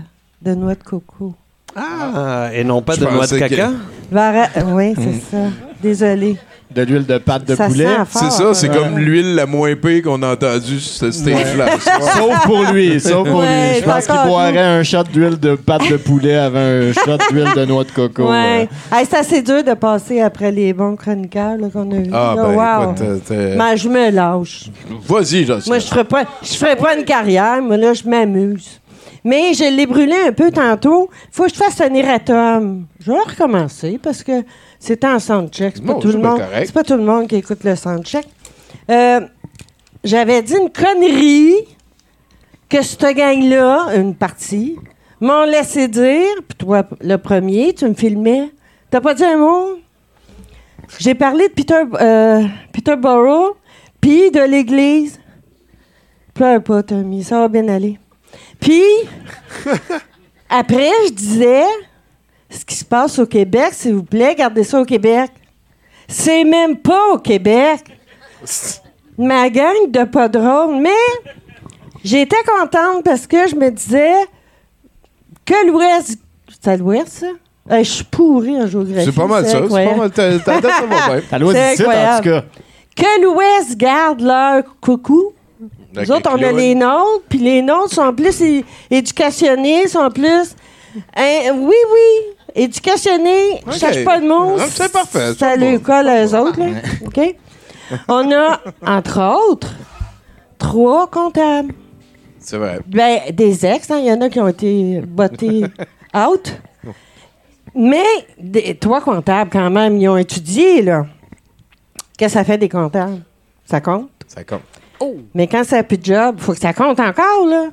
[0.41, 1.35] de noix de coco.
[1.77, 3.69] Ah, et non pas Je de noix de que- caca?
[4.11, 5.43] Vara- oui, c'est ça.
[5.81, 6.37] Désolée.
[6.73, 7.87] De l'huile de pâte de Ça poulet?
[8.11, 8.75] C'est ça, c'est Ouais.
[8.75, 11.67] comme l'huile la moins pire qu'on a entendue sur ce stage-là.
[12.17, 13.79] Sauf pour lui, sauf pour Ouais, lui.
[13.79, 17.47] Je pense qu'il boirait un shot d'huile de pâte de poulet avant un shot d'huile
[17.55, 18.29] de noix de coco.
[18.29, 18.67] Ouais.
[18.91, 22.09] Hey, c'est assez dur de passer après les bons chroniqueurs qu'on a vus.
[22.11, 22.43] Ah, là.
[22.43, 22.91] ben, Wow.
[22.93, 24.65] écoute, euh, Mais je me lâche.
[25.07, 25.45] Vas-y.
[25.67, 28.67] Moi, je ferais pas, je ferais pas une carrière, mais là, je m'amuse.
[29.27, 31.09] Mais je l'ai brûlé un peu tantôt.
[31.31, 32.85] Faut que je fasse un erratum.
[32.99, 34.43] Je vais recommencer parce que
[34.79, 35.73] c'était en soundcheck.
[35.75, 37.75] C'est pas, Non, tout c'est le monde- c'est pas tout le monde qui écoute le
[37.75, 38.25] soundcheck.
[38.89, 39.21] Euh,
[40.03, 41.55] J'avais dit une connerie
[42.69, 44.77] que cette gang-là, une partie,
[45.19, 46.27] m'ont laissé dire.
[46.47, 48.49] Puis toi, le premier, tu me filmais.
[48.89, 49.79] T'as pas dit un mot?
[50.99, 53.55] J'ai parlé de Peter, euh, Peterborough,
[53.99, 55.19] puis de l'Église.
[56.33, 57.99] Pleure pas, Tommy, ça va bien aller.
[58.68, 58.84] Puis,
[60.49, 61.64] après, je disais,
[62.49, 65.31] ce qui se passe au Québec, s'il vous plaît, gardez ça au Québec.
[66.07, 67.81] C'est même pas au Québec.
[69.18, 71.31] Ma gang de pas drôle, mais
[72.03, 74.15] j'étais contente parce que je me disais
[75.45, 76.19] que l'Ouest,
[76.61, 77.27] c'est l'Ouest, ça?
[77.80, 79.06] Je suis pourri en géographie.
[79.06, 79.61] C'est pas mal ça.
[79.64, 80.11] C'est pas mal.
[80.11, 81.22] ta- ta- ta- ça va bien.
[81.30, 82.44] Ta loi C'est du titre, en tout cas.
[82.95, 85.34] Que l'Ouest garde leur coucou.
[85.93, 88.41] Nous autres, on a les nôtres, puis les nôtres sont plus
[88.91, 90.55] éducationnés, sont plus.
[91.15, 93.76] Hein, oui, oui, éducationnés, je Ok.
[93.77, 94.57] cherche pas de mots.
[94.59, 96.68] Ah, c'est parfait, Ça lui colle autres, là.
[97.05, 97.35] OK?
[98.07, 99.73] On a, entre autres,
[100.57, 101.73] trois comptables.
[102.39, 102.80] C'est vrai.
[102.88, 105.64] Ben, des ex, hein, il y en a qui ont été bottés
[106.15, 106.53] out.
[107.76, 108.03] Mais
[108.39, 111.05] des, trois comptables, quand même, ils ont étudié, là.
[112.18, 113.22] Qu'est-ce que ça fait des comptables?
[113.65, 114.09] Ça compte?
[114.27, 114.61] Ça compte.
[115.33, 117.65] Mais quand ça n'a plus de job, il faut que ça compte encore, là.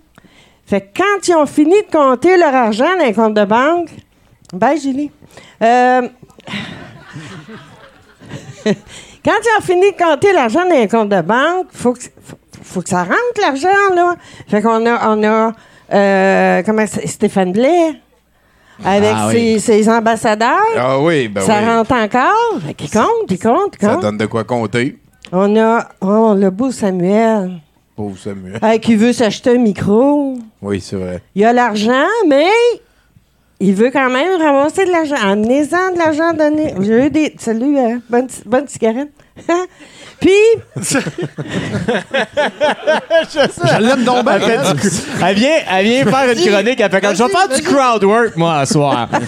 [0.66, 3.90] Fait que quand ils ont fini de compter leur argent dans les comptes de banque,
[4.52, 5.10] ben, Julie.
[5.62, 6.02] Euh,
[8.64, 8.72] quand
[9.42, 12.36] ils ont fini de compter l'argent dans les comptes de banque, il faut que, faut,
[12.62, 14.16] faut que ça rentre, l'argent, là.
[14.48, 15.52] Fait qu'on a, on a
[15.92, 18.00] euh, comment Stéphane Blais,
[18.84, 19.60] avec Ah ses, oui.
[19.60, 20.58] ses ambassadeurs.
[20.76, 21.66] Ah oui, ben ça oui.
[21.66, 22.60] rentre encore.
[22.66, 24.02] Fait qu'il compte, il compte, il Ça compte.
[24.02, 24.98] donne de quoi compter.
[25.36, 27.60] On a oh, le beau Samuel.
[27.96, 28.60] Pauvre Samuel.
[28.62, 30.38] Hey, qui veut s'acheter un micro.
[30.62, 31.22] Oui, c'est vrai.
[31.34, 32.46] Il a l'argent, mais
[33.58, 35.16] il veut quand même ramasser de l'argent.
[35.20, 36.72] Amenez-en de l'argent donné.
[36.80, 37.34] J'ai eu des.
[37.36, 39.10] Salut, euh, bonne, bonne cigarette.
[40.20, 40.30] Puis.
[40.76, 40.98] Je
[43.80, 44.38] l'aime donc bien.
[44.38, 44.88] Elle, du-
[45.20, 46.78] elle vient, elle vient faire une chronique.
[46.78, 49.08] Elle fait comme je vais faire du crowd work, moi, ce soir.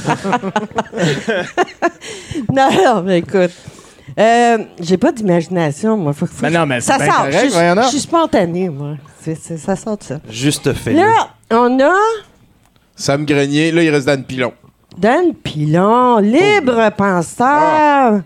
[2.53, 3.51] non, non, mais écoute.
[4.19, 6.13] Euh, j'ai pas d'imagination, moi.
[6.13, 7.17] Faut, faut Ben non, mais ça sort.
[7.25, 8.95] correct, je, je suis spontané, moi.
[9.21, 10.21] C'est- c'est- ça sort de ça.
[10.31, 10.93] Juste fait.
[10.93, 11.93] Là, on a
[12.95, 14.53] Sam Grenier, là, il reste Dan Pilon.
[14.97, 18.21] Dan Pilon, libre penseur.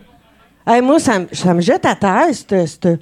[0.67, 2.99] Hey, moi, ça, me- ça me jette à terre, ce ce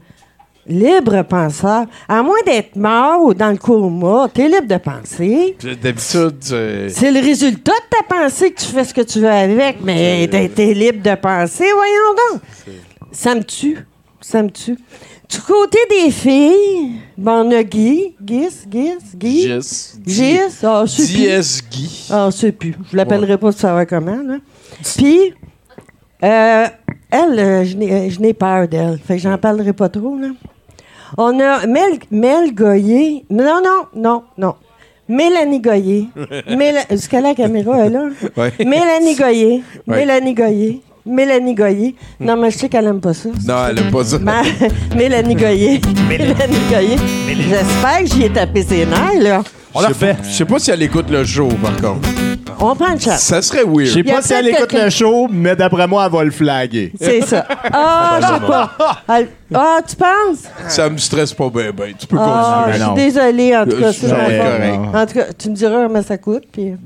[0.69, 1.87] libre penseur.
[2.09, 5.57] À moins d'être mort ou dans le coma, t'es libre de penser.
[5.83, 6.89] D'habitude, c'est.
[6.91, 10.29] C'est le résultat de ta pensée que tu fais ce que tu veux avec, mais
[10.29, 12.43] t'es t'es libre de penser, voyons donc.
[13.13, 13.79] Ça me tue.
[14.21, 14.77] Ça me tue.
[15.31, 19.43] Du côté des filles, ben, on a Guy, Gis, Gis, Guy.
[19.43, 19.93] Gis.
[20.07, 21.63] Gis, ah, c'est plus.
[21.71, 22.07] Guy.
[22.11, 22.75] Ah, c'est plus.
[22.91, 24.39] Je l'appellerai pas pour savoir comment, là.
[24.97, 25.35] Puis,
[26.25, 26.67] euh,
[27.11, 28.99] elle, euh, je n'ai- euh, je n'ai peur d'elle.
[29.07, 30.29] Fait que j'en parlerai pas trop, là.
[31.17, 33.25] On a Mel, Mel Goyer.
[33.31, 34.55] Non, non, non, non.
[35.09, 36.09] Mélanie Goyer.
[36.49, 38.05] Méla- Est-ce que la caméra est là?
[38.37, 38.53] Ouais.
[38.59, 39.63] Mélanie Goyer.
[39.87, 39.97] Ouais.
[40.01, 40.83] Mélanie Goyer.
[41.07, 41.95] Mélanie Goyer.
[42.21, 43.31] Non, mais je sais qu'elle aime pas ça.
[43.47, 44.19] Non, elle aime pas ça.
[44.19, 44.43] Ma-
[44.95, 45.81] Mélanie Goyer.
[46.07, 46.97] Mélanie Goyer.
[47.27, 49.43] J'espère que j'y ai tapé ses nerfs, là.
[49.75, 50.17] On l'a fait.
[50.25, 52.09] Je sais pas si elle écoute le show, par contre.
[52.61, 53.21] On prend une chance.
[53.21, 53.87] Ça serait weird.
[53.87, 56.93] Je sais pas si elle écoute le show, mais d'après moi, elle va le flaguer.
[57.01, 57.47] C'est ça.
[57.73, 58.77] Ah, je sais pas.
[59.17, 60.45] Elle- Ah, tu penses?
[60.69, 61.93] Ça me stresse pas bien, ben.
[61.99, 62.97] Tu peux Ah, je continuer.
[63.11, 63.93] suis désolée, en tout Euh, cas.
[63.93, 64.75] c'est c'est ma correct.
[64.85, 64.95] faute.
[64.95, 66.45] En tout cas, tu me diras comment ça coûte.
[66.51, 66.73] Puis...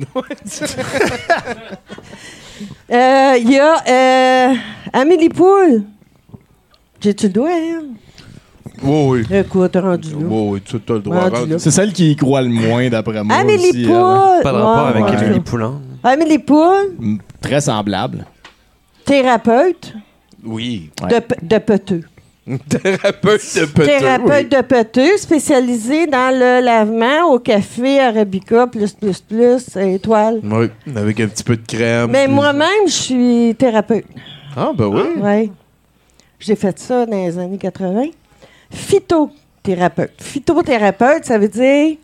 [2.93, 4.55] Euh, Il y a euh,
[4.93, 5.83] Amélie Poul.
[7.01, 7.83] J'ai-tu le doigt, hein?
[8.83, 9.37] Oui, oui.
[9.39, 10.17] Écoute, rendu là.
[10.21, 11.29] Oui, oui, tu as le droit.
[11.29, 11.55] Rendu.
[11.59, 13.37] C'est celle qui y croit le moins, d'après moi.
[13.37, 13.95] Amélie aussi, Poul.
[14.37, 14.43] elle.
[14.43, 15.27] Pas de rapport Ouais, avec ouais.
[15.27, 15.81] Émilie Poulain.
[16.03, 18.25] Amélie Poul, Mm, Très semblable.
[19.05, 19.95] thérapeute
[20.45, 20.91] Oui.
[21.03, 21.21] Ouais.
[21.43, 22.03] de, peteux.
[22.69, 23.87] Thérapeute de peteux.
[23.87, 30.41] Thérapeute de peteux, spécialisé dans le lavement au café, arabica, plus, plus, plus, étoile.
[30.43, 30.67] Oui.
[30.87, 32.11] Oui, avec un petit peu de crème.
[32.11, 34.07] Mais moi-même, je suis thérapeute.
[34.57, 35.03] Ah, ben oui.
[35.21, 35.53] Oui.
[36.41, 38.07] J'ai fait ça dans les années 80.
[38.73, 40.21] Phytothérapeute.
[40.21, 41.97] Phytothérapeute, ça veut dire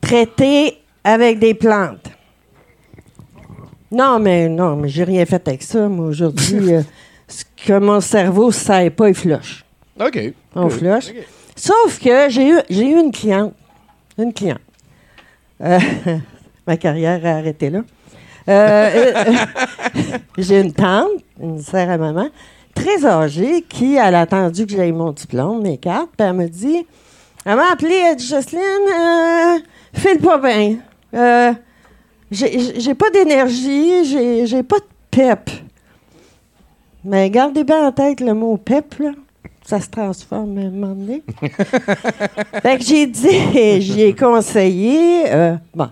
[0.00, 2.10] traiter avec des plantes.
[3.90, 5.88] Non, mais non, mais j'ai rien fait avec ça.
[5.88, 6.82] Moi, aujourd'hui, euh,
[7.28, 9.64] ce que mon cerveau ne sait pas, il flush.
[10.00, 10.32] OK.
[10.54, 11.12] On flush.
[11.56, 13.54] Sauf que j'ai eu, j'ai eu une cliente.
[14.18, 14.60] Une cliente.
[15.60, 15.78] Euh,
[16.66, 17.80] ma carrière a arrêté là.
[18.48, 21.10] Euh, euh, j'ai une tante,
[21.40, 22.28] une sœur à maman,
[22.74, 26.48] très âgée, qui elle a attendu que j'aille mon diplôme, mes cartes, puis elle me
[26.48, 26.86] dit
[27.44, 29.58] Elle m'a appelé, elle dit Jocelyne, euh,
[29.92, 30.76] file pas bien.
[31.14, 31.52] Euh,
[32.30, 34.04] j'ai pas d'énergie,
[34.46, 35.50] j'ai pas de pep.
[37.04, 39.10] Mais gardez bien en tête le mot pep, là.
[39.64, 41.22] Ça se transforme à un moment donné.
[42.62, 45.88] fait que j'ai dit, j'ai conseillé, euh, bon,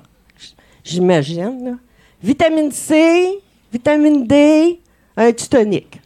[0.85, 1.79] j'imagine,
[2.23, 3.41] vitamine C,
[3.73, 4.79] vitamine D,
[5.17, 5.95] un tutonique.
[5.95, 6.02] Il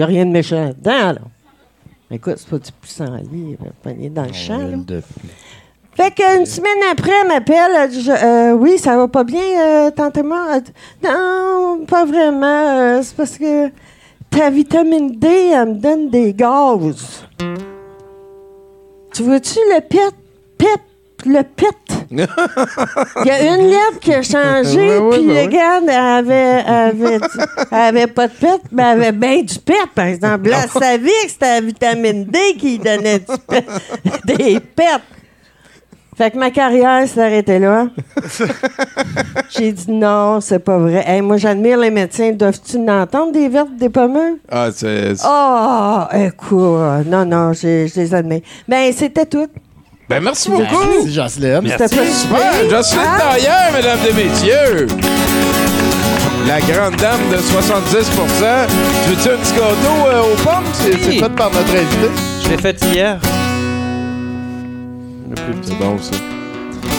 [0.00, 1.18] n'y a rien de méchant là-dedans, là.
[2.12, 4.76] Écoute, c'est pas du pissenlit, euh, pogné dans le champ, là.
[5.94, 9.42] Fait qu'une semaine après, elle m'appelle, elle dit, Je- euh, oui, ça va pas bien,
[9.60, 10.58] euh, tante Emma?
[11.04, 12.46] Non, pas vraiment,
[12.96, 13.68] euh, c'est parce que
[14.30, 17.24] ta vitamine D, elle me donne des gaz.
[19.12, 20.14] Tu vois-tu le pet,
[20.56, 20.80] pet,
[21.26, 21.66] le pet
[22.10, 22.18] Il
[23.26, 27.18] y a une lettre qui a changé, puis ben gars elle avait, avait,
[27.70, 30.48] elle avait pas de pète, mais elle avait bien du pète, par exemple.
[30.48, 33.68] Là, elle savait que c'était la vitamine D qui donnait du pète,
[34.24, 35.02] des pètes.
[36.16, 37.86] Fait que ma carrière s'est arrêtée là.
[39.48, 41.02] J'ai dit non, c'est pas vrai.
[41.06, 42.32] Hey, moi, j'admire les médecins.
[42.32, 44.38] Doivent-tu entendre des vertes, des pommeux?
[44.50, 45.14] Ah, c'est.
[45.24, 48.42] Oh, écoute, non, non, je, je les admets.
[48.68, 49.48] Ben, c'était tout.
[50.10, 50.64] Ben, merci beaucoup.
[50.64, 51.60] Merci, Jocelyne.
[51.78, 52.68] C'était Super.
[52.68, 53.70] Jocelyne Ah.
[53.72, 54.86] Mesdames et messieurs.
[56.48, 60.64] La grande dame de 70 Tu veux-tu un petit gâteau euh, aux pommes?
[60.72, 62.10] C'est c'est fait par notre invité.
[62.42, 63.20] Je l'ai fait hier.
[65.62, 66.16] C'est bon, ça.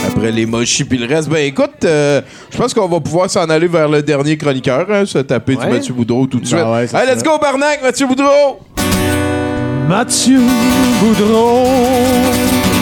[0.07, 3.49] Après les mochis puis le reste, ben écoute, euh, je pense qu'on va pouvoir s'en
[3.49, 5.67] aller vers le dernier chroniqueur, hein, se taper du.
[5.67, 6.59] Mathieu Boudreau tout de suite.
[6.59, 8.59] ouais, c'est Allez, let's go, Barnac, Mathieu Boudreau!
[9.87, 10.39] Mathieu
[11.01, 11.65] Boudreau,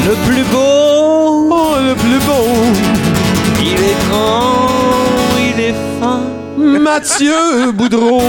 [0.09, 2.47] Le plus beau, oh, le plus beau.
[3.61, 4.67] il est grand,
[5.37, 6.21] il est fin.
[6.57, 8.19] Mathieu Boudreau.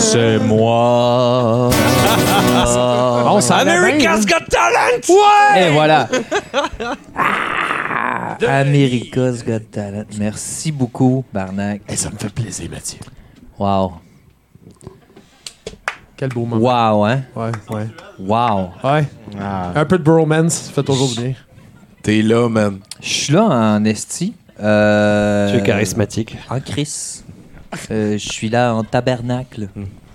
[0.00, 1.68] C'est moi.
[3.26, 5.02] On s'en America's Got Talent!
[5.58, 6.08] Et voilà.
[8.48, 10.06] America's Got Talent.
[10.18, 11.82] Merci beaucoup, Barnac.
[11.94, 13.00] ça me fait plaisir, Mathieu.
[13.58, 14.07] Wow.
[16.18, 16.60] Quel beau moment.
[16.96, 17.22] Wow, hein?
[17.36, 17.86] Ouais, ouais.
[18.18, 18.70] Wow.
[18.84, 19.06] Ouais.
[19.40, 21.32] Un peu de bromance fait toujours bien.
[22.02, 22.80] T'es là, man.
[23.00, 24.34] Je suis là en esti.
[24.60, 26.36] Euh, Tu es charismatique.
[26.50, 27.22] En Chris.
[27.90, 29.68] Euh, Je suis là en tabernacle.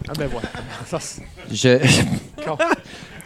[0.09, 0.49] Ah ben voilà.
[0.85, 1.77] Ça, c'est- Je...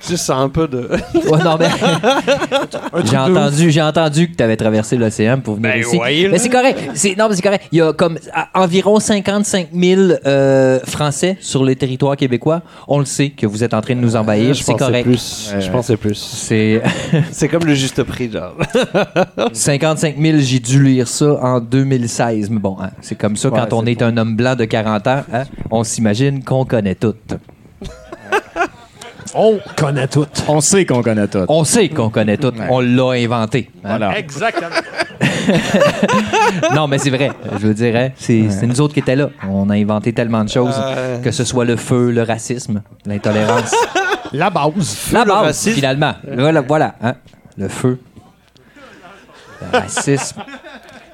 [0.08, 0.90] Juste un peu de.
[1.30, 1.68] Ouais, non, mais...
[3.06, 5.98] J'ai entendu, j'ai entendu que tu avais traversé l'océan pour venir Ben ici.
[5.98, 6.80] ouais, mais c'est correct.
[7.18, 7.66] Non, mais c'est correct.
[7.72, 12.62] Il y a comme à- environ 55 000 euh, Français sur le territoire québécois.
[12.88, 14.54] On le sait que vous êtes en train de nous envahir.
[14.54, 15.04] Je c'est pense que correct.
[15.04, 15.54] plus.
[15.60, 16.16] Je pense que c'est plus.
[16.16, 16.82] C'est
[17.32, 18.54] C'est comme le juste prix, genre.
[19.54, 22.50] 55 000, j'ai dû lire ça en 2016.
[22.52, 25.08] Mais bon, hein, c'est comme ça Ouais, quand on est un homme blanc de 40
[25.08, 25.24] ans.
[25.34, 27.16] hein, on s'imagine qu'on connaît tout.
[29.34, 30.26] On connaît tout.
[30.48, 31.46] On sait qu'on connaît tout.
[31.48, 32.54] On sait qu'on connaît tout.
[32.70, 33.70] On l'a inventé.
[33.84, 34.18] Voilà.
[34.18, 34.70] Exactement.
[36.76, 37.32] Non, mais c'est vrai.
[37.60, 39.30] Je veux dire, hein, c'est nous autres qui étaient là.
[39.50, 41.20] On a inventé tellement de choses, Euh.
[41.22, 43.74] que ce soit le feu, le racisme, l'intolérance.
[44.34, 45.10] La base.
[45.14, 45.76] La le base, racisme.
[45.76, 46.14] finalement.
[46.38, 47.14] Voilà, voilà hein,
[47.58, 47.98] le feu.
[49.72, 50.42] Le racisme.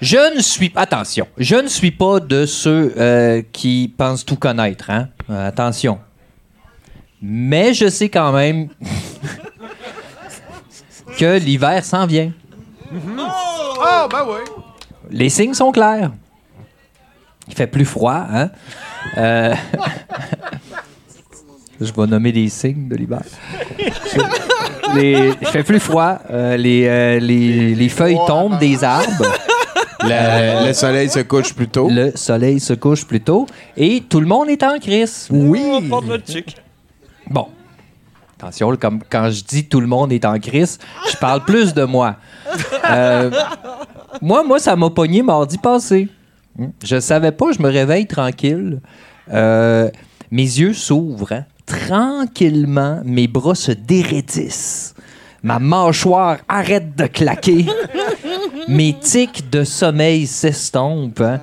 [0.01, 4.89] Je ne suis attention, je ne suis pas de ceux euh, qui pensent tout connaître.
[4.89, 5.07] Hein?
[5.29, 5.99] Euh, attention.
[7.25, 8.67] Mais je sais quand même
[11.17, 12.31] que l'hiver s'en vient.
[13.81, 14.39] Ah, ben oui.
[15.09, 16.11] Les signes sont clairs.
[17.47, 18.49] Il fait plus froid, hein?
[19.17, 19.55] Euh,
[21.79, 23.21] Je vais nommer des signes de l'hiver.
[24.95, 26.19] Il fait plus froid.
[26.29, 29.25] euh, les, euh, les, les feuilles tombent des arbres.
[30.05, 31.87] Le, le soleil se couche plus tôt.
[31.89, 33.45] Le soleil se couche plus tôt.
[33.77, 35.29] Et tout le monde est en crise.
[35.31, 35.61] Oui.
[37.29, 37.47] Bon.
[38.37, 40.77] Attention, comme quand je dis tout le monde est en crise,
[41.09, 42.17] je parle plus de moi.
[42.89, 43.31] Euh,
[44.21, 46.09] moi, moi, ça m'a pogné mardi passé.
[46.57, 46.67] Hmm.
[46.83, 48.81] Je savais pas, je me réveille tranquille.
[49.31, 49.89] Euh,
[50.29, 51.31] mes yeux s'ouvrent.
[51.31, 51.45] hein.
[51.65, 54.93] Tranquillement, mes bras se déraidissent.
[55.41, 57.65] Ma mâchoire arrête de claquer.
[58.67, 61.21] mes tics de sommeil s'estompent.
[61.21, 61.39] hein.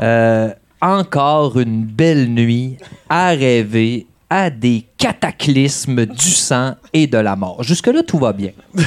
[0.00, 2.76] Euh, encore une belle nuit
[3.08, 7.62] à rêver à des cataclysmes du sang et de la mort.
[7.62, 8.52] Jusque-là, tout va bien.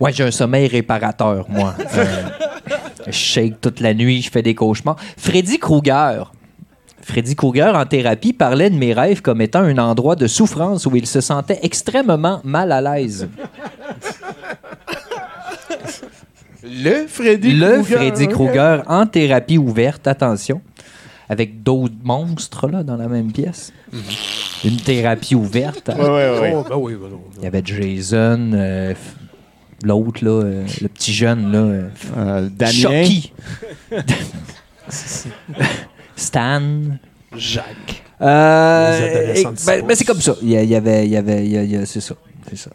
[0.00, 1.72] Ouais, j'ai un sommeil réparateur, moi.
[1.96, 2.30] Euh,
[3.06, 4.96] je shake toute la nuit, je fais des cauchemars.
[5.16, 6.32] Freddy Krueger.
[7.00, 10.96] Freddy Krueger, en thérapie, parlait de mes rêves comme étant un endroit de souffrance où
[10.96, 13.28] il se sentait extrêmement mal à l'aise.
[16.64, 17.82] Le Freddy Le.
[17.82, 20.60] Freddy Krueger en thérapie ouverte, attention,
[21.28, 23.72] avec d'autres monstres là, dans la même pièce.
[24.64, 25.88] Une thérapie ouverte.
[25.88, 26.52] Ouais, ouais, ouais.
[26.54, 27.20] Oh, ben oui, ben non.
[27.38, 28.96] Il y avait Jason, euh, f-
[29.84, 32.72] l'autre, là, euh, le petit jeune, là, euh, Euh, Damien.
[33.04, 33.32] Chucky.
[36.16, 36.62] Stan.
[37.36, 38.02] Jacques.
[38.20, 39.82] Euh, Les adolescents et- de ben, Six.
[39.86, 40.36] ben, c'est comme ça.
[40.42, 41.84] Il y, a- il y avait, il y avait, il y a- il y a-
[41.86, 42.14] c'est ça,
[42.48, 42.70] c'est ça.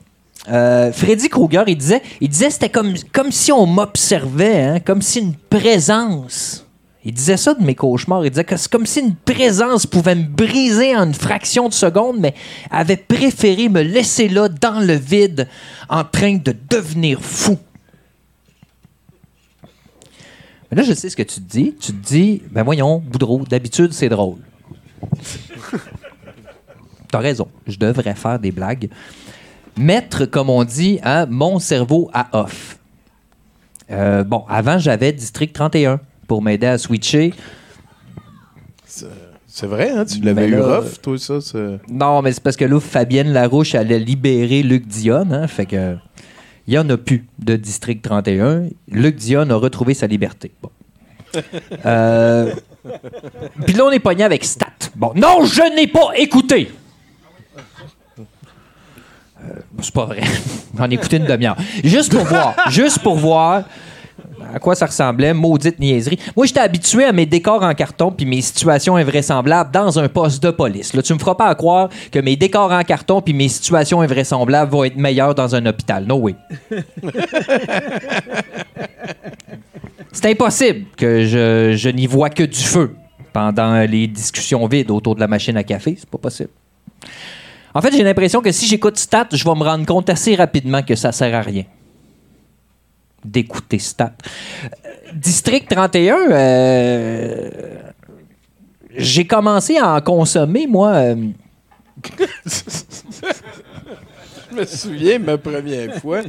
[0.49, 5.01] Euh, Freddy Krueger, il disait, il disait, c'était comme, comme si on m'observait, hein, comme
[5.01, 6.65] si une présence.
[7.10, 8.23] Il disait ça de mes cauchemars.
[8.23, 11.73] Il disait que c'est comme si une présence pouvait me briser en une fraction de
[11.73, 12.36] seconde, mais
[12.69, 15.48] avait préféré me laisser là dans le vide,
[15.90, 17.57] en train de devenir fou.
[20.69, 21.73] Mais là, je sais ce que tu te dis.
[21.80, 24.38] Tu te dis, ben voyons, Boudreau, d'habitude, c'est drôle.
[27.11, 28.88] T'as raison, je devrais faire des blagues.
[29.76, 32.77] Mettre, comme on dit, hein, mon cerveau à off.
[33.90, 35.99] Euh, bon, avant, j'avais District 31
[36.30, 37.34] pour m'aider à switcher.
[38.85, 40.06] C'est vrai, hein?
[40.06, 41.60] Tu l'avais eu rough, toi, ça?
[41.89, 45.27] Non, mais c'est parce que là, Fabienne Larouche allait libérer Luc Dion.
[45.31, 45.97] Hein, fait que.
[46.68, 48.68] Il n'y en a plus de District 31.
[48.91, 50.51] Luc Dion a retrouvé sa liberté.
[50.61, 50.69] Bon.
[51.85, 52.53] Euh,
[53.65, 54.68] Puis là, on est pogné avec Stat.
[54.95, 56.72] Bon, non, je n'ai pas écouté.
[58.19, 60.22] Euh, c'est pas vrai.
[60.77, 61.57] J'en ai écouté une demi-heure.
[61.84, 62.56] Juste pour voir.
[62.69, 63.64] Juste pour voir
[64.53, 66.20] à quoi ça ressemblait, maudite niaiserie.
[66.36, 70.44] Moi, j'étais habitué à mes décors en carton puis mes situations invraisemblables dans un poste
[70.44, 70.94] de police.
[70.94, 74.02] Là, tu me feras pas à croire que mes décors en carton puis mes situations
[74.02, 76.06] invraisemblables vont être meilleures dans un hôpital.
[76.06, 76.36] No way.
[80.11, 82.95] C'est impossible que je, je n'y vois que du feu
[83.32, 85.95] pendant les discussions vides autour de la machine à café.
[85.98, 86.49] C'est pas possible.
[87.74, 90.82] En fait, j'ai l'impression que si j'écoute Stat, je vais me rendre compte assez rapidement
[90.82, 91.66] que ça sert à rien
[93.25, 94.13] d'écouter Stat.
[95.13, 97.49] District 31, euh,
[98.95, 100.89] j'ai commencé à en consommer, moi.
[100.93, 101.15] euh,
[104.51, 106.21] Je me souviens, ma première fois.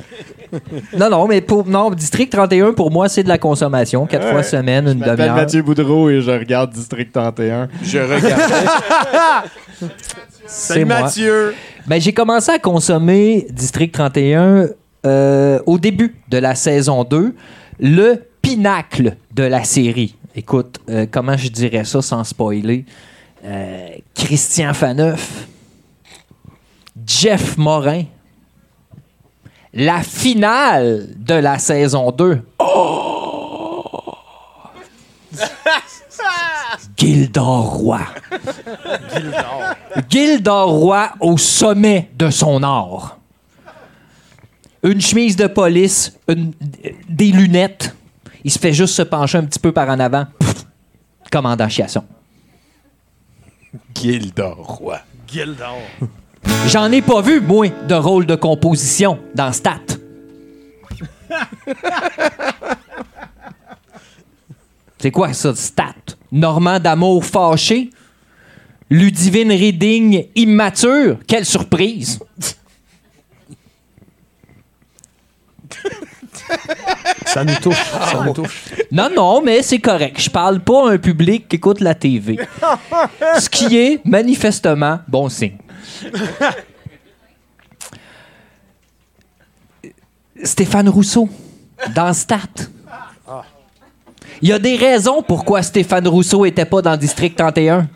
[0.99, 4.07] non, non, mais pour non, District 31, pour moi, c'est de la consommation.
[4.07, 4.33] Quatre Ouais.
[4.33, 5.37] fois semaine, une Je m'appelle demi-heure.
[5.37, 7.69] Mathieu Boudreau et je regarde District 31.
[7.83, 8.67] Je regardais.
[10.47, 11.09] C'est moi.
[11.87, 14.67] Ben, j'ai commencé à consommer District 31
[15.07, 17.35] euh, au début de la saison 2,
[17.79, 20.15] le pinacle de la série.
[20.35, 22.85] Écoute, euh, comment je dirais ça sans spoiler?
[23.45, 25.47] Euh, Christian Faneuf,
[27.07, 28.05] Jeff Morin,
[29.73, 32.43] la finale de la saison 2.
[36.97, 38.01] Gildor Roy.
[40.11, 43.20] Gildor Roy au sommet de son art.
[44.83, 46.53] Une chemise de police, une-
[47.09, 47.95] des lunettes.
[48.45, 50.27] Il se fait juste se pencher un petit peu par en avant.
[50.39, 50.65] Pff,
[51.31, 52.05] commandant Chiasson.
[53.95, 54.99] Gildor Roy.
[55.31, 55.77] Gildor.
[56.69, 59.81] J'en ai pas vu, moi, de rôle de composition dans Stat.
[64.99, 65.95] C'est quoi ça, Stat?
[66.33, 67.91] Normand d'amour fâché?
[68.91, 71.19] Ludivine Reading immature?
[71.27, 72.19] Quelle surprise!
[77.33, 77.77] Ça nous touche.
[77.77, 78.65] Ça nous touche.
[78.91, 80.21] Non, non, mais c'est correct.
[80.21, 82.39] Je parle pas à un public qui écoute la TV.
[83.39, 85.59] Ce qui est manifestement bon signe.
[90.43, 91.29] Stéphane Rousseau,
[91.95, 92.39] dans Stat.
[94.43, 97.89] Il y a des raisons pourquoi Stéphane Rousseau était pas dans District 31.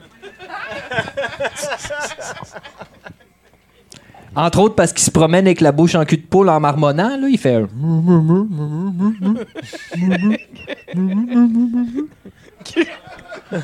[4.36, 7.16] Entre autres parce qu'il se promène avec la bouche en cul de poule en marmonnant,
[7.16, 7.69] là, il fait un...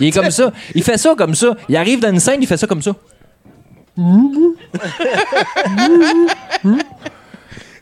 [0.01, 0.53] Il est comme ça.
[0.75, 1.57] Il fait ça comme ça.
[1.69, 2.93] Il arrive dans une scène, il fait ça comme ça.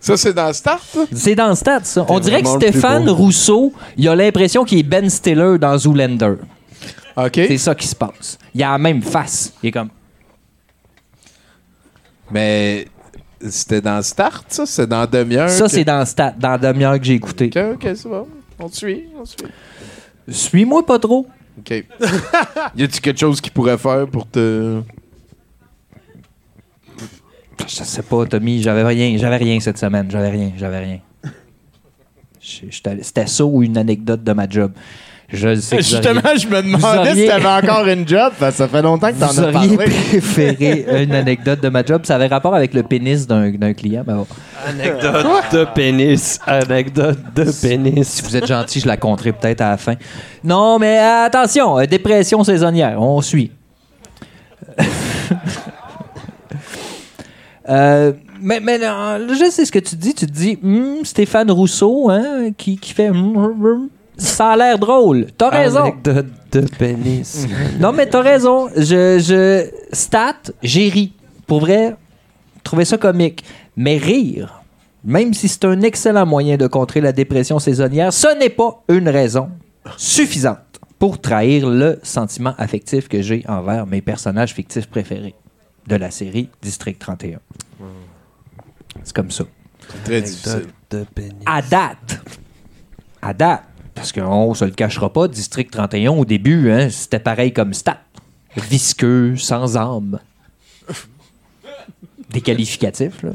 [0.01, 0.83] Ça, c'est dans Start?
[0.83, 1.01] ça?
[1.13, 2.07] C'est dans le stade, ça.
[2.09, 3.09] On dirait que le Stéphane.
[3.09, 6.35] Rousseau, il a l'impression qu'il est Ben Stiller dans Zoolander.
[7.17, 7.33] OK.
[7.35, 8.39] C'est ça qui se passe.
[8.55, 9.53] Il a la même face.
[9.63, 9.91] Il est comme.
[12.31, 12.87] Mais
[13.49, 14.67] c'était dans Start, ça?
[14.67, 15.49] C'est dans demi-heure?
[15.51, 17.51] Ça, que- c'est dans le stade, dans la demi-heure que j'ai écouté.
[17.55, 18.27] OK, OK, c'est bon.
[18.59, 19.49] On te suit, on te suit.
[20.29, 21.27] Suis-moi pas trop.
[21.59, 21.71] OK.
[22.77, 24.81] y a-tu quelque chose qu'il pourrait faire pour te...
[27.67, 30.99] Je sais pas, Tommy, j'avais rien, j'avais rien cette semaine, j'avais rien, j'avais rien.
[32.41, 34.73] C'était ça ou une anecdote de ma job.
[35.31, 38.09] Je sais que vous Justement, auriez- je me vous demandais si auriez- t'avais encore une
[38.09, 39.93] job, parce que ça fait longtemps que t'en Vous as auriez parlé.
[39.93, 42.01] préféré une anecdote de ma job.
[42.07, 44.05] Ça avait rapport avec le pénis d'un d'un client.
[44.07, 44.27] mais bon.
[44.67, 46.41] Anecdote de pénis.
[46.47, 48.09] Anecdote de pénis.
[48.09, 49.95] Si vous êtes gentil, je la compterai peut-être à la fin.
[50.43, 53.53] Non, mais euh, attention, euh, dépression saisonnière, on suit.
[57.71, 60.15] Euh, mais, mais non, je sais ce que tu dis.
[60.15, 63.11] Tu te dis, Hmm, Stéphane Rousseau, hein, qui, qui fait.
[63.11, 63.89] hmm, hmm.
[64.19, 65.29] Ça a l'air drôle.
[65.37, 65.83] T'as raison.
[65.83, 67.47] Anecdote de pénis.
[67.81, 68.69] Non, mais t'as raison.
[68.77, 71.13] Je, je stat, j'ai ri.
[71.47, 71.95] Pour vrai,
[72.65, 73.45] trouver ça comique.
[73.77, 74.63] Mais rire,
[75.05, 79.09] même si c'est un excellent moyen de contrer la dépression saisonnière, ce n'est pas une
[79.09, 79.51] raison
[79.97, 80.59] suffisante
[80.99, 85.35] pour trahir le sentiment affectif que j'ai envers mes personnages fictifs préférés
[85.87, 87.39] de la série District 31.
[89.05, 89.45] C'est comme ça.
[90.05, 90.67] Très difficile.
[90.91, 91.33] De pénis.
[91.47, 92.21] À date,
[93.23, 93.63] à date,
[93.99, 97.99] parce qu'on se le cachera pas, District 31 au début, hein, c'était pareil comme Stat.
[98.71, 100.21] Visqueux, sans âme.
[102.31, 103.25] des qualificatifs.
[103.25, 103.31] Là.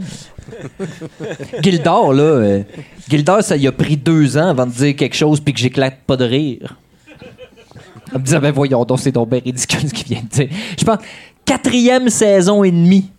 [1.62, 2.64] Gildor, là, euh,
[3.10, 5.98] Gildor, ça y a pris deux ans avant de dire quelque chose puis que j'éclate
[6.08, 6.78] pas de rire.
[8.16, 10.48] En me disant, ben voyons donc, c'est donc bien ridicule ce qu'il vient de dire.
[10.80, 11.00] Je pense,
[11.44, 13.12] quatrième saison et demie.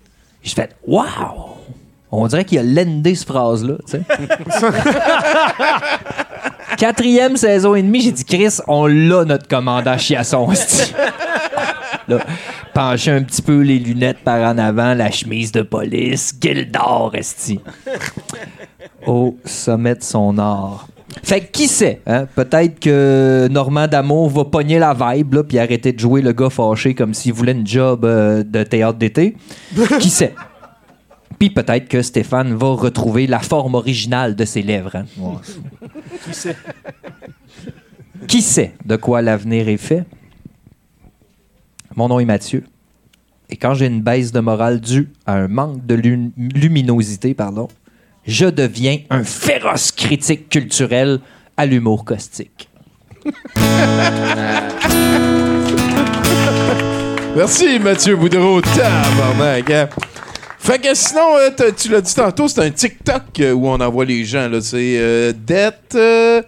[0.42, 1.04] Je fais, waouh!
[2.10, 4.00] On dirait qu'il a lendé cette phrase-là, tu sais.
[6.76, 10.48] Quatrième saison et demie, j'ai dit, Chris, on l'a, notre commandant Chiasson.
[12.08, 12.18] Là,
[12.74, 17.60] pencher un petit peu les lunettes par en avant, la chemise de police, Gildor, esti.
[19.06, 20.88] Au sommet de son art.
[21.22, 22.26] Fait que qui sait, hein?
[22.34, 26.94] Peut-être que Normand D'Amour va pogner la vibe, puis arrêter de jouer le gars fâché
[26.94, 29.36] comme s'il voulait une job euh, de théâtre d'été.
[30.00, 30.34] qui sait?
[31.38, 34.96] Puis peut-être que Stéphane va retrouver la forme originale de ses lèvres.
[34.96, 35.04] hein.
[35.18, 35.36] Ouais.
[36.24, 36.56] Qui sait?
[38.28, 40.04] Qui sait de quoi l'avenir est fait?
[41.96, 42.64] Mon nom est Mathieu.
[43.50, 47.68] Et quand j'ai une baisse de morale due à un manque de lum- luminosité, pardon,
[48.26, 51.20] je deviens un féroce critique culturel
[51.56, 52.68] à l'humour caustique.
[57.36, 58.60] Merci, Mathieu Boudreau.
[58.60, 59.88] Tabarnak, hein?
[60.64, 63.78] Fait que sinon, euh, t'as- tu l'as dit tantôt, c'est un TikTok euh, où on
[63.80, 64.48] envoie les gens.
[64.48, 64.60] là.
[64.62, 65.94] C'est euh, Death...
[65.94, 66.40] euh,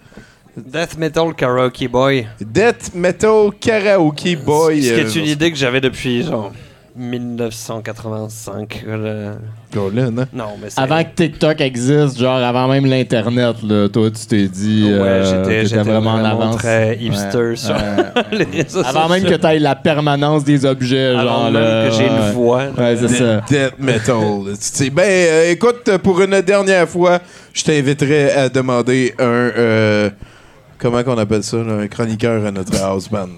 [0.57, 2.27] Death Metal Karaoke Boy.
[2.41, 4.83] Death Metal Karaoke Boy.
[4.83, 6.51] Ce qui euh, est une idée que j'avais depuis genre
[6.97, 8.85] 1985.
[8.89, 9.35] euh,
[9.73, 10.27] Colin, hein?
[10.33, 10.81] Non, mais c'est.
[10.81, 14.85] Avant que TikTok existe, genre avant même l'Internet, là, toi, tu t'es dit.
[14.87, 16.57] Ouais, euh, j'étais- vraiment en avance.
[16.57, 17.75] très hipster sur
[18.33, 21.45] les réseaux Avant même que tu ailles la permanence des objets, Avant genre.
[21.51, 22.33] même là, que j'ai une ouais.
[22.33, 22.71] voix, là.
[22.79, 23.41] Ouais, c'est ça.
[23.49, 24.17] Death Metal.
[24.53, 27.19] Tu sais, ben, euh, écoute, pour une dernière fois,
[27.53, 29.25] je t'inviterai à demander un.
[29.25, 30.11] euh,
[30.79, 33.29] comment qu'on appelle ça, là, un chroniqueur à notre house band.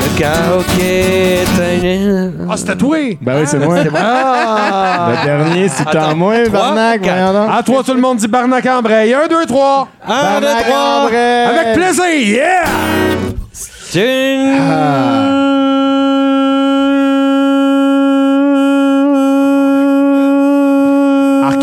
[0.01, 2.97] Le karaoké est un- Ah, c'était toi!
[3.21, 3.75] Ben oui, c'est moi.
[3.95, 5.09] Ah!
[5.21, 7.01] Le dernier, c'est en moi, trois, Barnac.
[7.01, 7.13] quatre.
[7.15, 7.49] voyons donc.
[7.57, 9.13] À toi, tout le monde dit Barnac Embraye.
[9.13, 9.87] Un, deux, trois.
[10.07, 11.09] Un, deux, trois.
[11.09, 12.63] Avec plaisir, yeah!
[13.95, 15.52] Elle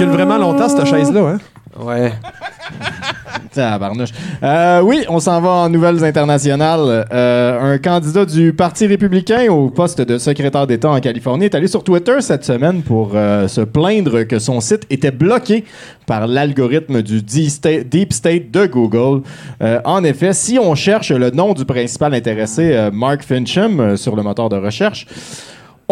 [0.01, 1.39] recule vraiment longtemps, cette chaise-là, hein?
[1.78, 2.12] Ouais.
[3.52, 4.10] Tabarnouche.
[4.43, 7.06] Euh, oui, on s'en va en nouvelles internationales.
[7.12, 11.66] Euh, un candidat du Parti républicain au poste de secrétaire d'État en Californie est allé
[11.66, 15.64] sur Twitter cette semaine pour euh, se plaindre que son site était bloqué
[16.06, 19.22] par l'algorithme du Deep State, Deep State de Google.
[19.62, 23.97] Euh, en effet, si on cherche le nom du principal intéressé, euh, Mark Fincham, euh,
[23.97, 25.06] sur le moteur de recherche,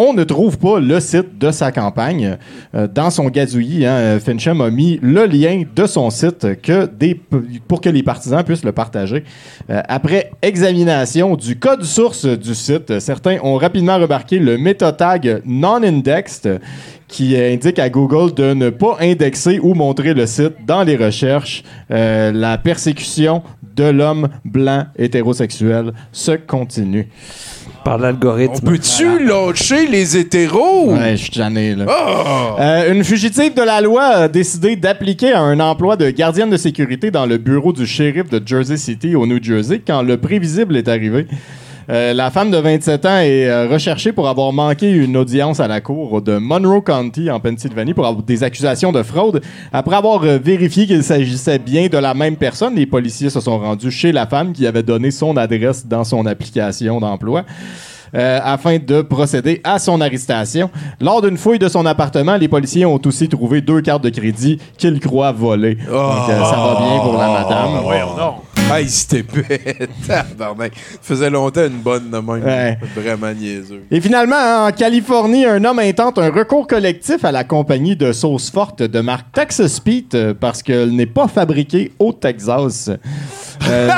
[0.01, 2.37] on ne trouve pas le site de sa campagne.
[2.73, 6.47] Euh, dans son gazouillis, hein, euh, Fincham a mis le lien de son site
[7.67, 9.25] pour que les partisans puissent le partager.
[9.69, 16.61] Euh, après examination du code source du site, certains ont rapidement remarqué le métatag non-indexed
[17.09, 21.63] qui indique à Google de ne pas indexer ou montrer le site dans les recherches.
[21.89, 23.41] La persécution
[23.75, 27.09] de l'homme blanc hétérosexuel se continue.
[27.83, 28.53] Par l'algorithme.
[28.55, 30.93] On peut-tu lâcher les hétéros?
[30.93, 31.85] Ouais, je suis tanné, là.
[32.59, 36.57] Euh, une fugitive de la loi a décidé d'appliquer à un emploi de gardienne de
[36.57, 40.75] sécurité dans le bureau du shérif de Jersey City au New Jersey quand le prévisible
[40.77, 41.25] est arrivé.
[41.89, 45.67] Euh, la femme de 27 ans est euh, recherchée pour avoir manqué une audience à
[45.67, 49.41] la cour de Monroe County en Pennsylvanie pour avoir des accusations de fraude.
[49.73, 53.57] Après avoir euh, vérifié qu'il s'agissait bien de la même personne, les policiers se sont
[53.57, 57.43] rendus chez la femme qui avait donné son adresse dans son application d'emploi.
[58.13, 60.71] afin de procéder à son arrestation.
[60.99, 64.57] Lors d'une fouille de son appartement, les policiers ont aussi trouvé deux cartes de crédit
[64.77, 65.77] qu'ils croient volées.
[65.85, 67.81] Ça va bien pour la madame.
[67.83, 69.89] Voyons Hey, c'était bête.
[70.07, 70.73] Tabarnak.
[71.01, 72.43] faisait longtemps une bonne de même.
[72.43, 72.77] Ouais.
[72.95, 73.83] Vraiment niaiseux.
[73.89, 78.51] Et finalement, en Californie, un homme intente un recours collectif à la compagnie de sauce
[78.51, 82.91] forte de marque Texas Pete euh, parce qu'elle n'est pas fabriquée au Texas.
[83.67, 83.89] Euh,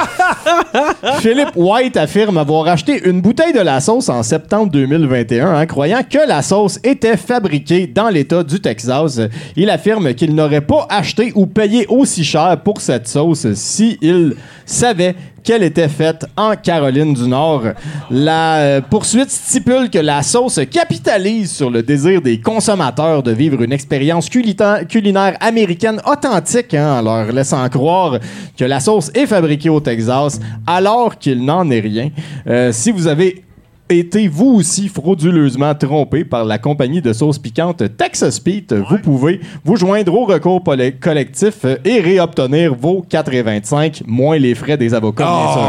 [1.19, 6.01] Philip White affirme avoir acheté une bouteille de la sauce en septembre 2021, hein, croyant
[6.09, 9.19] que la sauce était fabriquée dans l'État du Texas.
[9.55, 15.15] Il affirme qu'il n'aurait pas acheté ou payé aussi cher pour cette sauce s'il savait
[15.43, 17.63] qu'elle était faite en Caroline du Nord.
[18.09, 23.61] La euh, poursuite stipule que la sauce capitalise sur le désir des consommateurs de vivre
[23.61, 28.19] une expérience culinaire américaine authentique, hein, en leur laissant croire
[28.57, 32.09] que la sauce est fabriquée au Texas alors qu'il n'en est rien.
[32.47, 33.43] Euh, si vous avez
[33.91, 39.41] été vous aussi frauduleusement trompé par la compagnie de sauce piquante Texas Pete, vous pouvez
[39.63, 40.63] vous joindre au recours
[40.99, 45.61] collectif euh, et réobtenir vos 4,25 moins les frais des avocats, bien sûr.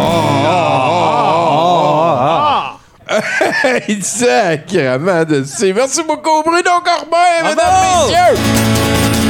[5.24, 5.72] De.
[5.74, 7.74] Merci beaucoup, Bruno Corbin, mesdames,
[8.06, 9.21] messieurs.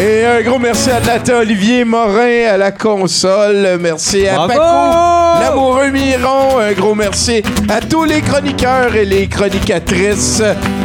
[0.00, 3.78] Et un gros merci à Nathan Olivier Morin à la console.
[3.80, 4.52] Merci à Bravo!
[4.52, 6.58] Paco, l'amoureux Miron.
[6.58, 10.42] Un gros merci à tous les chroniqueurs et les chronicatrices.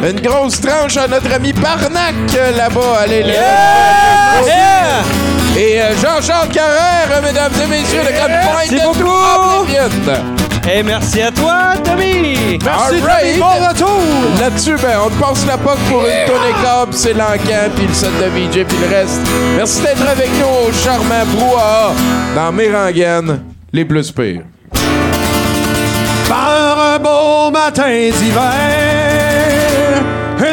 [0.07, 2.99] Une grosse tranche à notre ami Barnac euh, là-bas.
[3.01, 3.33] Allez, le
[5.57, 9.09] Et euh, Jean-Charles Carrère, mesdames et messieurs, le grand point de beaucoup.
[10.71, 12.59] Et merci à toi, Tommy!
[12.63, 13.39] Merci, Tommy.
[13.39, 14.01] Bon retour!
[14.39, 17.93] Là-dessus, ben, on te passe la poque pour une tonne câble, c'est l'encan, puis le
[17.93, 19.21] set de VJ, puis le reste.
[19.55, 21.93] Merci d'être avec nous au charmant brouhaha
[22.35, 23.41] dans Mérangaine,
[23.73, 24.43] les plus pires.
[26.27, 28.43] Par un beau matin d'hiver,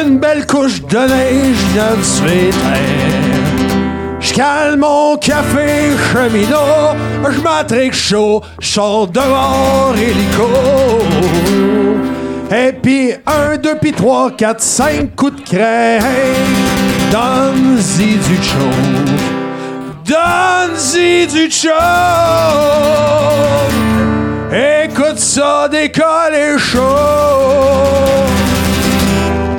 [0.01, 2.03] une belle couche de neige vient de
[4.37, 6.95] calme mon café cheminot,
[7.27, 10.47] je m'attrique chaud, je sors dehors hélico.
[12.55, 16.03] Et puis un, deux, puis trois, quatre, cinq coups de crainte,
[17.11, 18.77] donne-y du chaud.
[20.05, 21.71] Donne-y du chaud.
[24.83, 26.81] Écoute ça, décolle et chaud.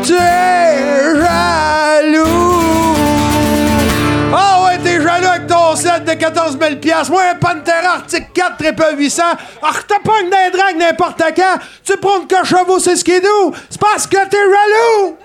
[0.05, 2.48] Tu es jaloux.
[6.09, 7.13] De 14 000 piastres.
[7.13, 9.23] Moi, un Pantera Arctic 4 triple 800.
[9.63, 11.59] Ah, je pogne d'un drag n'importe quand.
[11.85, 13.53] Tu prends que chevaux, c'est ce qui est doux.
[13.69, 15.17] C'est parce que t'es jaloux.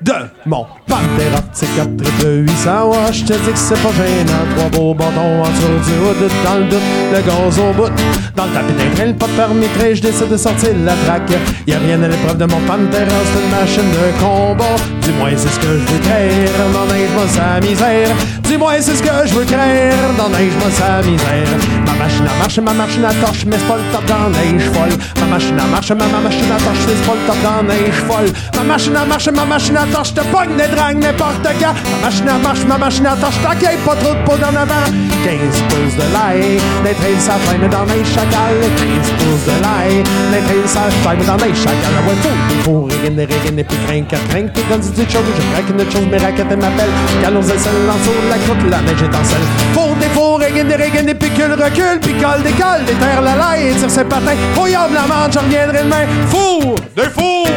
[0.00, 0.14] De
[0.46, 2.90] mon Pantera Arctic 4 triple 800.
[2.90, 4.44] Ouais, je te dis que c'est pas gênant.
[4.56, 6.30] Trois beaux bâtons en dessous du hood.
[6.44, 6.80] Dans le doute,
[7.12, 7.90] le gaz au bout.
[8.36, 11.32] Dans le tapis d'un train, pas permis je décide de sortir la traque.
[11.66, 14.76] Y a rien à l'épreuve de mon Pantera, c'est une machine de combat.
[15.00, 16.72] Dis-moi, c'est ce que je veux.
[16.72, 18.08] Dans neige, moi, sa misère.
[18.48, 20.16] Dis-moi, c'est ce que je veux craindre.
[20.16, 21.46] Dans neige, moi, sa misère?
[21.86, 24.70] Ma machine à marche, ma machine à torche, mais c'est pas le top dans neige
[24.72, 24.98] folle.
[25.20, 27.62] Ma machine à marche, ma, ma machine à torche, mais c'est pas le top dans
[27.68, 28.32] neige folle.
[28.56, 31.74] Ma machine à marche, ma machine à torche, te pogne des dragues n'importe quand.
[32.00, 34.88] Ma machine à marche, ma machine à torche, t'inquiète pas trop de peau en avant.
[35.24, 35.38] 15
[35.68, 38.56] pouces de lait, des trails ça flemme dans neige chacal.
[38.62, 40.02] 15 pouces de lait,
[40.32, 41.92] des trails ça flemme dans neige chacal.
[42.08, 45.28] Ouais, faut, faut, régner, régner, puis craindre, craindre, puis donne du chose.
[45.36, 46.96] Je craque une chose, mes raquettes m'appellent.
[47.22, 49.38] Calons et sel, en dessous de la croûte, la neige sel.
[49.72, 53.74] Faut, des faux, régner, régner, puis que le recul, puis colle, décolle, déterre la laille,
[53.76, 54.36] tire ses patins.
[54.54, 56.06] Faut de la manche, je reviendrai demain.
[56.28, 57.48] Four, des fours,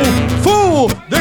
[0.43, 1.20] four, des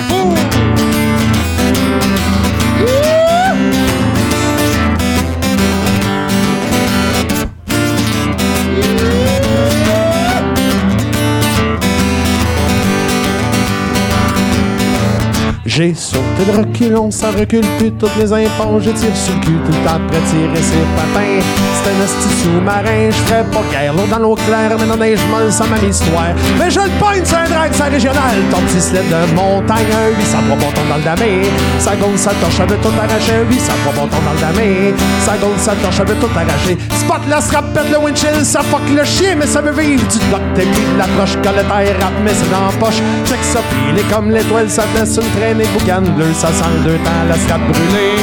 [15.80, 18.78] J'ai sauté de reculons, ça recule plus toutes les impôts.
[18.80, 21.40] Je tire sur le cul tout après tirer ses patins.
[21.80, 25.20] C'est un hostie sous-marin, je ferais pas guère l'eau dans l'eau claire, mais non neige
[25.30, 26.34] molle, ça m'a histoire.
[26.58, 28.36] Mais je le pogne, c'est un drag, c'est régional.
[28.50, 31.48] Ton petit sled de montagne, un 800 trois bon ton dans le damé.
[31.78, 33.32] Ça gonfle, ça torche, elle veut tout arracher.
[33.40, 34.94] Un 800 trois bon ton dans le damé.
[35.24, 36.76] Ça gonfle, ça torche, elle veut tout arracher.
[37.00, 40.44] Spot la strap, le windshield, ça fuck le chien, mais ça veut vivre du doc,
[40.54, 43.00] t'es de l'approche, quand le taille rap, mais c'est dans la poche.
[43.24, 47.24] Check ça, pile comme l'étoile, ça laisse une traînée boucan bleu, ça sent le temps,
[47.28, 48.20] la strap brûlée.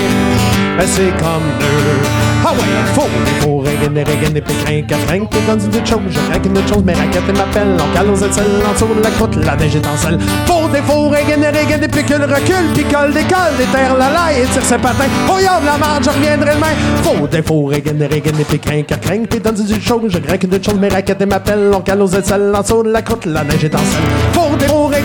[0.86, 2.08] C'est comme deux.
[2.46, 2.60] Ah ouais,
[2.94, 6.00] faut, il faut régner, régner, puis craindre, craindre, puis donne une chose.
[6.10, 7.78] Je craque une chose, mes raquettes m'appellent.
[7.78, 10.20] On cale aux étincelles, en dessous de la croûte, la neige sel.
[10.46, 14.46] Faut des faux régner, régner, puis le recul, puis colle, décolle, déterre la laille, et
[14.46, 15.10] tire ses patins.
[15.28, 16.76] Oh y'a de la marge, je reviendrai demain.
[17.04, 20.04] Faut des faux régner, régner, puis craindre, craindre, puis donne une chose.
[20.10, 21.72] Je craque une chose, mes raquettes m'appellent.
[21.74, 23.76] On cale aux étincelles, en dessous de la croûte, la neige est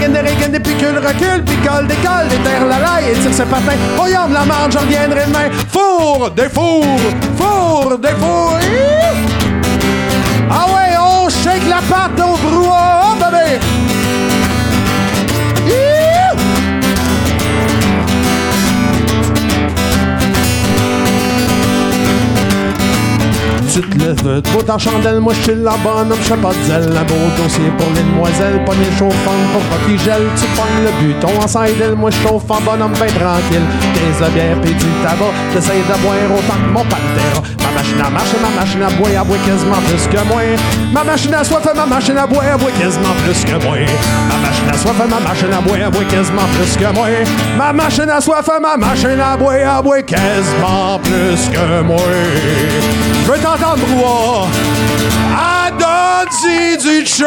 [0.03, 3.45] régner, régner, puis que le recul, puis colle, décolle, déterre la laille, et tire ses
[3.45, 3.79] patins.
[4.01, 5.51] Oh y'a de la marge, je reviendrai demain.
[5.71, 6.85] Four, des fours,
[7.37, 8.59] four, des fours.
[10.51, 13.61] Ah ouais, on shake la patte au brouhaha, oh, bébé.
[23.73, 26.63] Tu te lèves beau en chandelle, moi je suis la bonhomme, je sais pas de
[26.67, 30.45] zèle, un beau dossier pour les demoiselles, pas les chauffants pour pas qu'ils gèlent, tu
[30.53, 33.65] pognes le buton en side moi je chauffe en bonhomme ben tranquille,
[34.21, 38.01] 15 de bière pis du tabac, j'essaie de boire autant que mon pantera, ma machine
[38.05, 40.43] à marche, ma machine à boire, elle boit quasiment plus que moi,
[40.93, 43.77] ma machine à soif, ma machine à boire, elle boit quasiment plus que moi,
[44.29, 47.07] ma machine à soif, ma machine à boire, elle boit quasiment plus que moi,
[47.57, 51.97] ma machine à soif, ma machine à boire, elle boit quasiment plus que moi.
[53.25, 54.49] Je veux ta broie
[55.39, 57.27] à Dodzi du show.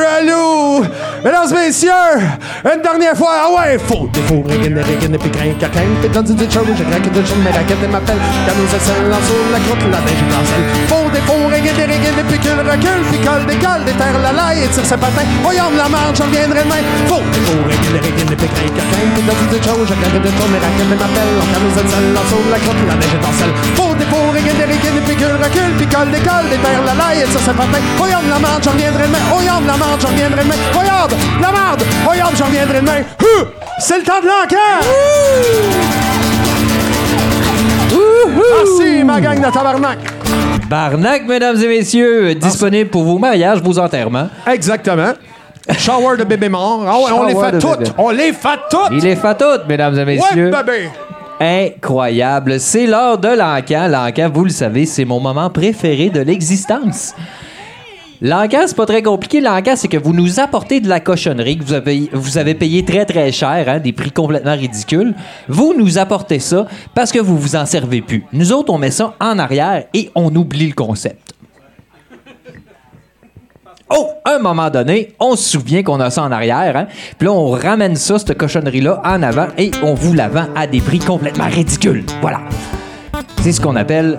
[0.02, 0.84] Ralou.
[1.24, 6.09] Ah une dernière fois, ah ouais, faut faux riggin, des riggin, des piquins, caquin, pis
[6.09, 9.42] dans une chose, je craque de chum, mes raquettes et m'appelle, quand nous essayons sur
[9.51, 10.62] la croûte, la neige dans celle.
[10.86, 11.10] Faut
[11.51, 15.26] riggin, des riggin, des picules, recule, picole, décolle, déterre la laille, et tire ses patins.
[15.42, 16.78] Voyons la marche, j'en reviendrai demain.
[17.10, 20.30] Faut faux riggin, des riggin, des piquins, caquin, pis dans une chose, je craque de
[20.30, 23.55] chum, mes raquettes et m'appelle, quand nous essayons sur la croûte, la neige dans celle.
[23.74, 27.56] Faut riggin, des riggin, des picules, recule, picole, décolle, déterre la laille, et tire ses
[27.59, 27.82] patins.
[27.98, 29.26] Voyons la marche, j'en reviendrai demain.
[29.26, 30.60] Voyons la marche, j'en reviendrai demain.
[30.70, 31.10] Voyons
[31.42, 31.51] la
[32.04, 33.02] voyons, j'en reviendrai demain.
[33.78, 34.60] C'est le temps de l'enquête!
[38.36, 39.98] Merci, ma gang de tabarnak!
[40.68, 44.28] Barnac, mesdames et messieurs, disponible pour vos mariages, vos enterrements.
[44.46, 45.12] Exactement.
[45.78, 46.84] Shower de bébé mort.
[46.86, 47.78] Ah on les fait toutes.
[47.78, 47.90] bébé.
[47.98, 48.88] On les fait toutes.
[48.92, 50.50] Il les fait toutes, mesdames et messieurs.
[50.50, 50.90] Ouais, bébé.
[51.40, 52.60] Incroyable.
[52.60, 53.88] C'est l'heure de l'encan.
[53.88, 57.14] L'encan, vous le savez, c'est mon moment préféré de l'existence.
[58.26, 59.42] L'encan, c'est pas très compliqué.
[59.42, 63.05] L'encan, c'est que vous nous apportez de la cochonnerie que vous avez, vous payé très
[63.05, 65.14] très cher, hein, des prix complètement ridicules.
[65.46, 68.24] Vous nous apportez ça parce que vous vous en servez plus.
[68.32, 71.34] Nous autres, on met ça en arrière et on oublie le concept.
[73.90, 76.86] Oh, un moment donné, on se souvient qu'on a ça en arrière, hein?
[77.18, 80.66] Puis là, on ramène ça, cette cochonnerie-là, en avant et on vous la vend à
[80.66, 82.06] des prix complètement ridicules.
[82.22, 82.40] Voilà.
[83.42, 84.18] C'est ce qu'on appelle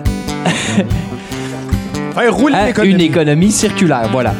[2.16, 2.94] Faire rouler l'économie.
[2.94, 4.08] une économie circulaire.
[4.10, 4.34] Voilà.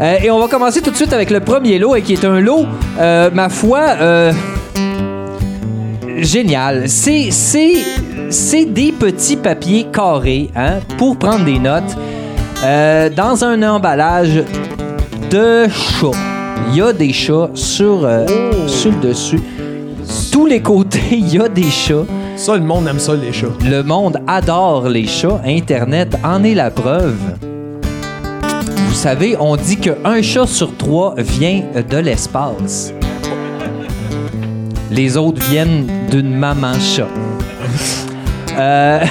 [0.00, 2.24] Euh, et on va commencer tout de suite avec le premier lot, et qui est
[2.24, 2.64] un lot,
[2.98, 4.32] euh, ma foi, euh,
[6.16, 6.88] génial.
[6.88, 7.74] C'est, c'est,
[8.30, 11.96] c'est des petits papiers carrés hein, pour prendre des notes
[13.16, 14.42] dans un emballage
[15.30, 16.10] de chat.
[16.70, 18.26] Il y a des chats sur, euh,
[18.66, 19.40] sur le dessus.
[20.30, 22.04] Tous les côtés, il y a des chats.
[22.38, 23.48] Ça, le monde aime ça, les chats.
[23.64, 25.40] Le monde adore les chats.
[25.44, 27.18] Internet en est la preuve.
[28.86, 32.94] Vous savez, on dit qu'un chat sur trois vient de l'espace.
[34.92, 37.08] Les autres viennent d'une maman chat.
[38.56, 39.04] Euh,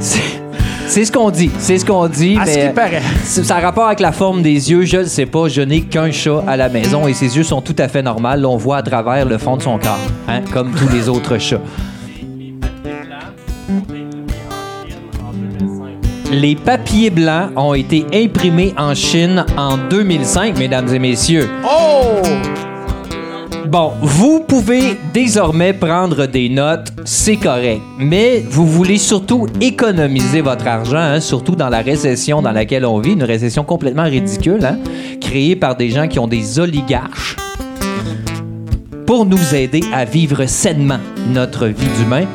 [0.92, 1.50] c'est- ce qu'on dit.
[1.58, 2.36] C'est ce qu'on dit.
[2.40, 3.02] À ce mais qu'il paraît.
[3.24, 4.84] c'est- Ça a rapport avec la forme des yeux.
[4.84, 5.48] Je ne sais pas.
[5.48, 8.28] Je n'ai qu'un chat à la maison et ses yeux sont tout à fait normaux.
[8.46, 9.98] On voit à travers le fond de son corps,
[10.28, 11.60] hein, comme tous les autres chats.
[16.30, 21.48] Les papiers blancs ont été imprimés en Chine en 2005, mesdames et messieurs.
[21.64, 22.22] Oh!
[23.68, 27.80] Bon, vous pouvez désormais prendre des notes, c'est correct.
[27.98, 32.98] Mais vous voulez surtout économiser votre argent, hein, surtout dans la récession dans laquelle on
[32.98, 34.78] vit, une récession complètement ridicule, hein,
[35.20, 37.36] créée par des gens qui ont des oligarches.
[39.06, 41.00] Pour nous aider à vivre sainement
[41.32, 42.26] notre vie d'humain,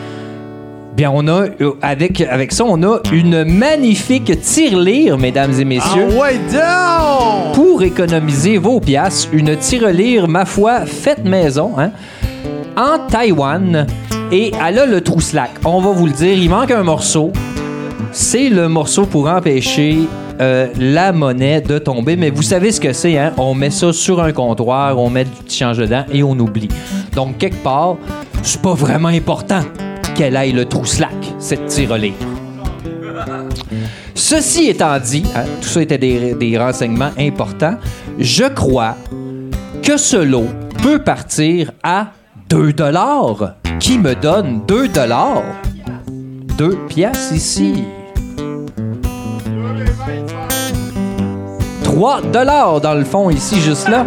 [0.97, 6.07] bien on a euh, avec avec ça on a une magnifique tirelire, mesdames et messieurs.
[6.09, 7.53] Ah ouais, down!
[7.53, 11.91] Pour économiser vos piastres, une tirelire, ma foi, faite maison, hein,
[12.75, 13.85] en Taïwan.
[14.31, 15.51] Et elle a le trou slack.
[15.63, 17.31] On va vous le dire, il manque un morceau.
[18.11, 19.99] C'est le morceau pour empêcher
[20.41, 22.17] euh, la monnaie de tomber.
[22.17, 23.33] Mais vous savez ce que c'est, hein?
[23.37, 26.69] On met ça sur un comptoir, on met du petit change dedans et on oublie.
[27.15, 27.95] Donc, quelque part,
[28.41, 29.61] c'est pas vraiment important
[30.17, 32.13] qu'elle aille le trou slack, cette tirelire.
[34.15, 37.75] Ceci étant dit, hein, tout ça était des, renseignements importants,
[38.17, 38.95] je crois
[39.83, 40.47] que ce lot
[40.81, 42.07] peut partir à
[42.49, 43.53] 2 dollars.
[43.79, 45.43] Qui me donne 2 dollars?
[46.57, 47.83] 2 piastres ici.
[51.83, 54.05] 3 dollars dans le fond ici, juste là.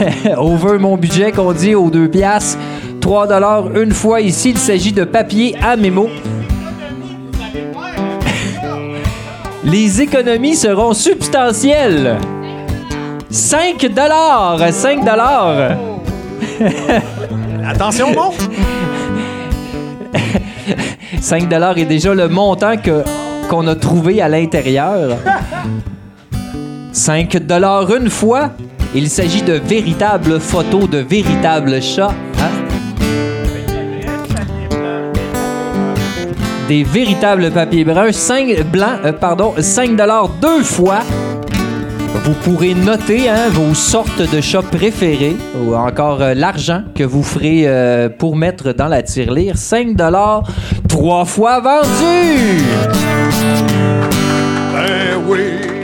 [0.36, 2.56] Over mon budget qu'on dit aux 2 piastres.
[3.00, 4.50] 3 dollars une fois ici.
[4.50, 6.08] Il s'agit de papier à mémo.
[9.64, 12.16] Les économies seront substantielles.
[13.30, 15.76] 5 dollars, 5 dollars.
[17.68, 18.32] Attention, mon!
[21.20, 23.02] 5 dollars est déjà le montant que
[23.48, 25.16] qu'on a trouvé à l'intérieur.
[26.92, 28.50] 5 dollars une fois.
[28.98, 32.14] Il s'agit de véritables photos de véritables chats.
[32.38, 32.50] hein?
[36.66, 41.00] Des véritables papiers bruns, 5 blancs, euh, pardon, 5 dollars deux fois.
[42.24, 47.22] Vous pourrez noter hein, vos sortes de chats préférés ou encore euh, l'argent que vous
[47.22, 49.58] ferez euh, pour mettre dans la tirelire.
[49.58, 50.42] 5 dollars
[50.88, 52.62] trois fois vendu.
[54.72, 55.75] Ben oui!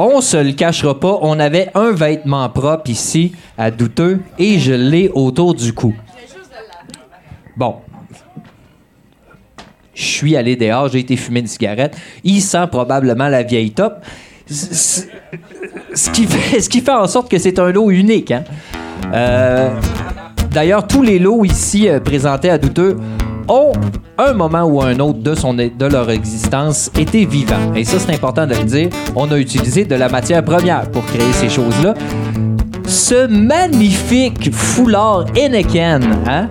[0.00, 4.72] On se le cachera pas, on avait un vêtement propre ici à douteux et je
[4.72, 5.92] l'ai autour du cou.
[7.56, 7.76] Bon.
[9.94, 11.96] Je suis allé dehors, j'ai été fumer une cigarette.
[12.22, 13.94] Il sent probablement la vieille top.
[14.46, 15.08] C- c-
[15.92, 18.30] Ce qui fait, ce qui fait en sorte que c'est un lot unique.
[18.30, 18.44] hein.
[19.12, 19.70] Euh,
[20.52, 22.96] D'ailleurs, tous les lots ici euh, présentés à douteux
[23.48, 23.72] ont,
[24.18, 27.74] un moment ou un autre de, son, de leur existence, été vivants.
[27.74, 28.88] Et ça, c'est important de le dire.
[29.14, 31.94] On a utilisé de la matière première pour créer ces choses-là.
[32.86, 36.48] Ce magnifique foulard Heineken, hein?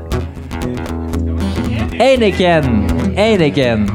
[2.00, 2.88] Heineken,
[3.18, 3.88] Heineken.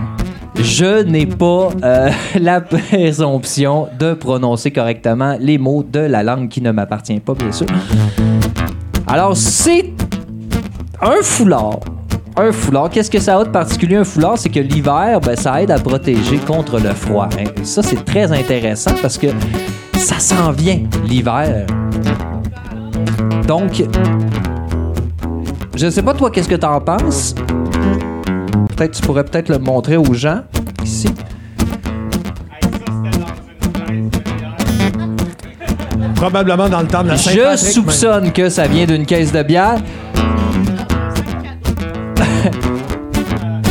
[0.56, 2.10] Je n'ai pas euh,
[2.40, 7.52] la présomption de prononcer correctement les mots de la langue qui ne m'appartient pas, bien
[7.52, 7.66] sûr.
[9.06, 9.92] Alors, c'est
[11.00, 11.80] un foulard.
[12.36, 12.88] Un foulard.
[12.90, 14.38] Qu'est-ce que ça a de particulier, un foulard?
[14.38, 17.28] C'est que l'hiver, ben, ça aide à protéger contre le froid.
[17.38, 17.44] hein.
[17.60, 19.28] Et ça, c'est très intéressant parce que
[19.96, 21.66] ça s'en vient, l'hiver.
[23.46, 23.82] Donc,
[25.76, 27.34] je sais pas, toi, qu'est-ce que t'en penses?
[28.76, 30.40] Peut-être tu pourrais peut-être le montrer aux gens
[30.82, 31.08] ici.
[36.16, 39.78] Probablement dans le temps de la Je soupçonne que ça vient d'une caisse de bière.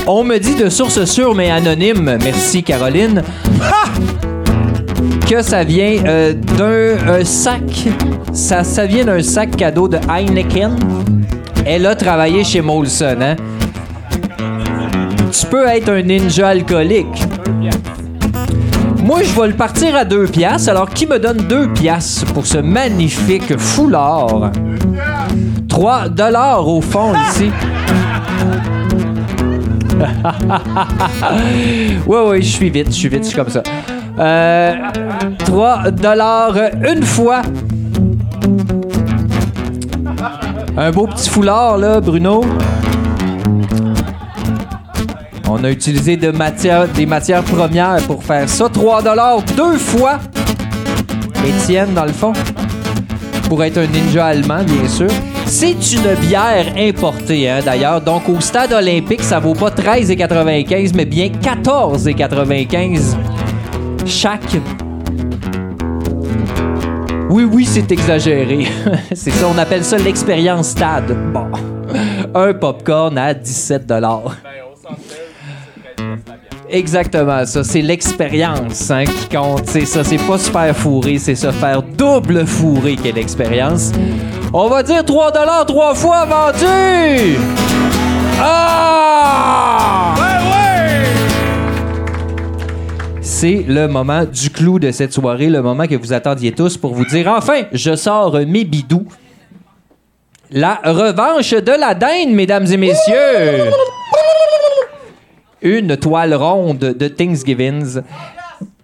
[0.08, 3.24] On me dit de source sûre mais anonyme, merci Caroline,
[5.30, 7.88] que ça vient euh, d'un sac.
[8.34, 10.76] Ça, ça vient d'un sac cadeau de Heineken.
[11.66, 13.36] Elle a travaillé chez Molson, hein?
[15.32, 17.24] Tu peux être un ninja alcoolique.
[19.04, 20.70] Moi, je vais le partir à deux piastres.
[20.70, 24.52] Alors, qui me donne deux piastres pour ce magnifique foulard?
[25.70, 27.50] 3 dollars au fond ici.
[32.08, 33.62] ouais, ouais, je suis vite, je suis vite, je suis comme ça.
[34.20, 34.76] Euh,
[35.40, 36.56] 3 dollars
[36.88, 37.42] une fois.
[40.78, 42.44] Un beau petit foulard, là, Bruno.
[45.50, 48.70] On a utilisé des matières premières pour faire ça.
[48.70, 50.20] 3 dollars deux fois.
[51.46, 52.34] Étienne, dans le fond.
[53.50, 55.10] Pour être un ninja allemand, bien sûr.
[55.52, 58.00] C'est une bière importée, hein, d'ailleurs.
[58.00, 63.18] Donc, au stade olympique, ça vaut pas 13,95, mais bien 14,95
[64.06, 64.58] chaque.
[67.30, 68.66] Oui, oui, c'est exagéré.
[69.14, 71.14] c'est ça, on appelle ça l'expérience stade.
[71.34, 71.48] Bon.
[72.34, 74.38] Un popcorn à 17 dollars.
[76.70, 77.66] Exactement, ça.
[77.66, 79.68] C'est l'expérience hein, qui compte.
[79.68, 80.06] C'est ça.
[80.06, 83.92] C'est pas se faire fourrer, c'est se faire double fourrer qu'est l'expérience.
[84.54, 87.38] On va dire 3 dollars trois fois vendu!
[88.42, 90.14] Ah!
[93.22, 96.94] C'est le moment du clou de cette soirée, le moment que vous attendiez tous pour
[96.94, 99.08] vous dire enfin, je sors mes bidous.
[100.52, 103.72] La revanche de la dinde, mesdames et messieurs.
[105.62, 108.02] Une toile ronde de Thanksgiving.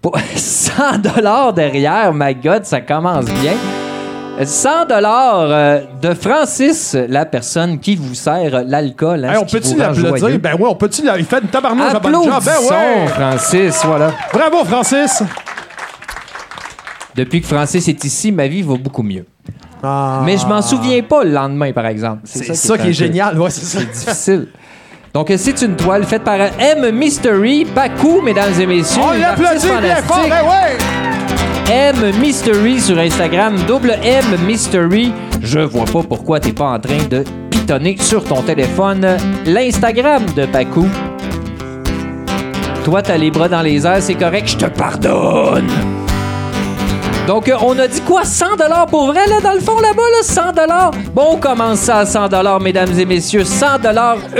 [0.00, 3.54] Pour 100 dollars derrière, my God, ça commence bien.
[4.44, 9.24] 100 dollars euh, de Francis, la personne qui vous sert l'alcool.
[9.24, 10.38] hein, Hey, ce on peut-tu l'applaudir?
[10.38, 12.42] Ben oui, on peut-tu Il fait une tabarnouche à bonne job.
[12.44, 13.06] Ben ouais!
[13.08, 14.12] Francis, voilà.
[14.32, 15.22] Bravo, Francis!
[17.14, 19.24] Depuis que Francis est ici, ma vie va beaucoup mieux.
[19.82, 20.22] Ah.
[20.24, 22.20] Mais je m'en souviens pas le lendemain, par exemple.
[22.24, 24.48] C'est ça qui est génial, ouais, c'est difficile.
[25.14, 29.02] Donc, c'est une toile faite par M Mystery, Paco, mesdames et messieurs.
[29.04, 31.17] On l'applaudit bien fort, ben ouais!
[31.70, 35.12] M Mystery sur Instagram, double M Mystery.
[35.42, 39.06] Je vois pas pourquoi t'es pas en train de pitonner sur ton téléphone
[39.44, 40.86] l'Instagram de Paco.
[42.84, 45.68] Toi, t'as les bras dans les airs, c'est correct, je te pardonne.
[47.26, 48.24] Donc, euh, on a dit quoi?
[48.24, 48.46] 100
[48.90, 50.22] pour vrai, là, dans le fond, là-bas, là?
[50.22, 53.44] 100 Bon, on commence ça à 100 mesdames et messieurs.
[53.44, 53.66] 100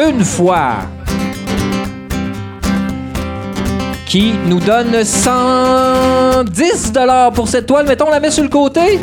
[0.08, 0.76] une fois.
[4.08, 6.92] Qui nous donne 110
[7.34, 7.86] pour cette toile.
[7.86, 8.98] Mettons, on la met sur le côté.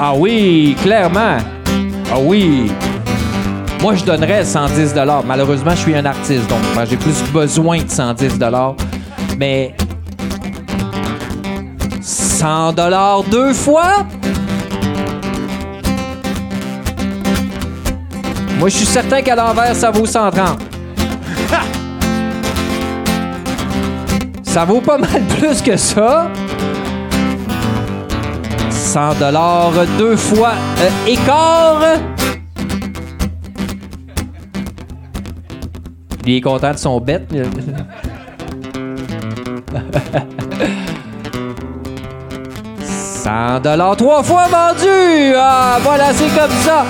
[0.00, 1.36] Ah oui, clairement.
[2.10, 2.72] Ah oui.
[3.82, 4.94] Moi, je donnerais 110
[5.26, 8.38] Malheureusement, je suis un artiste, donc j'ai plus besoin de 110
[9.36, 9.74] Mais
[12.00, 12.72] 100
[13.30, 14.06] deux fois?
[18.58, 20.67] Moi, je suis certain qu'à l'envers, ça vaut 130.
[24.48, 26.28] Ça vaut pas mal plus que ça.
[28.70, 29.14] 100
[29.98, 31.82] deux fois euh, écart.
[36.24, 37.30] Il est content de son bête.
[42.82, 45.34] 100 dollars trois fois vendu.
[45.36, 46.86] Ah, voilà, c'est comme ça.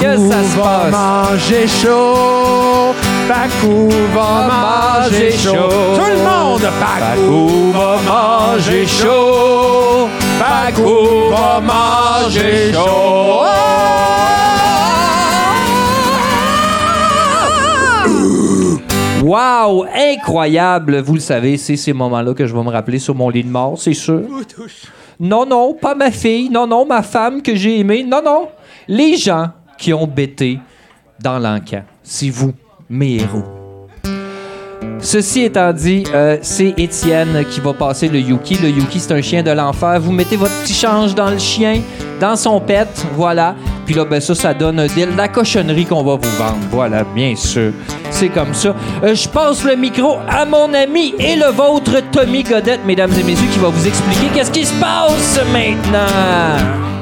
[0.00, 0.92] que ça se passe.
[0.92, 2.94] manger chaud
[3.28, 5.52] Pacou va manger chaud.
[5.96, 10.08] Tout le monde, Pacou va manger chaud.
[10.38, 13.40] Pacou va manger chaud.
[19.22, 19.86] Wow!
[19.94, 21.00] Incroyable!
[21.00, 23.48] Vous le savez, c'est ces moments-là que je vais me rappeler sur mon lit de
[23.48, 24.20] mort, c'est sûr.
[25.18, 26.50] Non, non, pas ma fille.
[26.50, 28.04] Non, non, ma femme que j'ai aimée.
[28.04, 28.48] Non, non.
[28.86, 29.48] Les gens
[29.78, 30.58] qui ont bêté
[31.22, 31.84] dans l'encan.
[32.02, 32.52] C'est vous,
[32.88, 33.44] mes héros.
[35.00, 38.56] Ceci étant dit, euh, c'est Étienne qui va passer le Yuki.
[38.62, 40.00] Le Yuki, c'est un chien de l'enfer.
[40.00, 41.82] Vous mettez votre petit change dans le chien,
[42.20, 43.54] dans son pet, voilà.
[43.84, 46.56] Puis là, ben ça, ça donne de la cochonnerie qu'on va vous vendre.
[46.70, 47.72] Voilà, bien sûr.
[48.10, 48.74] C'est comme ça.
[49.02, 53.22] Euh, je passe le micro à mon ami et le vôtre, Tommy Godette, mesdames et
[53.22, 56.93] messieurs, qui va vous expliquer qu'est-ce qui se passe maintenant.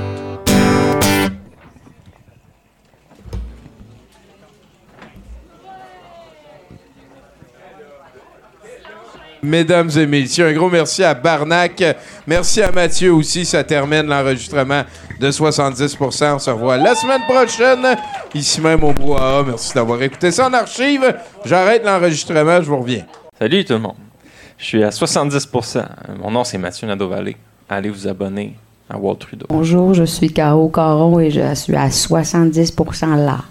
[9.45, 11.83] Mesdames et messieurs, un gros merci à Barnac.
[12.29, 13.45] Merci à Mathieu aussi.
[13.45, 14.85] Ça termine l'enregistrement
[15.19, 17.99] de 70% On se revoit la semaine prochaine,
[18.37, 19.43] ici même au Brouhaha.
[19.45, 21.13] Merci d'avoir écouté ça en archive.
[21.45, 23.05] J'arrête l'enregistrement, je vous reviens.
[23.37, 23.97] Salut tout le monde.
[24.59, 25.87] Je suis à 70%
[26.23, 27.37] Mon nom, c'est Mathieu Nadeau-Vallée.
[27.69, 28.55] Allez vous abonner
[28.89, 29.47] à Walt Trudeau.
[29.49, 33.41] Bonjour, je suis Caro Caron et je suis à 70% là.